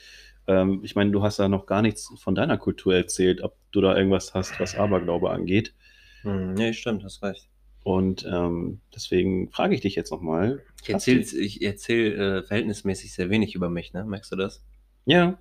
ähm, 0.47 0.81
ich 0.85 0.95
meine, 0.95 1.11
du 1.11 1.23
hast 1.23 1.39
ja 1.39 1.49
noch 1.49 1.67
gar 1.67 1.83
nichts 1.83 2.13
von 2.19 2.35
deiner 2.37 2.57
Kultur 2.57 2.95
erzählt, 2.95 3.43
ob 3.43 3.57
du 3.73 3.81
da 3.81 3.97
irgendwas 3.97 4.33
hast, 4.33 4.59
was 4.61 4.77
Aberglaube 4.77 5.31
angeht. 5.31 5.75
Hm, 6.23 6.55
nee, 6.55 6.73
stimmt, 6.73 7.03
hast 7.03 7.23
recht. 7.23 7.49
Und 7.83 8.25
ähm, 8.25 8.81
deswegen 8.95 9.51
frage 9.51 9.75
ich 9.75 9.81
dich 9.81 9.95
jetzt 9.97 10.11
noch 10.13 10.21
mal. 10.21 10.63
Ich 10.83 10.91
erzähle 10.91 11.21
ich 11.21 11.63
erzähl, 11.63 12.13
äh, 12.19 12.43
verhältnismäßig 12.45 13.13
sehr 13.13 13.29
wenig 13.31 13.55
über 13.55 13.69
mich, 13.71 13.93
ne? 13.93 14.05
Merkst 14.05 14.31
du 14.33 14.37
das? 14.37 14.65
Ja. 15.05 15.39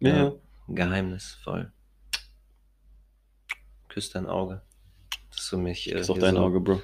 Ja, 0.00 0.16
ja. 0.16 0.32
Geheimnisvoll. 0.68 1.72
Küss 3.88 4.10
dein 4.10 4.26
Auge. 4.26 4.62
Dass 5.34 5.50
du 5.50 5.58
mich. 5.58 5.90
Ist 5.90 6.10
auf 6.10 6.16
hier 6.18 6.26
dein 6.26 6.34
so- 6.34 6.40
Auge, 6.40 6.60
Bro. 6.60 6.82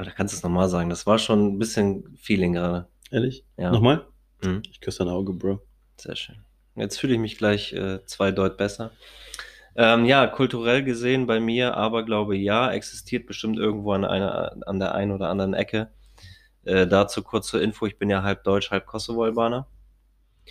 Aber 0.00 0.08
da 0.08 0.14
kannst 0.14 0.32
du 0.32 0.38
es 0.38 0.42
nochmal 0.42 0.70
sagen. 0.70 0.88
Das 0.88 1.06
war 1.06 1.18
schon 1.18 1.46
ein 1.46 1.58
bisschen 1.58 2.16
Feeling 2.16 2.54
gerade. 2.54 2.88
Ehrlich? 3.10 3.44
Ja. 3.58 3.70
Nochmal? 3.70 4.06
Mhm. 4.42 4.62
Ich 4.70 4.80
küsse 4.80 5.00
dein 5.00 5.12
Auge, 5.12 5.34
Bro. 5.34 5.60
Sehr 5.98 6.16
schön. 6.16 6.42
Jetzt 6.74 6.98
fühle 6.98 7.12
ich 7.12 7.20
mich 7.20 7.36
gleich 7.36 7.74
äh, 7.74 8.02
zwei 8.06 8.30
Deut 8.30 8.56
besser. 8.56 8.92
Ähm, 9.76 10.06
ja, 10.06 10.26
kulturell 10.26 10.84
gesehen 10.84 11.26
bei 11.26 11.38
mir, 11.38 11.76
aber 11.76 12.02
glaube 12.06 12.34
ja, 12.34 12.72
existiert 12.72 13.26
bestimmt 13.26 13.58
irgendwo 13.58 13.92
an, 13.92 14.06
einer, 14.06 14.56
an 14.66 14.78
der 14.78 14.94
einen 14.94 15.12
oder 15.12 15.28
anderen 15.28 15.52
Ecke. 15.52 15.90
Äh, 16.64 16.86
dazu 16.86 17.22
kurz 17.22 17.48
zur 17.48 17.60
Info, 17.60 17.84
ich 17.84 17.98
bin 17.98 18.08
ja 18.08 18.22
halb 18.22 18.42
Deutsch, 18.44 18.70
halb 18.70 18.86
Kosovo-Albaner. 18.86 19.66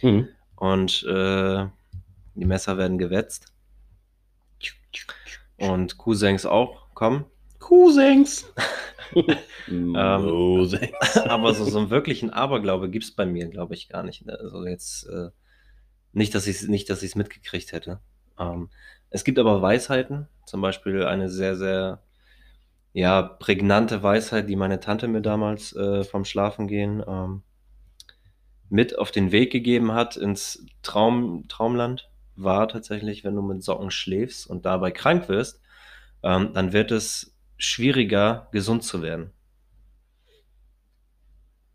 Mhm. 0.04 0.28
Und 0.58 1.04
äh, 1.06 1.66
die 2.36 2.46
Messer 2.46 2.78
werden 2.78 3.00
gewetzt. 3.00 3.52
Und 5.58 5.98
Cousins 5.98 6.46
auch, 6.46 6.94
kommen. 6.94 7.26
Cousins. 7.58 8.46
Ähm. 9.68 9.96
Aber 11.28 11.54
so, 11.54 11.66
so 11.66 11.80
einen 11.80 11.90
wirklichen 11.90 12.32
Aberglaube 12.32 12.90
gibt 12.90 13.06
es 13.06 13.12
bei 13.12 13.26
mir, 13.26 13.48
glaube 13.48 13.74
ich, 13.76 13.90
gar 13.90 14.04
nicht. 14.04 14.28
Also 14.28 14.66
jetzt 14.66 15.08
äh, 15.08 15.30
nicht, 16.12 16.34
dass 16.34 16.48
ich 16.48 16.62
es 16.62 16.68
nicht, 16.68 16.90
dass 16.90 17.04
ich 17.04 17.12
es 17.12 17.16
mitgekriegt 17.16 17.72
hätte. 17.72 18.00
Ähm, 18.40 18.70
es 19.10 19.24
gibt 19.24 19.40
aber 19.40 19.62
Weisheiten, 19.62 20.28
zum 20.46 20.62
Beispiel 20.62 21.04
eine 21.04 21.30
sehr, 21.30 21.56
sehr 21.56 22.02
ja, 22.94 23.22
prägnante 23.22 24.02
Weisheit, 24.02 24.50
die 24.50 24.56
meine 24.56 24.80
Tante 24.80 25.08
mir 25.08 25.22
damals 25.22 25.76
äh, 25.76 26.04
vom 26.04 26.26
Schlafengehen 26.26 27.04
ähm, 27.08 27.44
mit 28.70 28.98
auf 28.98 29.12
den 29.12 29.32
Weg 29.32 29.52
gegeben 29.52 29.94
hat 29.94 30.18
ins 30.18 30.66
Traum, 30.82 31.46
Traumland, 31.48 32.10
war 32.36 32.68
tatsächlich, 32.68 33.24
wenn 33.24 33.36
du 33.36 33.42
mit 33.42 33.64
Socken 33.64 33.92
schläfst 33.92 34.48
und 34.48 34.66
dabei 34.66 34.92
krank 34.92 35.28
wirst, 35.28 35.62
ähm, 36.24 36.54
dann 36.54 36.74
wird 36.74 36.92
es 36.92 37.36
schwieriger, 37.60 38.48
gesund 38.52 38.84
zu 38.84 39.04
werden. 39.04 39.32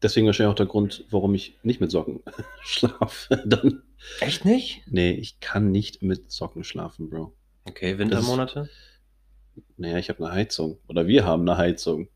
Deswegen 0.03 0.27
wahrscheinlich 0.27 0.51
auch 0.53 0.57
der 0.57 0.66
Grund, 0.66 1.05
warum 1.11 1.35
ich 1.35 1.59
nicht 1.62 1.81
mit 1.81 1.90
Socken 1.90 2.20
schlafe. 2.62 3.42
Dann, 3.47 3.83
Echt 4.20 4.44
nicht? 4.44 4.83
nee, 4.87 5.12
ich 5.12 5.38
kann 5.40 5.70
nicht 5.70 6.03
mit 6.03 6.33
Socken 6.33 6.64
schlafen, 6.64 7.09
Bro. 7.09 7.33
Okay, 7.64 7.97
Wintermonate. 7.97 8.68
Naja, 9.77 9.99
ich 9.99 10.09
habe 10.09 10.24
eine 10.24 10.35
Heizung. 10.35 10.78
Oder 10.89 11.07
wir 11.07 11.24
haben 11.24 11.49
eine 11.49 11.57
Heizung. 11.57 12.09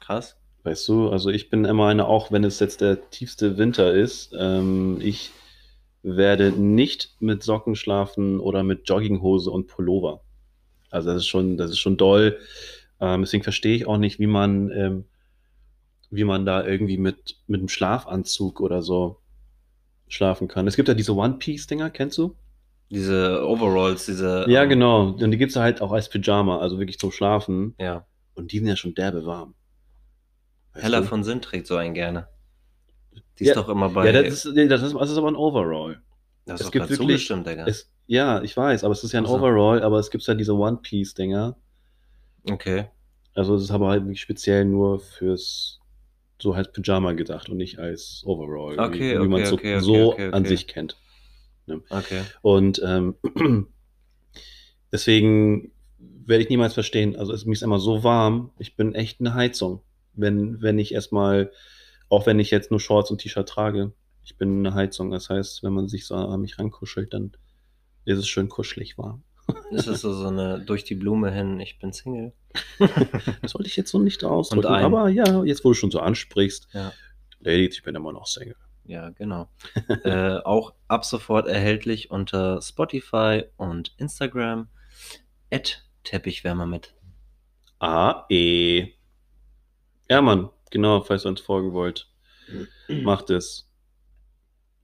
Krass. 0.00 0.36
Weißt 0.64 0.88
du, 0.88 1.10
also 1.10 1.30
ich 1.30 1.50
bin 1.50 1.64
immer 1.64 1.88
eine, 1.88 2.06
auch 2.06 2.32
wenn 2.32 2.44
es 2.44 2.58
jetzt 2.58 2.80
der 2.80 3.10
tiefste 3.10 3.56
Winter 3.58 3.94
ist, 3.94 4.34
ähm, 4.36 4.98
ich 5.00 5.30
werde 6.02 6.50
nicht 6.50 7.16
mit 7.20 7.42
Socken 7.42 7.76
schlafen 7.76 8.40
oder 8.40 8.62
mit 8.62 8.88
Jogginghose 8.88 9.50
und 9.50 9.68
Pullover. 9.68 10.22
Also 10.90 11.08
das 11.08 11.18
ist 11.18 11.26
schon, 11.26 11.56
das 11.56 11.70
ist 11.70 11.78
schon 11.78 11.96
doll. 11.96 12.38
Ähm, 13.00 13.22
deswegen 13.22 13.42
verstehe 13.42 13.76
ich 13.76 13.86
auch 13.86 13.98
nicht, 13.98 14.18
wie 14.18 14.26
man, 14.26 14.70
ähm, 14.70 15.04
wie 16.10 16.24
man 16.24 16.46
da 16.46 16.64
irgendwie 16.64 16.98
mit, 16.98 17.36
mit 17.46 17.60
einem 17.60 17.68
Schlafanzug 17.68 18.60
oder 18.60 18.82
so 18.82 19.20
schlafen 20.08 20.48
kann. 20.48 20.66
Es 20.66 20.76
gibt 20.76 20.88
ja 20.88 20.94
diese 20.94 21.14
One-Piece-Dinger, 21.14 21.90
kennst 21.90 22.18
du? 22.18 22.34
Diese 22.90 23.46
Overalls, 23.46 24.06
diese. 24.06 24.46
Ja, 24.48 24.62
ähm, 24.62 24.70
genau. 24.70 25.02
Und 25.10 25.30
die 25.30 25.36
gibt 25.36 25.50
es 25.50 25.56
halt 25.56 25.82
auch 25.82 25.92
als 25.92 26.08
Pyjama, 26.08 26.58
also 26.58 26.78
wirklich 26.78 26.98
zum 26.98 27.12
Schlafen. 27.12 27.74
Ja. 27.78 28.06
Und 28.34 28.52
die 28.52 28.58
sind 28.58 28.66
ja 28.66 28.76
schon 28.76 28.94
derbe 28.94 29.26
warm. 29.26 29.54
Weißt 30.72 30.84
Hella 30.84 31.00
du? 31.00 31.06
von 31.06 31.22
Sinn 31.24 31.42
trägt 31.42 31.66
so 31.66 31.76
einen 31.76 31.92
gerne. 31.92 32.28
Die 33.38 33.44
Ja, 33.44 33.50
ist 33.50 33.56
doch 33.56 33.68
immer 33.68 33.90
bei. 33.90 34.06
Ja, 34.06 34.12
das 34.12 34.44
ist, 34.44 34.56
das 34.56 34.82
ist, 34.82 34.94
das 34.94 35.10
ist 35.10 35.18
aber 35.18 35.30
ein 35.30 35.36
Overall. 35.36 36.00
Das 36.54 36.60
es 36.62 36.70
gibt 36.70 36.84
wirklich- 36.88 36.98
zugestimmt, 36.98 37.46
Digga. 37.46 37.66
Es, 37.66 37.90
ja, 38.06 38.42
ich 38.42 38.56
weiß, 38.56 38.84
aber 38.84 38.92
es 38.92 39.04
ist 39.04 39.12
ja 39.12 39.20
ein 39.20 39.26
Ach 39.26 39.30
so. 39.30 39.36
Overall, 39.36 39.82
aber 39.82 39.98
es 39.98 40.10
gibt 40.10 40.26
ja 40.26 40.34
diese 40.34 40.54
One-Piece-Dinger. 40.54 41.56
Okay. 42.50 42.86
Also 43.34 43.54
es 43.54 43.62
ist 43.64 43.70
aber 43.70 43.88
halt 43.88 44.04
wirklich 44.04 44.20
speziell 44.20 44.64
nur 44.64 45.00
fürs 45.00 45.78
so 46.40 46.52
als 46.52 46.70
Pyjama 46.72 47.12
gedacht 47.12 47.48
und 47.48 47.56
nicht 47.56 47.78
als 47.78 48.22
Overall, 48.24 48.78
Okay, 48.78 49.18
wie, 49.18 49.24
wie 49.24 49.28
man 49.28 49.40
okay, 49.42 49.46
so, 49.48 49.54
okay, 49.54 49.74
okay, 49.76 49.84
so 49.84 50.12
okay, 50.12 50.26
an 50.28 50.34
okay. 50.40 50.48
sich 50.48 50.66
kennt. 50.68 50.96
Okay. 51.90 52.22
Und 52.42 52.80
ähm, 52.84 53.14
deswegen 54.92 55.72
werde 55.98 56.42
ich 56.42 56.48
niemals 56.48 56.74
verstehen, 56.74 57.16
also 57.16 57.32
es 57.32 57.44
mir 57.44 57.52
ist 57.52 57.62
immer 57.62 57.78
so 57.78 58.04
warm, 58.04 58.50
ich 58.58 58.76
bin 58.76 58.94
echt 58.94 59.20
eine 59.20 59.34
Heizung. 59.34 59.82
wenn, 60.14 60.60
wenn 60.62 60.78
ich 60.78 60.92
erstmal, 60.92 61.52
auch 62.08 62.26
wenn 62.26 62.38
ich 62.40 62.50
jetzt 62.50 62.70
nur 62.70 62.80
Shorts 62.80 63.10
und 63.10 63.20
T-Shirt 63.20 63.48
trage, 63.48 63.92
ich 64.28 64.36
bin 64.36 64.58
eine 64.58 64.74
Heizung. 64.74 65.10
Das 65.10 65.30
heißt, 65.30 65.62
wenn 65.62 65.72
man 65.72 65.88
sich 65.88 66.06
so 66.06 66.14
an 66.14 66.42
mich 66.42 66.58
rankuschelt, 66.58 67.14
dann 67.14 67.32
ist 68.04 68.18
es 68.18 68.28
schön 68.28 68.50
kuschelig 68.50 68.98
warm. 68.98 69.24
Ist 69.70 69.86
es 69.86 70.02
so, 70.02 70.12
so 70.12 70.28
eine 70.28 70.60
durch 70.60 70.84
die 70.84 70.94
Blume 70.94 71.32
hin, 71.32 71.58
ich 71.58 71.78
bin 71.78 71.94
Single? 71.94 72.34
Das 73.40 73.54
wollte 73.54 73.66
ich 73.66 73.76
jetzt 73.76 73.90
so 73.90 73.98
nicht 73.98 74.22
ausdrücken, 74.22 74.66
aber 74.66 75.08
ja, 75.08 75.42
jetzt 75.42 75.64
wo 75.64 75.70
du 75.70 75.74
schon 75.74 75.90
so 75.90 76.00
ansprichst, 76.00 76.68
Ja. 76.74 76.92
Ladies, 77.40 77.76
ich 77.76 77.82
bin 77.82 77.94
immer 77.94 78.12
noch 78.12 78.26
Single. 78.26 78.56
Ja, 78.84 79.08
genau. 79.08 79.48
äh, 80.04 80.36
auch 80.40 80.74
ab 80.86 81.06
sofort 81.06 81.46
erhältlich 81.46 82.10
unter 82.10 82.60
Spotify 82.60 83.44
und 83.56 83.94
Instagram. 83.96 84.68
At 85.50 85.82
Teppichwärmer 86.04 86.66
mit. 86.66 86.94
A, 87.78 88.26
E. 88.28 88.88
Ja, 90.10 90.20
Mann, 90.20 90.50
genau, 90.70 91.00
falls 91.00 91.24
ihr 91.24 91.30
uns 91.30 91.40
folgen 91.40 91.72
wollt, 91.72 92.10
macht 92.88 93.30
es. 93.30 93.67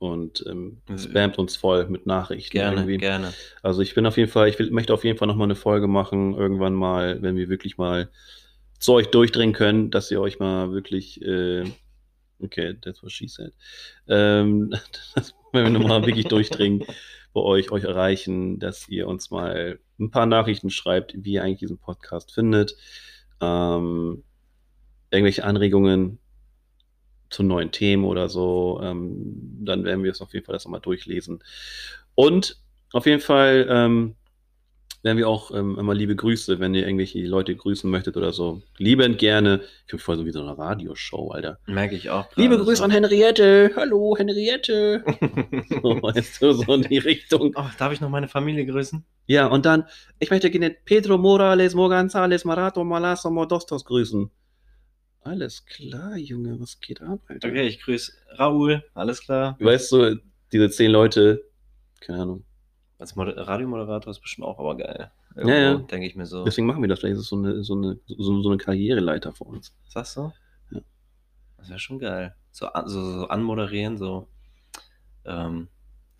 Und 0.05 0.45
ähm, 0.47 0.83
spamt 0.99 1.39
uns 1.39 1.57
voll 1.57 1.89
mit 1.89 2.05
Nachrichten. 2.05 2.59
Gerne, 2.59 2.77
irgendwie. 2.77 2.99
gerne. 2.99 3.33
Also 3.63 3.81
ich 3.81 3.95
bin 3.95 4.05
auf 4.05 4.19
jeden 4.19 4.31
Fall, 4.31 4.49
ich 4.49 4.59
will, 4.59 4.71
möchte 4.71 4.93
auf 4.93 5.03
jeden 5.03 5.17
Fall 5.17 5.29
nochmal 5.29 5.47
eine 5.47 5.55
Folge 5.55 5.89
machen, 5.89 6.35
irgendwann 6.35 6.75
mal, 6.75 7.23
wenn 7.23 7.37
wir 7.37 7.49
wirklich 7.49 7.79
mal 7.79 8.11
zu 8.79 8.93
euch 8.93 9.07
durchdringen 9.07 9.55
können, 9.55 9.91
dass 9.91 10.11
ihr 10.11 10.21
euch 10.21 10.39
mal 10.39 10.73
wirklich, 10.73 11.23
äh, 11.23 11.65
okay, 12.39 12.75
that's 12.83 13.03
what 13.03 13.13
she 13.13 13.29
said, 13.29 13.55
ähm, 14.07 14.75
dass, 15.15 15.35
wenn 15.53 15.65
wir 15.65 15.71
nochmal 15.71 16.05
wirklich 16.05 16.27
durchdringen, 16.27 16.85
bei 17.33 17.41
euch, 17.41 17.73
euch 17.73 17.85
erreichen, 17.85 18.59
dass 18.59 18.87
ihr 18.89 19.09
uns 19.09 19.31
mal 19.31 19.79
ein 19.99 20.11
paar 20.11 20.27
Nachrichten 20.27 20.69
schreibt, 20.69 21.15
wie 21.17 21.33
ihr 21.33 21.43
eigentlich 21.43 21.61
diesen 21.61 21.79
Podcast 21.79 22.31
findet, 22.31 22.77
ähm, 23.41 24.23
irgendwelche 25.11 25.45
Anregungen 25.45 26.19
zu 27.35 27.43
neuen 27.43 27.71
Themen 27.73 28.05
oder 28.05 28.29
so, 28.29 28.81
ähm, 28.83 29.59
dann 29.61 29.85
werden 29.85 30.05
wir 30.05 30.13
es 30.13 30.21
auf 30.21 30.33
jeden 30.33 30.47
Fall 30.47 30.55
das 30.55 30.65
nochmal 30.65 30.81
durchlesen. 30.81 31.43
Und 32.15 32.57
auf 32.93 33.07
jeden 33.07 33.21
Fall 33.21 33.67
ähm, 33.69 34.15
werden 35.03 35.19
wir 35.19 35.29
auch 35.29 35.51
ähm, 35.51 35.77
immer 35.79 35.95
liebe 35.95 36.17
Grüße, 36.17 36.61
wenn 36.61 36.75
ihr 36.75 36.87
irgendwelche 36.87 37.21
Leute 37.27 37.55
grüßen 37.55 37.91
möchtet 37.91 38.17
oder 38.17 38.33
so. 38.33 38.63
Liebend 38.79 39.19
gerne. 39.19 39.63
Ich 39.87 39.93
mich 39.93 40.03
voll 40.03 40.17
so 40.17 40.25
wie 40.25 40.31
so 40.31 40.41
eine 40.41 40.57
Radioshow, 40.57 41.31
Alter. 41.31 41.59
Merke 41.67 41.97
ich 41.97 42.09
auch. 42.09 42.27
Liebe 42.37 42.57
Grüße 42.57 42.77
so. 42.77 42.85
an 42.85 42.91
Henriette. 42.91 43.73
Hallo, 43.77 44.17
Henriette. 44.17 45.05
So, 45.83 46.03
weißt 46.03 46.41
du, 46.41 46.53
so 46.53 46.75
in 46.75 46.83
die 46.83 46.99
Richtung. 46.99 47.53
oh, 47.55 47.65
darf 47.79 47.93
ich 47.93 48.01
noch 48.01 48.09
meine 48.09 48.29
Familie 48.29 48.65
grüßen? 48.65 49.05
Ja, 49.27 49.47
und 49.47 49.67
dann, 49.67 49.85
ich 50.21 50.31
möchte 50.31 50.51
gerne 50.51 50.71
Pedro 50.71 51.19
Morales, 51.19 51.75
Morganzales, 51.75 52.45
Marato, 52.45 52.85
Malasso, 52.85 53.31
Modostos 53.31 53.85
grüßen. 53.85 54.31
Alles 55.25 55.65
klar, 55.65 56.19
Junge, 56.19 56.61
was 56.61 56.81
geht 56.81 57.01
ab, 57.01 57.19
Alter? 57.29 57.49
Okay, 57.49 57.67
ich 57.67 57.81
grüße 57.81 58.13
Raoul. 58.33 58.85
Alles 58.93 59.23
klar. 59.23 59.57
Weißt 59.59 59.91
du, 59.91 60.21
diese 60.53 60.69
zehn 60.69 60.91
Leute, 60.91 61.43
keine 62.01 62.23
Ahnung. 62.23 62.45
Als 62.99 63.17
Moder 63.17 63.35
Radiomoderator 63.35 64.11
ist 64.11 64.21
bestimmt 64.21 64.47
auch 64.47 64.59
aber 64.59 64.77
geil. 64.77 65.11
Ja, 65.37 65.59
ja. 65.59 65.75
denke 65.77 66.07
ich 66.07 66.15
mir 66.15 66.27
so. 66.27 66.45
Deswegen 66.45 66.67
machen 66.67 66.83
wir 66.83 66.89
das. 66.89 67.01
Vielleicht 67.01 67.15
ist 67.15 67.23
es 67.23 67.29
so 67.29 67.37
eine, 67.37 67.65
so 67.65 67.75
eine, 67.75 67.99
so, 68.07 68.43
so 68.43 68.49
eine 68.51 68.59
Karriereleiter 68.59 69.33
für 69.33 69.45
uns. 69.45 69.75
Sagst 69.89 70.19
du? 70.19 70.31
Ja. 70.71 70.81
Das 71.57 71.71
wäre 71.71 71.79
schon 71.79 71.99
geil. 71.99 72.35
So, 72.53 72.69
so, 72.85 73.21
so 73.21 73.29
anmoderieren, 73.29 73.97
so. 73.97 74.29
Ähm, 75.25 75.69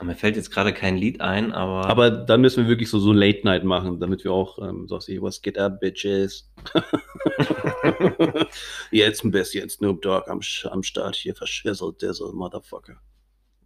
mir 0.03 0.17
fällt 0.17 0.37
jetzt 0.37 0.51
gerade 0.51 0.73
kein 0.73 0.97
Lied 0.97 1.21
ein, 1.21 1.53
aber. 1.53 1.87
Aber 1.87 2.11
dann 2.11 2.41
müssen 2.41 2.65
wir 2.65 2.69
wirklich 2.69 2.91
so, 2.91 2.99
so 2.99 3.13
Late 3.13 3.43
Night 3.45 3.63
machen, 3.63 4.01
damit 4.01 4.25
wir 4.25 4.33
auch 4.33 4.59
ähm, 4.59 4.89
so 4.89 4.99
wie 5.07 5.23
was 5.23 5.41
geht 5.41 5.57
ab, 5.57 5.81
Bitches. 5.81 6.51
jetzt 8.91 9.25
ein 9.25 9.31
bisschen 9.31 9.69
Snoop 9.71 10.03
Dogg 10.03 10.29
am, 10.29 10.41
am 10.71 10.83
Start 10.83 11.15
hier, 11.15 11.35
verschwisselt 11.35 12.01
so 12.01 12.33
Motherfucker. 12.33 12.97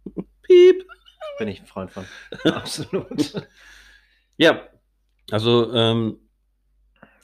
Piep. 0.43 0.85
bin 1.39 1.47
ich 1.47 1.61
ein 1.61 1.65
Freund 1.65 1.91
von. 1.91 2.05
Absolut. 2.43 3.47
Ja, 4.37 4.69
also 5.31 5.73
ähm, 5.73 6.19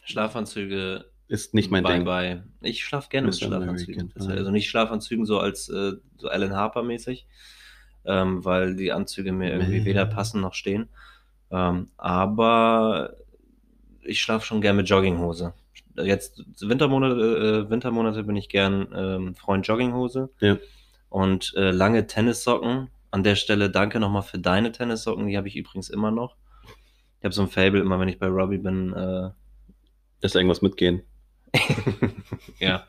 Schlafanzüge. 0.04 1.06
ist 1.28 1.54
nicht 1.54 1.70
mein 1.70 1.84
bye 1.84 1.94
Ding. 1.94 2.06
Bye. 2.06 2.44
Ich 2.62 2.84
schlafe 2.84 3.10
gerne 3.10 3.28
mit 3.28 3.36
Mr. 3.36 3.48
Schlafanzügen. 3.48 4.02
American 4.02 4.28
Pie. 4.28 4.38
Also 4.38 4.52
nicht 4.52 4.70
Schlafanzügen 4.70 5.26
so 5.26 5.40
als 5.40 5.70
äh, 5.70 5.94
so 6.18 6.28
Alan 6.28 6.56
Harper 6.56 6.84
mäßig, 6.84 7.28
ähm, 8.06 8.44
weil 8.46 8.76
die 8.76 8.92
Anzüge 8.92 9.32
mir 9.32 9.52
irgendwie 9.52 9.86
weder 9.86 10.06
passen 10.06 10.42
noch 10.42 10.54
stehen. 10.54 10.90
Ähm, 11.52 11.90
aber 11.98 13.16
ich 14.02 14.22
schlafe 14.22 14.46
schon 14.46 14.62
gerne 14.62 14.78
mit 14.78 14.90
Jogginghose. 14.90 15.54
Jetzt 15.98 16.44
Wintermonate, 16.60 17.66
äh, 17.66 17.70
Wintermonate 17.70 18.24
bin 18.24 18.36
ich 18.36 18.50
gern 18.50 18.88
ähm, 18.96 19.36
Freund 19.36 19.66
Jogginghose. 19.66 20.30
Ja. 20.40 20.58
Und 21.10 21.54
äh, 21.56 21.72
lange 21.72 22.08
Tennissocken. 22.08 22.90
An 23.12 23.24
der 23.24 23.36
Stelle 23.36 23.70
danke 23.70 24.00
nochmal 24.00 24.24
für 24.24 24.40
deine 24.40 24.72
Tennissocken. 24.72 25.28
Die 25.28 25.38
habe 25.38 25.48
ich 25.48 25.56
übrigens 25.56 25.90
immer 25.90 26.12
noch. 26.12 26.36
Ich 27.20 27.24
habe 27.24 27.34
so 27.34 27.42
ein 27.42 27.48
Fable, 27.48 27.80
immer 27.80 28.00
wenn 28.00 28.10
ich 28.10 28.20
bei 28.20 28.28
Robbie 28.28 28.58
bin, 28.58 28.94
äh, 28.94 29.30
Dass 30.20 30.36
irgendwas 30.36 30.62
mitgehen. 30.62 31.04
ja, 32.60 32.86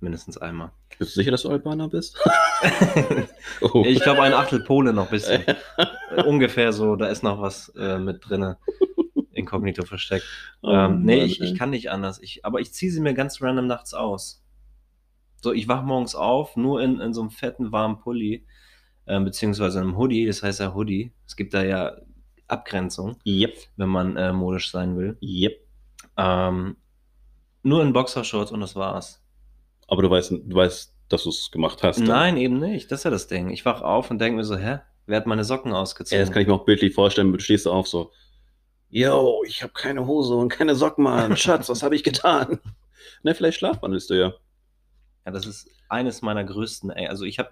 mindestens 0.00 0.38
einmal. 0.38 0.72
Bist 0.98 1.16
du 1.16 1.20
sicher, 1.20 1.30
dass 1.30 1.42
du 1.42 1.50
Albaner 1.50 1.88
bist? 1.88 2.18
oh. 3.60 3.84
Ich 3.86 4.00
glaube, 4.00 4.22
ein 4.22 4.34
Achtel 4.34 4.60
Pole 4.60 4.92
noch 4.92 5.06
ein 5.06 5.10
bisschen. 5.10 5.46
Äh, 5.46 5.56
Ungefähr 6.26 6.72
so, 6.72 6.96
da 6.96 7.06
ist 7.06 7.22
noch 7.22 7.40
was 7.40 7.70
äh, 7.76 7.98
mit 7.98 8.28
drinne. 8.28 8.58
Inkognito 9.32 9.84
versteckt. 9.84 10.26
Oh 10.62 10.70
ähm, 10.70 11.02
nee, 11.02 11.18
Mann, 11.18 11.26
ich, 11.26 11.40
ich 11.40 11.58
kann 11.58 11.70
nicht 11.70 11.90
anders. 11.90 12.20
Ich, 12.20 12.44
aber 12.44 12.60
ich 12.60 12.72
ziehe 12.74 12.92
sie 12.92 13.00
mir 13.00 13.14
ganz 13.14 13.40
random 13.40 13.66
nachts 13.66 13.94
aus. 13.94 14.44
So, 15.42 15.52
ich 15.52 15.68
wach 15.68 15.82
morgens 15.82 16.14
auf, 16.14 16.56
nur 16.56 16.82
in, 16.82 17.00
in 17.00 17.14
so 17.14 17.22
einem 17.22 17.30
fetten, 17.30 17.72
warmen 17.72 17.98
Pulli, 17.98 18.44
äh, 19.06 19.18
beziehungsweise 19.20 19.80
einem 19.80 19.96
Hoodie, 19.96 20.26
das 20.26 20.42
heißt 20.42 20.60
ja 20.60 20.74
Hoodie. 20.74 21.12
Es 21.26 21.36
gibt 21.36 21.54
da 21.54 21.62
ja 21.64 21.96
Abgrenzung, 22.46 23.16
Yep, 23.24 23.54
wenn 23.76 23.88
man 23.88 24.16
äh, 24.16 24.32
modisch 24.32 24.70
sein 24.70 24.96
will. 24.96 25.16
yep. 25.22 25.58
Ähm, 26.16 26.76
nur 27.62 27.82
in 27.82 27.92
Boxershorts 27.92 28.52
und 28.52 28.60
das 28.60 28.76
war's. 28.76 29.22
Aber 29.88 30.02
du 30.02 30.10
weißt, 30.10 30.30
du 30.30 30.54
weißt, 30.54 30.94
dass 31.08 31.24
du 31.24 31.30
es 31.30 31.50
gemacht 31.50 31.82
hast. 31.82 31.98
dann. 31.98 32.06
Nein, 32.06 32.36
eben 32.36 32.58
nicht. 32.60 32.90
Das 32.90 33.00
ist 33.00 33.04
ja 33.04 33.10
das 33.10 33.26
Ding. 33.26 33.50
Ich 33.50 33.64
wach 33.64 33.82
auf 33.82 34.10
und 34.10 34.18
denke 34.20 34.36
mir 34.36 34.44
so, 34.44 34.56
hä? 34.56 34.78
Wer 35.06 35.16
hat 35.16 35.26
meine 35.26 35.44
Socken 35.44 35.72
Ja, 35.72 35.78
ausgezogen? 35.78 36.20
das 36.24 36.30
kann 36.32 36.42
ich 36.42 36.48
mir 36.48 36.54
auch 36.54 36.64
bildlich 36.64 36.94
vorstellen. 36.94 37.32
Du 37.32 37.38
stehst 37.40 37.66
auf 37.66 37.88
so, 37.88 38.12
yo, 38.88 39.42
ich 39.46 39.62
habe 39.62 39.72
keine 39.72 40.06
Hose 40.06 40.34
und 40.34 40.48
keine 40.50 40.74
Socken, 40.76 41.04
Mann. 41.04 41.36
Schatz, 41.36 41.68
was 41.68 41.82
habe 41.82 41.96
ich 41.96 42.04
getan? 42.04 42.60
Na, 43.22 43.34
vielleicht 43.34 43.58
schlafwandelst 43.58 44.10
du 44.10 44.14
ja. 44.14 44.32
Ja, 45.26 45.32
das 45.32 45.46
ist 45.46 45.68
eines 45.88 46.22
meiner 46.22 46.44
größten. 46.44 46.92
Ä- 46.92 47.08
Also 47.08 47.24
ich 47.24 47.38
habe, 47.38 47.50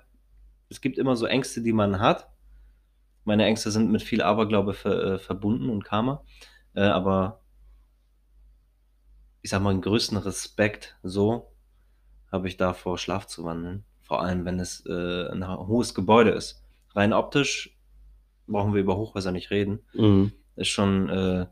es 0.68 0.80
gibt 0.80 0.98
immer 0.98 1.16
so 1.16 1.26
Ängste, 1.26 1.60
die 1.62 1.72
man 1.72 1.98
hat. 2.00 2.28
Meine 3.24 3.44
Ängste 3.44 3.70
sind 3.72 3.90
mit 3.90 4.02
viel 4.02 4.22
Aberglaube 4.22 4.72
ver, 4.72 5.14
äh, 5.14 5.18
verbunden 5.18 5.68
und 5.68 5.84
Karma. 5.84 6.24
Äh, 6.74 6.82
aber 6.82 7.40
ich 9.48 9.52
sag 9.52 9.62
mal, 9.62 9.72
den 9.72 9.80
größten 9.80 10.18
Respekt 10.18 10.98
so 11.02 11.50
habe 12.30 12.48
ich 12.48 12.58
davor, 12.58 12.98
Schlaf 12.98 13.26
zu 13.26 13.44
wandeln. 13.44 13.82
Vor 14.02 14.20
allem, 14.20 14.44
wenn 14.44 14.60
es 14.60 14.84
äh, 14.84 15.26
ein 15.30 15.48
hohes 15.48 15.94
Gebäude 15.94 16.32
ist. 16.32 16.62
Rein 16.94 17.14
optisch 17.14 17.74
brauchen 18.46 18.74
wir 18.74 18.82
über 18.82 18.98
Hochhäuser 18.98 19.32
nicht 19.32 19.50
reden. 19.50 19.78
Mhm. 19.94 20.32
Ist 20.56 20.68
schon, 20.68 21.08
äh, 21.08 21.46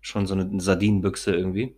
schon 0.00 0.26
so 0.26 0.32
eine 0.32 0.58
Sardinenbüchse 0.58 1.34
irgendwie. 1.36 1.76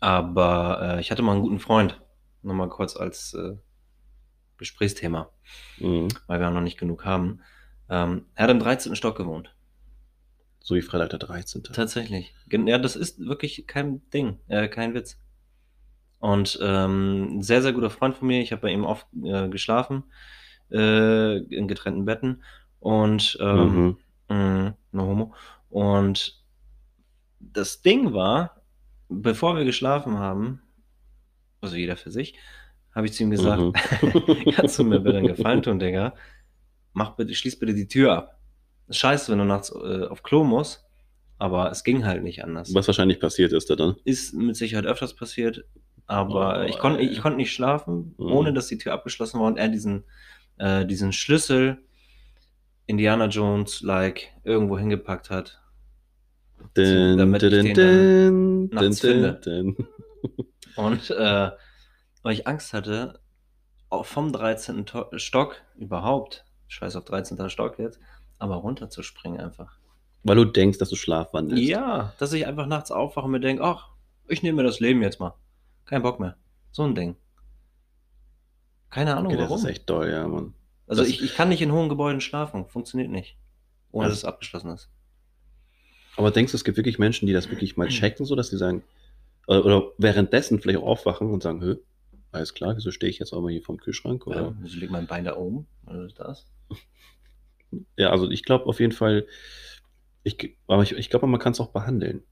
Aber 0.00 0.96
äh, 0.96 1.00
ich 1.00 1.12
hatte 1.12 1.22
mal 1.22 1.34
einen 1.34 1.42
guten 1.42 1.60
Freund. 1.60 2.00
Nochmal 2.42 2.68
kurz 2.68 2.96
als 2.96 3.34
äh, 3.34 3.54
Gesprächsthema, 4.56 5.30
Mhm. 5.78 6.08
weil 6.26 6.40
wir 6.40 6.50
noch 6.50 6.60
nicht 6.62 6.80
genug 6.80 7.04
haben. 7.04 7.42
Ähm, 7.88 8.26
er 8.34 8.42
hat 8.42 8.50
im 8.50 8.58
13. 8.58 8.96
Stock 8.96 9.16
gewohnt. 9.16 9.54
So 10.62 10.74
wie 10.74 10.82
Freitag 10.82 11.10
der 11.10 11.18
13. 11.18 11.64
Tatsächlich. 11.64 12.34
Ja, 12.50 12.78
das 12.78 12.96
ist 12.96 13.18
wirklich 13.18 13.66
kein 13.66 14.08
Ding, 14.10 14.38
äh, 14.48 14.68
kein 14.68 14.94
Witz. 14.94 15.18
Und 16.18 16.58
ähm, 16.62 17.38
ein 17.38 17.42
sehr, 17.42 17.62
sehr 17.62 17.72
guter 17.72 17.90
Freund 17.90 18.14
von 18.16 18.28
mir. 18.28 18.40
Ich 18.40 18.52
habe 18.52 18.62
bei 18.62 18.72
ihm 18.72 18.84
oft 18.84 19.06
äh, 19.24 19.48
geschlafen, 19.48 20.04
äh, 20.70 21.38
in 21.38 21.66
getrennten 21.66 22.04
Betten. 22.04 22.42
Und 22.78 23.36
ähm, 23.40 23.96
Mhm. 24.28 24.34
Mm, 24.34 24.74
no 24.92 25.06
homo. 25.06 25.34
Und 25.68 26.40
das 27.40 27.82
Ding 27.82 28.12
war, 28.12 28.62
bevor 29.08 29.56
wir 29.56 29.64
geschlafen 29.64 30.18
haben, 30.18 30.62
also 31.60 31.74
jeder 31.76 31.96
für 31.96 32.10
sich, 32.12 32.34
habe 32.94 33.06
ich 33.06 33.14
zu 33.14 33.24
ihm 33.24 33.30
gesagt, 33.30 33.60
Mhm. 33.62 33.72
kannst 34.54 34.78
du 34.78 34.84
mir 34.84 35.00
bitte 35.00 35.18
einen 35.18 35.26
Gefallen 35.26 35.62
tun, 35.62 35.78
Digga? 35.80 36.14
Mach 36.92 37.16
bitte, 37.16 37.34
schließ 37.34 37.58
bitte 37.58 37.74
die 37.74 37.88
Tür 37.88 38.12
ab. 38.12 38.38
Ist 38.92 38.98
scheiße, 38.98 39.32
wenn 39.32 39.38
du 39.38 39.44
nachts 39.44 39.70
äh, 39.70 40.04
auf 40.06 40.22
Klo 40.22 40.44
musst, 40.44 40.84
aber 41.38 41.70
es 41.70 41.82
ging 41.82 42.04
halt 42.04 42.22
nicht 42.22 42.44
anders. 42.44 42.74
Was 42.74 42.86
wahrscheinlich 42.86 43.18
passiert 43.20 43.52
ist 43.52 43.70
da 43.70 43.76
dann. 43.76 43.96
Ist 44.04 44.34
mit 44.34 44.54
Sicherheit 44.56 44.86
öfters 44.86 45.14
passiert, 45.14 45.64
aber 46.06 46.60
Oh, 46.60 46.68
ich 46.68 46.78
konnte 46.78 47.00
ey. 47.00 47.06
ich 47.08 47.20
konnte 47.20 47.38
nicht 47.38 47.52
schlafen, 47.52 48.14
Mhm. 48.18 48.32
ohne 48.32 48.52
dass 48.52 48.66
die 48.68 48.78
Tür 48.78 48.92
abgeschlossen 48.92 49.40
war 49.40 49.46
und 49.46 49.56
er 49.56 49.68
diesen, 49.68 50.04
äh, 50.58 50.84
diesen 50.86 51.12
Schlüssel 51.12 51.78
Indiana 52.86 53.26
Jones-like 53.26 54.28
irgendwo 54.44 54.76
hingepackt 54.78 55.30
hat. 55.30 55.60
Dun, 56.74 57.16
Damit 57.16 57.42
ich 57.42 57.50
dun, 57.50 57.64
den 57.74 57.74
dun, 57.74 58.68
nachts 58.70 59.00
finde. 59.00 59.74
Und 60.76 61.10
äh, 61.10 61.50
weil 62.22 62.32
ich 62.34 62.46
Angst 62.46 62.72
hatte, 62.72 63.20
vom 64.02 64.32
13. 64.32 64.86
To 64.86 65.06
Stock 65.16 65.56
überhaupt, 65.76 66.44
scheiß 66.68 66.96
auf 66.96 67.04
13. 67.04 67.50
Stock 67.50 67.78
jetzt, 67.78 68.00
aber 68.42 68.56
runterzuspringen 68.56 69.40
einfach. 69.40 69.78
Weil 70.24 70.36
du 70.36 70.44
denkst, 70.44 70.78
dass 70.78 70.90
du 70.90 70.96
schlafwandelst. 70.96 71.62
Ja, 71.64 72.12
dass 72.18 72.32
ich 72.32 72.46
einfach 72.46 72.66
nachts 72.66 72.90
aufwache 72.90 73.24
und 73.26 73.32
mir 73.32 73.40
denke, 73.40 73.62
ach, 73.64 73.88
ich 74.28 74.42
nehme 74.42 74.56
mir 74.62 74.62
das 74.68 74.80
Leben 74.80 75.02
jetzt 75.02 75.18
mal. 75.20 75.34
Kein 75.84 76.02
Bock 76.02 76.20
mehr. 76.20 76.36
So 76.70 76.82
ein 76.84 76.94
Ding. 76.94 77.16
Keine 78.90 79.16
Ahnung 79.16 79.32
Okay, 79.32 79.36
das 79.40 79.50
warum. 79.50 79.64
ist 79.64 79.70
echt 79.70 79.88
doll, 79.88 80.10
ja, 80.10 80.26
Mann. 80.28 80.54
also 80.86 81.02
das- 81.02 81.10
ich, 81.10 81.22
ich 81.22 81.34
kann 81.34 81.48
nicht 81.48 81.62
in 81.62 81.72
hohen 81.72 81.88
Gebäuden 81.88 82.20
schlafen. 82.20 82.66
Funktioniert 82.68 83.10
nicht. 83.10 83.36
Ohne 83.90 84.04
Also- 84.06 84.12
dass 84.14 84.18
es 84.20 84.24
abgeschlossen 84.24 84.70
ist. 84.70 84.90
Aber 86.16 86.30
denkst 86.30 86.52
du, 86.52 86.56
es 86.56 86.64
gibt 86.64 86.76
wirklich 86.76 86.98
Menschen, 86.98 87.26
die 87.26 87.32
das 87.32 87.48
wirklich 87.50 87.76
mal 87.76 87.88
checken, 87.88 88.26
so 88.26 88.36
dass 88.36 88.48
sie 88.48 88.58
sagen, 88.58 88.82
äh, 89.48 89.56
oder 89.56 89.90
währenddessen 89.98 90.60
vielleicht 90.60 90.78
auch 90.80 90.86
aufwachen 90.86 91.30
und 91.30 91.42
sagen, 91.42 91.60
hö, 91.62 91.76
alles 92.32 92.54
klar, 92.54 92.76
wieso 92.76 92.90
stehe 92.90 93.10
ich 93.10 93.18
jetzt 93.18 93.32
auch 93.32 93.40
mal 93.40 93.50
hier 93.52 93.62
vorm 93.62 93.78
Kühlschrank? 93.78 94.26
Oder? 94.26 94.42
Ja, 94.42 94.54
wieso 94.60 94.78
liegt 94.78 94.92
mein 94.92 95.06
Bein 95.06 95.24
da 95.24 95.36
oben? 95.36 95.66
Oder 95.86 96.04
ist 96.04 96.18
das? 96.18 96.46
Ja, 97.96 98.10
also 98.10 98.30
ich 98.30 98.44
glaube 98.44 98.66
auf 98.66 98.80
jeden 98.80 98.92
Fall, 98.92 99.26
ich, 100.24 100.56
aber 100.66 100.82
ich, 100.82 100.92
ich 100.92 101.10
glaube, 101.10 101.26
man 101.26 101.40
kann 101.40 101.52
es 101.52 101.60
auch 101.60 101.72
behandeln, 101.72 102.22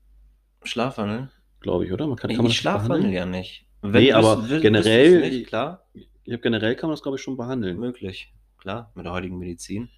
Schlafwandeln? 0.63 1.31
glaube 1.61 1.87
ich, 1.87 1.93
oder? 1.93 2.07
Man 2.07 2.17
kann, 2.17 2.29
kann 2.29 2.33
ich 2.33 2.39
man 2.39 2.47
ich 2.51 2.59
schlafwandel 2.59 3.11
ja 3.11 3.27
nicht. 3.27 3.67
Nee, 3.83 4.13
aber 4.13 4.35
wüs- 4.43 4.61
generell- 4.61 5.21
Nicht, 5.21 5.47
klar, 5.47 5.87
Ich 5.95 6.33
habe 6.33 6.43
generell 6.43 6.77
kann 6.77 6.89
man 6.89 6.95
das, 6.95 7.03
glaube 7.03 7.17
ich, 7.17 7.23
schon 7.23 7.37
behandeln. 7.37 7.79
möglich. 7.79 8.33
Klar, 8.59 8.93
mit 8.95 9.07
der 9.07 9.13
heutigen 9.13 9.39
Medizin. 9.39 9.89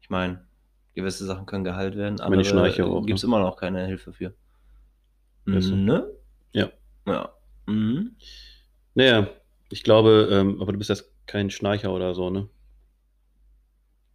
Ich 0.00 0.10
meine, 0.10 0.44
gewisse 0.94 1.24
Sachen 1.24 1.46
können 1.46 1.62
geheilt 1.62 1.96
werden, 1.96 2.18
ich 2.70 2.82
auch, 2.82 3.06
gibt 3.06 3.18
es 3.18 3.22
ne? 3.22 3.28
immer 3.28 3.38
noch 3.38 3.56
keine 3.56 3.86
Hilfe 3.86 4.12
für. 4.12 4.34
Ist 5.46 5.66
so. 5.68 5.76
Ne? 5.76 6.10
Ja. 6.52 6.70
Ja. 7.06 7.32
Mhm. 7.66 8.16
Naja, 8.94 9.28
ich 9.70 9.82
glaube, 9.84 10.28
ähm, 10.30 10.60
aber 10.60 10.72
du 10.72 10.78
bist 10.78 10.90
jetzt 10.90 11.10
kein 11.26 11.50
Schnarcher 11.50 11.92
oder 11.92 12.14
so, 12.14 12.30
ne? 12.30 12.48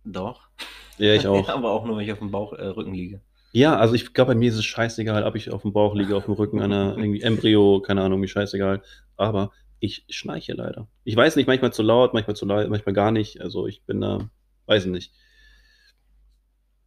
Doch. 0.03 0.49
Ja, 0.97 1.13
ich 1.13 1.27
auch. 1.27 1.49
aber 1.49 1.71
auch 1.71 1.85
nur, 1.85 1.97
wenn 1.97 2.05
ich 2.05 2.11
auf 2.11 2.19
dem 2.19 2.31
Bauch, 2.31 2.53
äh, 2.53 2.65
Rücken 2.65 2.93
liege. 2.93 3.21
Ja, 3.51 3.77
also 3.77 3.93
ich 3.93 4.13
glaube, 4.13 4.33
bei 4.33 4.39
mir 4.39 4.49
ist 4.49 4.57
es 4.57 4.65
scheißegal, 4.65 5.23
ob 5.23 5.35
ich 5.35 5.51
auf 5.51 5.61
dem 5.61 5.73
Bauch 5.73 5.93
liege, 5.93 6.15
auf 6.15 6.25
dem 6.25 6.33
Rücken 6.33 6.59
einer 6.59 6.97
irgendwie 6.97 7.21
Embryo, 7.21 7.81
keine 7.81 8.01
Ahnung, 8.01 8.19
mir 8.19 8.27
scheißegal. 8.27 8.81
Aber 9.15 9.51
ich 9.79 10.05
schnarche 10.09 10.53
leider. 10.53 10.87
Ich 11.03 11.15
weiß 11.15 11.35
nicht, 11.35 11.45
manchmal 11.45 11.71
zu 11.71 11.83
laut, 11.83 12.13
manchmal 12.13 12.35
zu 12.35 12.45
leid, 12.45 12.69
manchmal 12.69 12.93
gar 12.93 13.11
nicht. 13.11 13.41
Also 13.41 13.67
ich 13.67 13.83
bin 13.83 14.01
da, 14.01 14.29
weiß 14.65 14.87
nicht. 14.87 15.13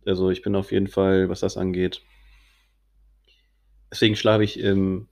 Also 0.05 0.31
ich 0.31 0.43
bin 0.43 0.57
auf 0.57 0.73
jeden 0.73 0.89
Fall, 0.89 1.29
was 1.29 1.41
das 1.41 1.57
angeht. 1.57 2.03
Deswegen 3.93 4.17
schlafe 4.17 4.43
ich 4.43 4.59
ähm, 4.63 5.09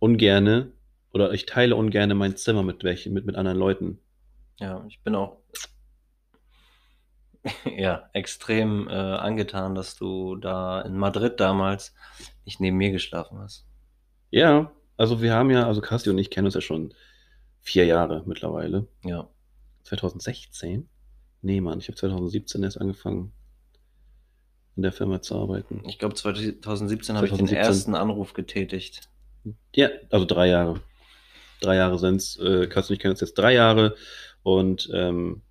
ungerne 0.00 0.72
oder 1.12 1.32
ich 1.32 1.46
teile 1.46 1.76
ungerne 1.76 2.14
mein 2.14 2.36
Zimmer 2.36 2.64
mit 2.64 2.82
welchen, 2.82 3.12
mit, 3.12 3.26
mit 3.26 3.36
anderen 3.36 3.58
Leuten. 3.58 4.00
Ja, 4.58 4.84
ich 4.88 5.00
bin 5.02 5.14
auch 5.14 5.43
ja, 7.76 8.08
extrem 8.12 8.88
äh, 8.88 8.92
angetan, 8.92 9.74
dass 9.74 9.96
du 9.96 10.36
da 10.36 10.80
in 10.82 10.96
Madrid 10.96 11.40
damals 11.40 11.94
nicht 12.44 12.60
neben 12.60 12.76
mir 12.76 12.90
geschlafen 12.90 13.38
hast. 13.38 13.66
Ja, 14.30 14.72
also 14.96 15.20
wir 15.20 15.34
haben 15.34 15.50
ja, 15.50 15.66
also 15.66 15.80
Casti 15.80 16.10
und 16.10 16.18
ich 16.18 16.30
kennen 16.30 16.46
uns 16.46 16.54
ja 16.54 16.60
schon 16.60 16.94
vier 17.60 17.84
Jahre 17.84 18.22
mittlerweile. 18.26 18.86
Ja. 19.04 19.28
2016? 19.84 20.88
Nee, 21.42 21.60
Mann, 21.60 21.78
ich 21.78 21.88
habe 21.88 21.96
2017 21.96 22.62
erst 22.62 22.80
angefangen, 22.80 23.32
in 24.76 24.82
der 24.82 24.92
Firma 24.92 25.20
zu 25.20 25.36
arbeiten. 25.36 25.82
Ich 25.86 25.98
glaube, 25.98 26.14
2017 26.14 27.16
habe 27.16 27.26
ich 27.26 27.32
den 27.32 27.46
2017. 27.46 27.56
ersten 27.56 27.94
Anruf 27.94 28.32
getätigt. 28.32 29.08
Ja, 29.74 29.90
also 30.10 30.24
drei 30.24 30.48
Jahre. 30.48 30.80
Drei 31.60 31.76
Jahre 31.76 31.98
sind's. 31.98 32.38
Äh, 32.38 32.66
Casti 32.66 32.92
und 32.92 32.94
ich 32.94 33.00
kennen 33.00 33.12
uns 33.12 33.20
jetzt 33.20 33.34
drei 33.34 33.52
Jahre 33.52 33.94
und 34.42 34.88
ähm, 34.92 35.42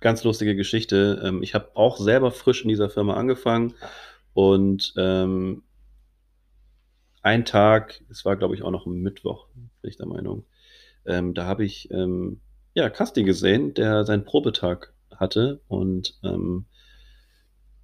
ganz 0.00 0.24
lustige 0.24 0.56
Geschichte. 0.56 1.22
Ähm, 1.24 1.42
ich 1.42 1.54
habe 1.54 1.70
auch 1.74 1.98
selber 1.98 2.30
frisch 2.30 2.62
in 2.62 2.68
dieser 2.68 2.90
Firma 2.90 3.14
angefangen 3.14 3.74
und 4.32 4.94
ähm, 4.96 5.62
ein 7.22 7.44
Tag, 7.44 8.02
es 8.10 8.24
war 8.24 8.36
glaube 8.36 8.54
ich 8.54 8.62
auch 8.62 8.70
noch 8.70 8.86
ein 8.86 9.00
Mittwoch, 9.00 9.48
bin 9.80 9.90
ich 9.90 9.96
der 9.96 10.06
Meinung, 10.06 10.44
ähm, 11.06 11.34
da 11.34 11.46
habe 11.46 11.64
ich 11.64 11.90
ähm, 11.90 12.40
ja 12.74 12.90
Casti 12.90 13.24
gesehen, 13.24 13.74
der 13.74 14.04
seinen 14.04 14.24
Probetag 14.24 14.92
hatte 15.10 15.60
und 15.68 16.18
ähm, 16.22 16.66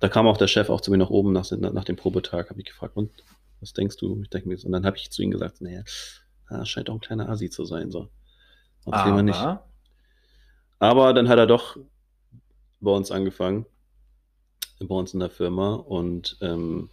da 0.00 0.08
kam 0.08 0.26
auch 0.26 0.36
der 0.36 0.48
Chef 0.48 0.70
auch 0.70 0.80
zu 0.80 0.90
mir 0.90 0.98
nach 0.98 1.10
oben 1.10 1.32
nach, 1.32 1.50
nach 1.50 1.84
dem 1.84 1.96
Probetag, 1.96 2.50
habe 2.50 2.60
ich 2.60 2.66
gefragt, 2.66 2.96
und 2.96 3.10
was 3.60 3.74
denkst 3.74 3.98
du? 3.98 4.20
Ich 4.22 4.30
denke 4.30 4.48
mir, 4.48 4.58
und 4.64 4.72
dann 4.72 4.86
habe 4.86 4.96
ich 4.96 5.10
zu 5.10 5.22
ihm 5.22 5.30
gesagt, 5.30 5.60
naja, 5.60 5.82
ah, 6.48 6.64
scheint 6.64 6.88
auch 6.88 6.94
ein 6.94 7.00
kleiner 7.00 7.28
Asi 7.28 7.50
zu 7.50 7.64
sein, 7.64 7.90
so. 7.90 8.08
Man 8.86 9.26
nicht. 9.26 9.38
Aber 9.38 9.66
Aber 10.80 11.12
dann 11.12 11.28
hat 11.28 11.38
er 11.38 11.46
doch 11.46 11.76
bei 12.80 12.90
uns 12.90 13.10
angefangen, 13.10 13.66
bei 14.80 14.94
uns 14.94 15.14
in 15.14 15.20
der 15.20 15.30
Firma. 15.30 15.74
Und 15.74 16.38
ähm, 16.40 16.90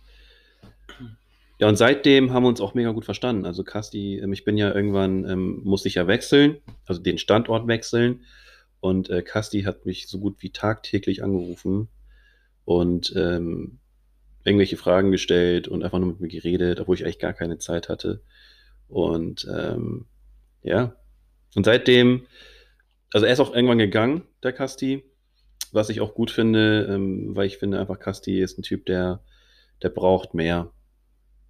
ja, 1.59 1.67
und 1.67 1.75
seitdem 1.75 2.33
haben 2.33 2.43
wir 2.43 2.49
uns 2.49 2.61
auch 2.61 2.73
mega 2.73 2.91
gut 2.91 3.05
verstanden. 3.05 3.45
Also 3.45 3.63
Casti, 3.63 4.19
ähm, 4.19 4.33
ich 4.33 4.43
bin 4.43 4.57
ja 4.57 4.73
irgendwann, 4.73 5.27
ähm, 5.27 5.61
musste 5.63 5.87
ich 5.87 5.95
ja 5.95 6.07
wechseln, 6.07 6.57
also 6.85 7.01
den 7.01 7.17
Standort 7.17 7.67
wechseln. 7.67 8.21
Und 8.79 9.09
äh, 9.09 9.23
Casti 9.23 9.63
hat 9.63 9.85
mich 9.85 10.07
so 10.07 10.19
gut 10.19 10.35
wie 10.39 10.51
tagtäglich 10.51 11.23
angerufen 11.23 11.87
und 12.63 13.13
ähm, 13.15 13.79
irgendwelche 14.43 14.77
Fragen 14.77 15.11
gestellt 15.11 15.67
und 15.67 15.83
einfach 15.83 15.99
nur 15.99 16.09
mit 16.09 16.19
mir 16.19 16.27
geredet, 16.27 16.79
obwohl 16.79 16.95
ich 16.95 17.03
eigentlich 17.03 17.19
gar 17.19 17.33
keine 17.33 17.57
Zeit 17.57 17.89
hatte. 17.89 18.21
Und 18.87 19.47
ähm, 19.51 20.05
ja, 20.61 20.95
und 21.55 21.65
seitdem, 21.65 22.27
also 23.11 23.25
er 23.25 23.33
ist 23.33 23.39
auch 23.39 23.53
irgendwann 23.53 23.79
gegangen, 23.79 24.23
der 24.43 24.53
Casti, 24.53 25.03
was 25.73 25.89
ich 25.89 26.01
auch 26.01 26.13
gut 26.13 26.31
finde, 26.31 26.87
ähm, 26.89 27.35
weil 27.35 27.47
ich 27.47 27.57
finde 27.57 27.79
einfach, 27.79 27.99
Casti 27.99 28.41
ist 28.41 28.57
ein 28.57 28.63
Typ, 28.63 28.85
der, 28.85 29.21
der 29.81 29.89
braucht 29.89 30.33
mehr. 30.33 30.71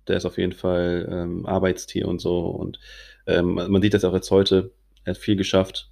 Der 0.08 0.18
ist 0.18 0.26
auf 0.26 0.38
jeden 0.38 0.54
Fall 0.54 1.08
ähm, 1.12 1.46
Arbeitstier 1.46 2.08
und 2.08 2.20
so. 2.20 2.48
Und 2.48 2.80
ähm, 3.26 3.56
man 3.56 3.82
sieht 3.82 3.94
das 3.94 4.06
auch 4.06 4.14
jetzt 4.14 4.32
heute. 4.32 4.72
Er 5.04 5.14
hat 5.14 5.18
viel 5.18 5.36
geschafft. 5.36 5.90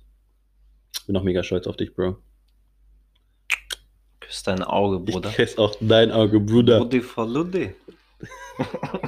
Bin 1.07 1.17
auch 1.17 1.23
mega 1.23 1.43
stolz 1.43 1.67
auf 1.67 1.77
dich, 1.77 1.93
Bro. 1.93 2.17
küss 4.19 4.43
dein 4.43 4.63
Auge, 4.63 4.99
Bruder. 4.99 5.29
Ich 5.29 5.35
küsse 5.35 5.59
auch 5.59 5.75
dein 5.79 6.11
Auge, 6.11 6.39
Bruder. 6.39 6.79
Brudi 6.79 7.01
for 7.01 7.27
Ludi. 8.19 8.31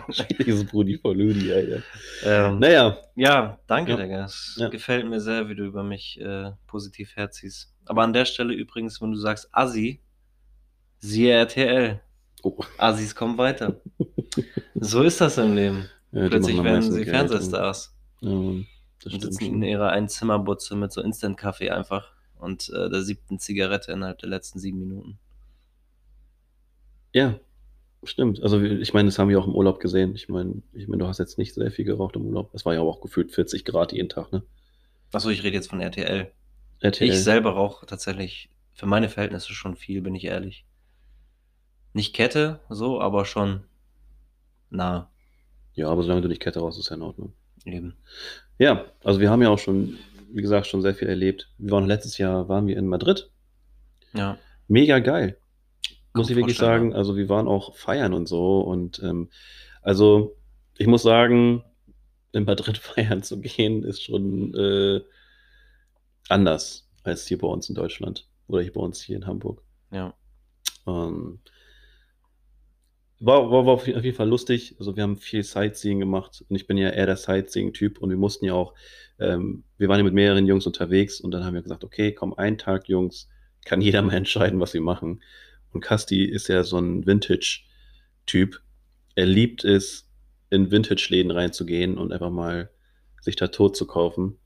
Schreckliches 0.13 0.65
Brudi 0.65 0.97
vor 0.97 1.15
Ludi, 1.15 1.51
Alter. 1.53 1.83
Ähm, 2.23 2.59
Naja, 2.59 2.97
Ja, 3.15 3.59
danke, 3.67 3.91
Ja. 3.91 3.97
Digga. 3.97 4.25
Es 4.25 4.55
Ja. 4.59 4.69
gefällt 4.69 5.07
mir 5.07 5.19
sehr, 5.21 5.47
wie 5.49 5.55
du 5.55 5.65
über 5.65 5.83
mich 5.83 6.19
äh, 6.19 6.51
positiv 6.67 7.15
herziehst. 7.15 7.73
Aber 7.85 8.03
an 8.03 8.13
der 8.13 8.25
Stelle 8.25 8.53
übrigens, 8.53 9.01
wenn 9.01 9.11
du 9.11 9.17
sagst 9.17 9.49
Assi, 9.51 10.01
siehe 10.99 11.31
RTL. 11.33 12.01
Oh. 12.43 12.59
Assis 12.77 13.15
kommen 13.15 13.37
weiter. 13.37 13.79
so 14.75 15.03
ist 15.03 15.21
das 15.21 15.37
im 15.37 15.55
Leben. 15.55 15.89
ja, 16.11 16.27
Plötzlich 16.27 16.61
werden 16.63 16.81
sie 16.81 17.05
Fernsehstars 17.05 17.95
Ja, 18.21 18.29
das 19.03 19.13
und 19.13 19.21
sitzen 19.21 19.43
in 19.45 19.51
schon. 19.53 19.63
ihrer 19.63 19.89
Einzimmerbutze 19.91 20.75
mit 20.75 20.91
so 20.91 21.01
Instant-Kaffee 21.01 21.69
einfach 21.71 22.11
und 22.39 22.69
äh, 22.69 22.89
der 22.89 23.01
siebten 23.01 23.39
Zigarette 23.39 23.91
innerhalb 23.91 24.19
der 24.19 24.29
letzten 24.29 24.59
sieben 24.59 24.79
Minuten. 24.79 25.17
Ja, 27.13 27.39
stimmt. 28.03 28.41
Also 28.41 28.61
ich 28.61 28.93
meine, 28.93 29.07
das 29.07 29.19
haben 29.19 29.29
wir 29.29 29.39
auch 29.39 29.47
im 29.47 29.55
Urlaub 29.55 29.79
gesehen. 29.79 30.15
Ich 30.15 30.29
meine, 30.29 30.61
ich 30.73 30.87
meine, 30.87 31.01
du 31.01 31.07
hast 31.07 31.17
jetzt 31.17 31.37
nicht 31.37 31.53
sehr 31.53 31.71
viel 31.71 31.85
geraucht 31.85 32.15
im 32.15 32.25
Urlaub. 32.25 32.49
Es 32.53 32.65
war 32.65 32.73
ja 32.73 32.81
auch 32.81 33.01
gefühlt 33.01 33.31
40 33.31 33.65
Grad 33.65 33.91
jeden 33.91 34.09
Tag, 34.09 34.31
ne? 34.31 34.43
Achso, 35.11 35.29
ich 35.29 35.43
rede 35.43 35.55
jetzt 35.55 35.69
von 35.69 35.79
RTL. 35.79 36.31
RTL. 36.81 37.09
Ich 37.09 37.23
selber 37.23 37.51
rauche 37.51 37.85
tatsächlich 37.85 38.49
für 38.73 38.85
meine 38.85 39.09
Verhältnisse 39.09 39.53
schon 39.53 39.75
viel, 39.75 40.01
bin 40.01 40.15
ich 40.15 40.25
ehrlich. 40.25 40.65
Nicht 41.93 42.13
Kette, 42.13 42.59
so, 42.69 43.01
aber 43.01 43.25
schon 43.25 43.63
nah. 44.69 45.09
Ja, 45.73 45.89
aber 45.89 46.03
solange 46.03 46.21
du 46.21 46.27
nicht 46.27 46.41
Kette 46.41 46.59
raus, 46.59 46.77
ist 46.77 46.89
ja 46.89 46.95
in 46.95 47.01
Ordnung. 47.01 47.33
Eben. 47.65 47.95
Ja, 48.59 48.85
also 49.03 49.19
wir 49.19 49.29
haben 49.29 49.41
ja 49.41 49.49
auch 49.49 49.59
schon, 49.59 49.97
wie 50.31 50.41
gesagt, 50.41 50.67
schon 50.67 50.81
sehr 50.81 50.93
viel 50.93 51.07
erlebt. 51.07 51.49
Wir 51.57 51.71
waren 51.71 51.87
letztes 51.87 52.17
Jahr, 52.17 52.49
waren 52.49 52.67
wir 52.67 52.77
in 52.77 52.87
Madrid. 52.87 53.31
Ja. 54.13 54.37
Mega 54.67 54.99
geil. 54.99 55.37
Muss 56.17 56.29
ich 56.29 56.35
wirklich 56.35 56.57
sagen. 56.57 56.93
Also 56.93 57.15
wir 57.15 57.29
waren 57.29 57.47
auch 57.47 57.75
feiern 57.75 58.13
und 58.13 58.27
so. 58.27 58.61
Und 58.61 59.01
ähm, 59.03 59.29
also 59.81 60.35
ich 60.77 60.87
muss 60.87 61.03
sagen, 61.03 61.63
in 62.31 62.45
Madrid 62.45 62.77
feiern 62.77 63.23
zu 63.23 63.39
gehen, 63.39 63.83
ist 63.83 64.03
schon 64.03 64.53
äh, 64.53 65.01
anders 66.29 66.89
als 67.03 67.25
hier 67.27 67.37
bei 67.37 67.47
uns 67.47 67.69
in 67.69 67.75
Deutschland. 67.75 68.27
Oder 68.47 68.61
hier 68.61 68.73
bei 68.73 68.81
uns 68.81 69.01
hier 69.01 69.17
in 69.17 69.25
Hamburg. 69.25 69.63
Ja. 69.91 70.13
Ähm, 70.85 71.39
war, 73.19 73.49
war, 73.49 73.65
war 73.65 73.73
auf 73.73 73.87
jeden 73.87 74.13
Fall 74.13 74.29
lustig. 74.29 74.75
Also 74.79 74.95
wir 74.95 75.03
haben 75.03 75.17
viel 75.17 75.43
Sightseeing 75.43 75.99
gemacht 75.99 76.45
und 76.47 76.55
ich 76.55 76.67
bin 76.67 76.77
ja 76.77 76.89
eher 76.89 77.07
der 77.07 77.17
Sightseeing-Typ 77.17 77.99
und 77.99 78.09
wir 78.09 78.17
mussten 78.17 78.45
ja 78.45 78.53
auch, 78.53 78.73
ähm, 79.19 79.63
wir 79.77 79.89
waren 79.89 79.97
ja 79.97 80.03
mit 80.03 80.13
mehreren 80.13 80.45
Jungs 80.45 80.67
unterwegs 80.67 81.19
und 81.19 81.31
dann 81.31 81.43
haben 81.43 81.55
wir 81.55 81.63
gesagt, 81.63 81.83
okay, 81.83 82.13
komm, 82.13 82.33
einen 82.35 82.57
Tag, 82.57 82.87
Jungs, 82.87 83.27
kann 83.65 83.81
jeder 83.81 84.01
mal 84.01 84.13
entscheiden, 84.15 84.59
was 84.59 84.73
wir 84.73 84.81
machen. 84.81 85.21
Und 85.77 85.81
Casti 85.81 86.25
ist 86.25 86.47
ja 86.47 86.63
so 86.63 86.79
ein 86.79 87.05
Vintage-Typ. 87.05 88.63
Er 89.13 89.27
liebt 89.27 89.63
es, 89.63 90.09
in 90.49 90.71
Vintage-Läden 90.71 91.29
reinzugehen 91.29 91.99
und 91.99 92.11
einfach 92.11 92.31
mal 92.31 92.71
sich 93.21 93.35
da 93.35 93.49
tot 93.49 93.77
zu 93.77 93.85
kaufen. 93.85 94.39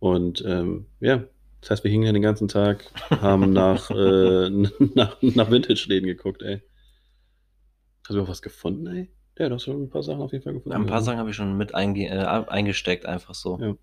Und 0.00 0.42
ähm, 0.44 0.86
ja, 0.98 1.22
das 1.60 1.70
heißt, 1.70 1.84
wir 1.84 1.90
hingen 1.92 2.06
ja 2.06 2.12
den 2.12 2.22
ganzen 2.22 2.48
Tag, 2.48 2.84
haben 3.10 3.52
nach, 3.52 3.90
äh, 3.92 4.50
nach, 4.50 5.18
nach 5.22 5.50
Vintage-Läden 5.52 6.08
geguckt, 6.08 6.42
ey. 6.42 6.62
Hast 8.08 8.16
du 8.16 8.22
auch 8.22 8.28
was 8.28 8.42
gefunden, 8.42 8.88
ey? 8.88 9.08
Ja, 9.38 9.48
du 9.48 9.54
hast 9.54 9.62
schon 9.62 9.84
ein 9.84 9.88
paar 9.88 10.02
Sachen 10.02 10.20
auf 10.20 10.32
jeden 10.32 10.42
Fall 10.42 10.54
gefunden. 10.54 10.76
Ein 10.76 10.86
paar 10.86 11.02
Sachen 11.02 11.18
habe 11.18 11.30
ich 11.30 11.36
schon 11.36 11.56
mit 11.56 11.76
einge 11.76 12.08
äh, 12.08 12.24
eingesteckt, 12.24 13.06
einfach 13.06 13.36
so. 13.36 13.56
Ja. 13.60 13.76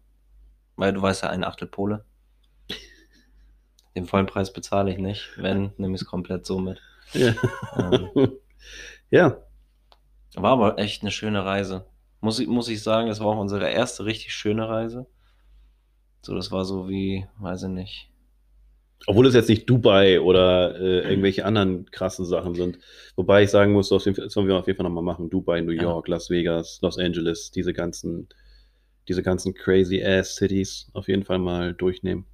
Weil 0.75 0.91
du 0.91 1.01
weißt 1.01 1.23
ja, 1.23 1.29
ein 1.29 1.45
Achtel 1.45 1.69
Pole. 1.69 2.03
Den 3.97 4.05
vollen 4.05 4.25
Preis 4.27 4.53
bezahle 4.53 4.91
ich 4.91 4.97
nicht. 4.99 5.29
Wenn, 5.37 5.71
nehme 5.77 5.95
ich 5.95 6.01
es 6.01 6.07
komplett 6.07 6.45
so 6.45 6.59
mit. 6.59 6.79
Ja. 7.13 7.33
Ähm. 7.77 8.31
ja, 9.11 9.37
War 10.35 10.51
aber 10.51 10.77
echt 10.79 11.01
eine 11.01 11.11
schöne 11.11 11.43
Reise. 11.43 11.85
Muss 12.21 12.39
ich, 12.39 12.47
muss 12.47 12.69
ich 12.69 12.81
sagen, 12.83 13.07
das 13.09 13.19
war 13.19 13.27
auch 13.27 13.39
unsere 13.39 13.69
erste 13.69 14.05
richtig 14.05 14.33
schöne 14.33 14.67
Reise. 14.69 15.07
So, 16.21 16.35
das 16.35 16.51
war 16.51 16.65
so 16.65 16.89
wie, 16.89 17.25
weiß 17.39 17.63
ich 17.63 17.69
nicht. 17.69 18.11
obwohl 19.05 19.27
es 19.27 19.33
jetzt 19.35 19.49
nicht 19.49 19.69
Dubai 19.69 20.19
oder 20.19 20.75
äh, 20.79 21.09
irgendwelche 21.09 21.45
anderen 21.45 21.89
krassen 21.91 22.25
Sachen 22.25 22.55
sind. 22.55 22.79
Wobei 23.15 23.43
ich 23.43 23.49
sagen 23.51 23.71
muss, 23.73 23.89
das 23.89 24.03
sollen 24.03 24.47
wir 24.47 24.57
auf 24.57 24.67
jeden 24.67 24.77
Fall 24.77 24.83
nochmal 24.83 25.03
machen. 25.03 25.29
Dubai, 25.29 25.61
New 25.61 25.71
Ja. 25.71 25.83
York, 25.83 26.07
Las 26.07 26.29
Vegas, 26.29 26.79
Los 26.81 26.97
Angeles, 26.97 27.51
diese 27.51 27.71
ganzen, 27.73 28.27
diese 29.07 29.23
ganzen 29.23 29.53
crazy 29.53 30.03
ass 30.03 30.35
Cities 30.35 30.89
auf 30.93 31.07
jeden 31.07 31.23
Fall 31.23 31.39
mal 31.39 31.73
durchnehmen. 31.73 32.25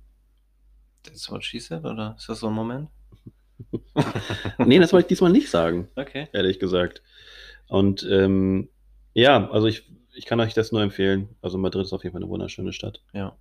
That's 1.03 1.29
what 1.29 1.43
she 1.43 1.59
said, 1.59 1.83
oder 1.85 2.15
ist 2.17 2.29
das 2.29 2.39
so 2.39 2.47
ein 2.47 2.53
Moment? 2.53 2.89
nee, 4.57 4.79
das 4.79 4.93
wollte 4.93 5.05
ich 5.05 5.09
diesmal 5.09 5.31
nicht 5.31 5.49
sagen. 5.49 5.89
Okay. 5.95 6.27
ehrlich 6.33 6.59
gesagt. 6.59 7.01
Und 7.67 8.07
ähm, 8.09 8.69
ja, 9.13 9.49
also 9.49 9.67
ich, 9.67 9.89
ich 10.13 10.25
kann 10.25 10.39
euch 10.39 10.53
das 10.53 10.71
nur 10.71 10.81
empfehlen. 10.81 11.29
Also 11.41 11.57
Madrid 11.57 11.85
ist 11.85 11.93
auf 11.93 12.03
jeden 12.03 12.13
Fall 12.13 12.21
eine 12.21 12.29
wunderschöne 12.29 12.73
Stadt. 12.73 13.01
Ja. 13.13 13.37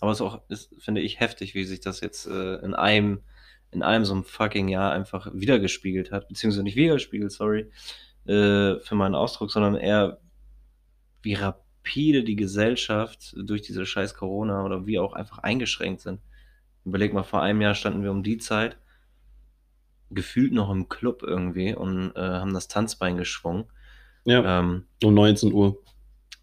Aber 0.00 0.12
es 0.12 0.18
ist 0.18 0.26
auch, 0.26 0.40
ist, 0.48 0.74
finde 0.78 1.00
ich, 1.00 1.20
heftig, 1.20 1.54
wie 1.54 1.64
sich 1.64 1.80
das 1.80 2.00
jetzt 2.00 2.26
äh, 2.26 2.56
in 2.56 2.74
einem, 2.74 3.22
in 3.70 3.82
einem 3.82 4.04
so 4.04 4.12
einem 4.12 4.24
fucking 4.24 4.68
Jahr 4.68 4.92
einfach 4.92 5.30
wiedergespiegelt 5.32 6.12
hat. 6.12 6.28
Beziehungsweise 6.28 6.62
nicht 6.62 6.76
wiedergespiegelt, 6.76 7.32
sorry, 7.32 7.70
äh, 8.26 8.78
für 8.80 8.94
meinen 8.94 9.14
Ausdruck, 9.14 9.50
sondern 9.50 9.76
eher, 9.76 10.18
wie 11.22 11.34
rapide 11.34 12.24
die 12.24 12.36
Gesellschaft 12.36 13.34
durch 13.36 13.62
diese 13.62 13.86
scheiß 13.86 14.14
Corona 14.14 14.64
oder 14.64 14.86
wie 14.86 14.98
auch 14.98 15.14
einfach 15.14 15.38
eingeschränkt 15.38 16.02
sind. 16.02 16.20
Überleg 16.86 17.12
mal, 17.12 17.22
vor 17.24 17.42
einem 17.42 17.60
Jahr 17.60 17.74
standen 17.74 18.02
wir 18.02 18.10
um 18.12 18.22
die 18.22 18.38
Zeit 18.38 18.78
gefühlt 20.10 20.52
noch 20.52 20.70
im 20.70 20.88
Club 20.88 21.22
irgendwie 21.22 21.74
und 21.74 22.12
äh, 22.16 22.20
haben 22.20 22.54
das 22.54 22.68
Tanzbein 22.68 23.16
geschwungen. 23.16 23.66
Ja, 24.24 24.44
Ähm, 24.44 24.86
um 25.04 25.14
19 25.14 25.52
Uhr. 25.52 25.82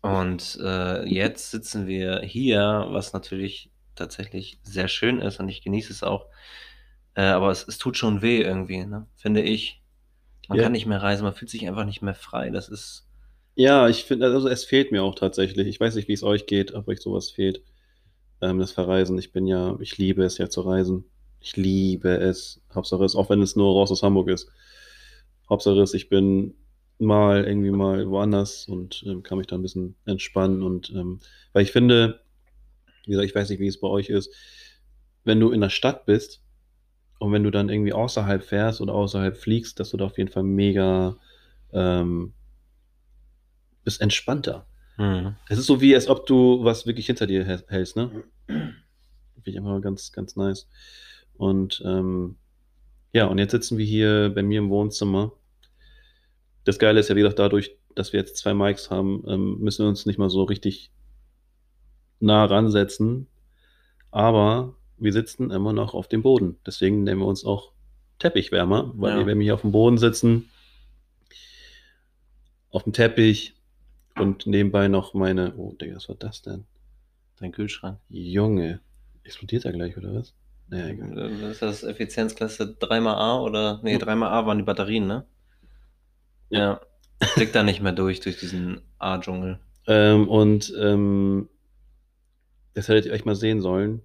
und 0.02 0.58
äh, 0.62 1.06
jetzt 1.06 1.52
sitzen 1.52 1.88
wir 1.88 2.22
hier, 2.22 2.88
was 2.90 3.14
natürlich 3.14 3.72
tatsächlich 3.96 4.60
sehr 4.64 4.88
schön 4.88 5.20
ist 5.20 5.40
und 5.40 5.48
ich 5.50 5.62
genieße 5.62 5.94
es 5.94 6.04
auch. 6.04 6.28
Äh, 7.16 7.24
aber 7.24 7.52
es, 7.52 7.68
es 7.68 7.78
tut 7.80 7.98
schon 7.98 8.22
weh 8.22 8.42
irgendwie, 8.42 8.86
ne? 8.86 9.08
finde 9.18 9.42
ich. 9.44 9.82
Man 10.50 10.58
Ja. 10.58 10.60
kann 10.60 10.74
nicht 10.74 10.88
mehr 10.88 11.02
reisen, 11.04 11.24
man 11.26 11.34
fühlt 11.36 11.52
sich 11.52 11.68
einfach 11.68 11.86
nicht 11.86 12.02
mehr 12.04 12.16
frei. 12.16 12.50
Das 12.52 12.70
ist, 12.70 13.08
Ja, 13.56 13.88
ich 13.90 14.04
finde, 14.06 14.28
also 14.28 14.48
es 14.48 14.64
fehlt 14.66 14.92
mir 14.92 15.02
auch 15.04 15.16
tatsächlich. 15.16 15.68
Ich 15.68 15.80
weiß 15.80 15.96
nicht, 15.96 16.08
wie 16.08 16.14
es 16.14 16.22
euch 16.24 16.46
geht, 16.46 16.74
ob 16.76 16.88
euch 16.88 17.02
sowas 17.02 17.32
fehlt. 17.32 17.64
Ähm, 18.44 18.60
das 18.60 18.72
Verreisen. 18.72 19.18
Ich 19.18 19.32
bin 19.32 19.48
ja, 19.48 19.78
ich 19.80 19.98
liebe 19.98 20.24
es 20.24 20.38
ja 20.38 20.50
zu 20.50 20.62
reisen. 20.62 21.06
Ich 21.40 21.56
liebe 21.58 22.10
es. 22.10 22.62
Hauptsache 22.74 23.04
es, 23.06 23.16
auch 23.16 23.30
wenn 23.30 23.42
es 23.42 23.56
nur 23.56 23.74
raus 23.74 23.92
aus 23.92 24.04
Hamburg 24.04 24.30
ist. 24.30 24.52
Hauptsache 25.50 25.82
es, 25.82 25.94
ich 25.94 26.10
bin 26.10 26.56
mal 27.00 27.46
irgendwie 27.46 27.72
mal 27.72 28.10
woanders 28.10 28.68
und 28.68 29.04
ähm, 29.08 29.24
kann 29.24 29.38
mich 29.38 29.48
da 29.48 29.56
ein 29.56 29.62
bisschen 29.62 29.96
entspannen. 30.06 30.62
Und 30.64 30.92
ähm, 30.92 31.20
weil 31.54 31.64
ich 31.64 31.72
finde, 31.72 32.22
wie 33.06 33.12
gesagt, 33.12 33.30
ich 33.30 33.36
weiß 33.36 33.50
nicht, 33.50 33.60
wie 33.60 33.68
es 33.68 33.80
bei 33.80 33.88
euch 33.88 34.10
ist, 34.10 34.34
wenn 35.24 35.40
du 35.40 35.52
in 35.52 35.62
der 35.62 35.70
Stadt 35.70 36.06
bist 36.06 36.42
und 37.20 37.32
wenn 37.32 37.44
du 37.44 37.52
dann 37.52 37.70
irgendwie 37.70 37.94
außerhalb 37.94 38.44
fährst 38.44 38.82
oder 38.82 38.94
außerhalb 38.94 39.38
fliegst, 39.38 39.80
dass 39.80 39.92
du 39.92 39.98
da 39.98 40.06
auf 40.06 40.18
jeden 40.18 40.32
Fall 40.32 40.44
mega 40.44 41.18
ähm, 41.74 42.34
bist 43.84 44.02
entspannter. 44.02 44.66
hm. 44.98 45.36
Es 45.50 45.58
ist 45.58 45.68
so 45.68 45.82
wie, 45.82 45.96
als 45.96 46.08
ob 46.08 46.26
du 46.26 46.64
was 46.64 46.86
wirklich 46.86 47.08
hinter 47.08 47.28
dir 47.28 47.46
hä- 47.46 47.64
hältst, 47.68 47.96
ne? 47.96 48.24
Finde 48.48 48.76
ich 49.46 49.56
immer 49.56 49.80
ganz, 49.82 50.12
ganz 50.12 50.36
nice. 50.36 50.68
Und 51.36 51.82
ähm, 51.86 52.36
ja, 53.14 53.26
und 53.26 53.38
jetzt 53.38 53.52
sitzen 53.52 53.78
wir 53.78 53.86
hier 53.86 54.32
bei 54.34 54.44
mir 54.44 54.60
im 54.60 54.70
Wohnzimmer. 54.70 55.34
Das 56.64 56.80
Geile 56.80 57.00
ist 57.00 57.10
ja, 57.10 57.16
wie 57.16 57.22
gesagt, 57.22 57.40
dadurch, 57.40 57.78
dass 57.96 58.14
wir 58.14 58.20
jetzt 58.20 58.38
zwei 58.38 58.54
Mics 58.54 58.90
haben, 58.90 59.24
ähm, 59.28 59.60
müssen 59.60 59.84
wir 59.86 59.90
uns 59.90 60.06
nicht 60.06 60.18
mal 60.18 60.30
so 60.30 60.44
richtig 60.44 60.92
nah 62.20 62.46
ransetzen. 62.46 63.28
Aber 64.12 64.76
wir 64.98 65.12
sitzen 65.12 65.52
immer 65.52 65.74
noch 65.74 65.94
auf 65.94 66.08
dem 66.08 66.22
Boden. 66.22 66.58
Deswegen 66.66 67.04
nennen 67.04 67.20
wir 67.20 67.28
uns 67.28 67.44
auch 67.44 67.74
Teppichwärmer, 68.20 68.94
weil 68.96 69.12
Ja. 69.14 69.20
wir, 69.20 69.26
wenn 69.26 69.40
wir 69.40 69.44
hier 69.44 69.56
auf 69.56 69.62
dem 69.62 69.72
Boden 69.72 69.98
sitzen, 69.98 70.50
auf 72.70 72.84
dem 72.84 72.94
Teppich 72.94 73.56
und 74.16 74.48
nebenbei 74.48 74.88
noch 74.88 75.14
meine. 75.14 75.54
Oh, 75.58 75.74
Digga, 75.74 75.96
was 75.96 76.10
war 76.10 76.16
das 76.16 76.42
denn? 76.42 76.66
Dein 77.40 77.52
Kühlschrank. 77.52 78.00
Junge. 78.10 78.80
Explodiert 79.24 79.66
er 79.66 79.74
gleich, 79.74 79.98
oder 79.98 80.14
was? 80.14 80.34
Naja, 80.70 80.88
egal. 80.88 81.18
Äh, 81.18 81.52
Ist 81.52 81.62
das 81.62 81.84
Effizienzklasse 81.84 82.76
3xA 82.80 83.42
oder? 83.42 83.80
Nee, 83.84 83.94
Ja. 83.94 84.00
3xA 84.00 84.46
waren 84.46 84.58
die 84.58 84.64
Batterien, 84.64 85.08
ne? 85.08 85.26
Ja. 86.50 86.82
Blick 87.36 87.54
da 87.54 87.64
nicht 87.64 87.82
mehr 87.82 87.94
durch, 87.94 88.20
durch 88.20 88.40
diesen 88.40 88.82
A-Dschungel. 89.00 89.60
Ähm, 89.88 90.28
und 90.28 90.74
ähm, 90.80 91.50
das 92.74 92.88
hättet 92.88 93.06
ihr 93.08 93.14
euch 93.14 93.26
mal 93.26 93.36
sehen 93.36 93.62
sollen. 93.62 94.02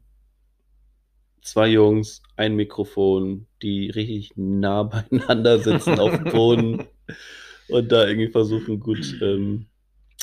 Zwei 1.42 1.68
Jungs, 1.68 2.22
ein 2.36 2.56
Mikrofon, 2.56 3.46
die 3.62 3.90
richtig 3.90 4.32
nah 4.36 4.82
beieinander 5.10 5.58
sitzen 5.58 5.98
auf 5.98 6.12
dem 6.12 6.24
Boden 6.24 6.84
und 7.68 7.90
da 7.92 8.06
irgendwie 8.06 8.28
versuchen, 8.30 8.80
gut, 8.80 9.16
ähm, 9.20 9.66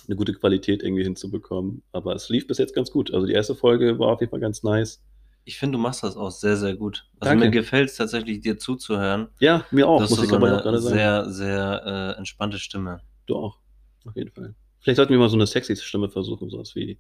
eine 0.10 0.16
gute 0.16 0.34
Qualität 0.34 0.84
irgendwie 0.84 1.04
hinzubekommen. 1.04 1.84
Aber 1.92 2.16
es 2.16 2.30
lief 2.30 2.48
bis 2.48 2.58
jetzt 2.58 2.76
ganz 2.76 2.92
gut. 2.92 3.14
Also 3.14 3.28
die 3.28 3.34
erste 3.34 3.56
Folge 3.56 4.00
war 4.00 4.10
auf 4.10 4.20
jeden 4.20 4.32
Fall 4.32 4.40
ganz 4.40 4.64
nice. 4.64 5.02
Ich 5.44 5.60
finde, 5.60 5.78
du 5.78 5.82
machst 5.82 6.04
das 6.04 6.18
auch 6.18 6.32
sehr, 6.32 6.58
sehr 6.58 6.76
gut. 6.76 7.08
Also 7.20 7.32
Danke. 7.32 7.46
mir 7.46 7.52
gefällt 7.52 7.90
es 7.90 7.98
tatsächlich, 7.98 8.40
dir 8.40 8.58
zuzuhören. 8.58 9.28
Ja, 9.40 9.66
mir 9.70 9.88
auch, 9.88 10.00
das 10.00 10.10
muss 10.10 10.20
ist 10.20 10.26
ich 10.26 10.30
so 10.32 10.38
aber 10.38 10.48
auch 10.48 10.54
eine 10.54 10.62
gerade 10.64 10.82
sagen. 10.82 10.96
sehr, 10.96 11.30
sehr 11.30 12.16
äh, 12.16 12.18
entspannte 12.18 12.58
Stimme. 12.58 13.02
Du 13.28 13.36
auch. 13.36 13.60
Auf 14.06 14.16
jeden 14.16 14.32
Fall. 14.32 14.56
Vielleicht 14.80 14.98
sollten 14.98 15.12
wir 15.12 15.20
mal 15.20 15.30
so 15.30 15.36
eine 15.36 15.48
sexy 15.48 15.76
Stimme 15.76 16.10
versuchen, 16.10 16.50
sowas 16.50 16.76
wie 16.76 17.00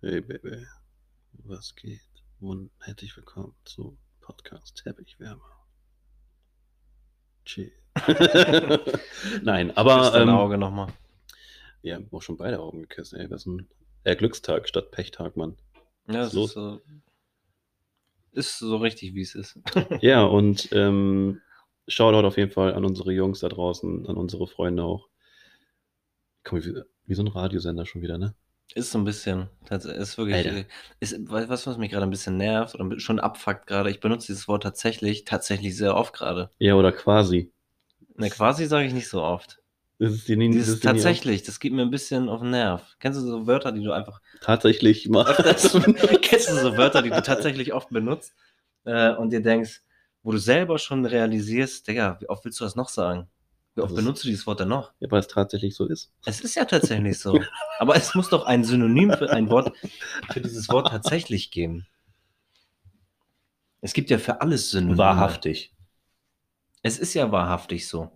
Hey 0.00 0.20
Baby, 0.20 0.64
was 1.44 1.74
geht? 1.74 2.00
Und 2.40 2.70
herzlich 2.78 3.16
willkommen 3.16 3.54
zu 3.64 3.96
Podcast 4.20 4.80
Teppichwärmer. 4.84 5.42
Chill. 7.44 7.72
Nein, 9.42 9.76
aber 9.76 10.14
ähm, 10.14 10.28
Auge 10.28 10.58
nochmal. 10.58 10.88
Wir 11.82 11.94
haben 11.94 12.08
auch 12.10 12.22
schon 12.22 12.36
beide 12.36 12.60
Augen 12.60 12.82
geküsst, 12.82 13.14
ey. 13.14 13.28
Das 13.28 13.42
ist 13.42 13.46
ein 13.46 13.68
äh, 14.04 14.16
Glückstag 14.16 14.68
statt 14.68 14.90
Pechtag, 14.90 15.36
Mann. 15.36 15.56
Ja, 16.08 16.20
was 16.20 16.34
es 16.34 16.44
ist 16.44 16.52
so, 16.52 16.80
ist 18.32 18.58
so 18.58 18.76
richtig, 18.76 19.14
wie 19.14 19.22
es 19.22 19.34
ist. 19.34 19.58
Ja, 20.00 20.24
und 20.24 20.68
ähm, 20.72 21.40
Shoutout 21.88 22.26
auf 22.26 22.36
jeden 22.36 22.50
Fall 22.50 22.74
an 22.74 22.84
unsere 22.84 23.12
Jungs 23.12 23.40
da 23.40 23.48
draußen, 23.48 24.06
an 24.06 24.16
unsere 24.16 24.46
Freunde 24.46 24.84
auch. 24.84 25.08
Komm, 26.44 26.64
wie, 26.64 26.82
wie 27.06 27.14
so 27.14 27.22
ein 27.22 27.28
Radiosender 27.28 27.86
schon 27.86 28.02
wieder, 28.02 28.18
ne? 28.18 28.34
Ist 28.74 28.90
so 28.90 28.98
ein 28.98 29.04
bisschen. 29.04 29.48
Das 29.66 29.86
ist 29.86 30.18
wirklich. 30.18 30.36
Alter. 30.36 30.68
Ist, 31.00 31.16
du, 31.16 31.30
was 31.30 31.78
mich 31.78 31.90
gerade 31.90 32.06
ein 32.06 32.10
bisschen 32.10 32.36
nervt 32.36 32.74
oder 32.74 33.00
schon 33.00 33.18
abfuckt 33.18 33.66
gerade? 33.66 33.90
Ich 33.90 34.00
benutze 34.00 34.26
dieses 34.26 34.46
Wort 34.46 34.62
tatsächlich, 34.62 35.24
tatsächlich 35.24 35.74
sehr 35.74 35.96
oft 35.96 36.12
gerade. 36.12 36.50
Ja, 36.58 36.74
oder 36.74 36.92
quasi. 36.92 37.50
Ne, 38.16 38.28
quasi 38.28 38.66
sage 38.66 38.86
ich 38.86 38.92
nicht 38.92 39.08
so 39.08 39.22
oft. 39.22 39.62
Das 40.00 40.12
ist 40.12 40.28
dir 40.28 40.36
nie, 40.36 40.46
das 40.48 40.54
Dieses 40.56 40.74
ist 40.74 40.84
dir 40.84 40.88
nie 40.92 40.94
tatsächlich, 40.94 41.42
das 41.42 41.58
geht 41.58 41.72
mir 41.72 41.82
ein 41.82 41.90
bisschen 41.90 42.28
auf 42.28 42.40
den 42.40 42.50
Nerv. 42.50 42.96
Kennst 43.00 43.20
du 43.20 43.26
so 43.26 43.46
Wörter, 43.46 43.72
die 43.72 43.82
du 43.82 43.92
einfach 43.92 44.20
tatsächlich 44.40 45.10
öfters 45.12 45.72
Kennst 46.22 46.48
du 46.50 46.54
so 46.54 46.76
Wörter, 46.76 47.02
die 47.02 47.10
du 47.10 47.20
tatsächlich 47.22 47.72
oft 47.72 47.90
benutzt 47.90 48.32
äh, 48.84 49.12
und 49.14 49.30
dir 49.30 49.42
denkst, 49.42 49.82
wo 50.22 50.30
du 50.32 50.38
selber 50.38 50.78
schon 50.78 51.04
realisierst, 51.04 51.88
Digga, 51.88 52.16
wie 52.20 52.28
oft 52.28 52.44
willst 52.44 52.60
du 52.60 52.64
das 52.64 52.76
noch 52.76 52.88
sagen? 52.88 53.28
Wie 53.74 53.80
oft 53.80 53.90
Das 53.90 53.98
ist- 53.98 54.04
benutzt 54.04 54.24
du 54.24 54.28
dieses 54.28 54.46
Wort 54.46 54.60
denn 54.60 54.68
noch? 54.68 54.92
Ja, 55.00 55.10
weil 55.10 55.20
es 55.20 55.26
tatsächlich 55.28 55.74
so 55.74 55.86
ist. 55.86 56.12
Es 56.26 56.40
ist 56.40 56.54
ja 56.54 56.64
tatsächlich 56.64 57.18
so. 57.18 57.40
Aber 57.80 57.96
es 57.96 58.14
muss 58.14 58.28
doch 58.28 58.44
ein 58.46 58.62
Synonym 58.64 59.12
für 59.12 59.30
ein 59.30 59.50
Wort, 59.50 59.72
für 60.30 60.40
dieses 60.40 60.68
Wort 60.68 60.88
tatsächlich 60.88 61.50
geben. 61.50 61.86
Es 63.80 63.92
gibt 63.92 64.10
ja 64.10 64.18
für 64.18 64.40
alles 64.40 64.70
Synonyme. 64.70 64.98
Wahrhaftig. 64.98 65.72
Es 66.82 66.98
ist 66.98 67.14
ja 67.14 67.30
wahrhaftig 67.32 67.86
so. 67.88 68.10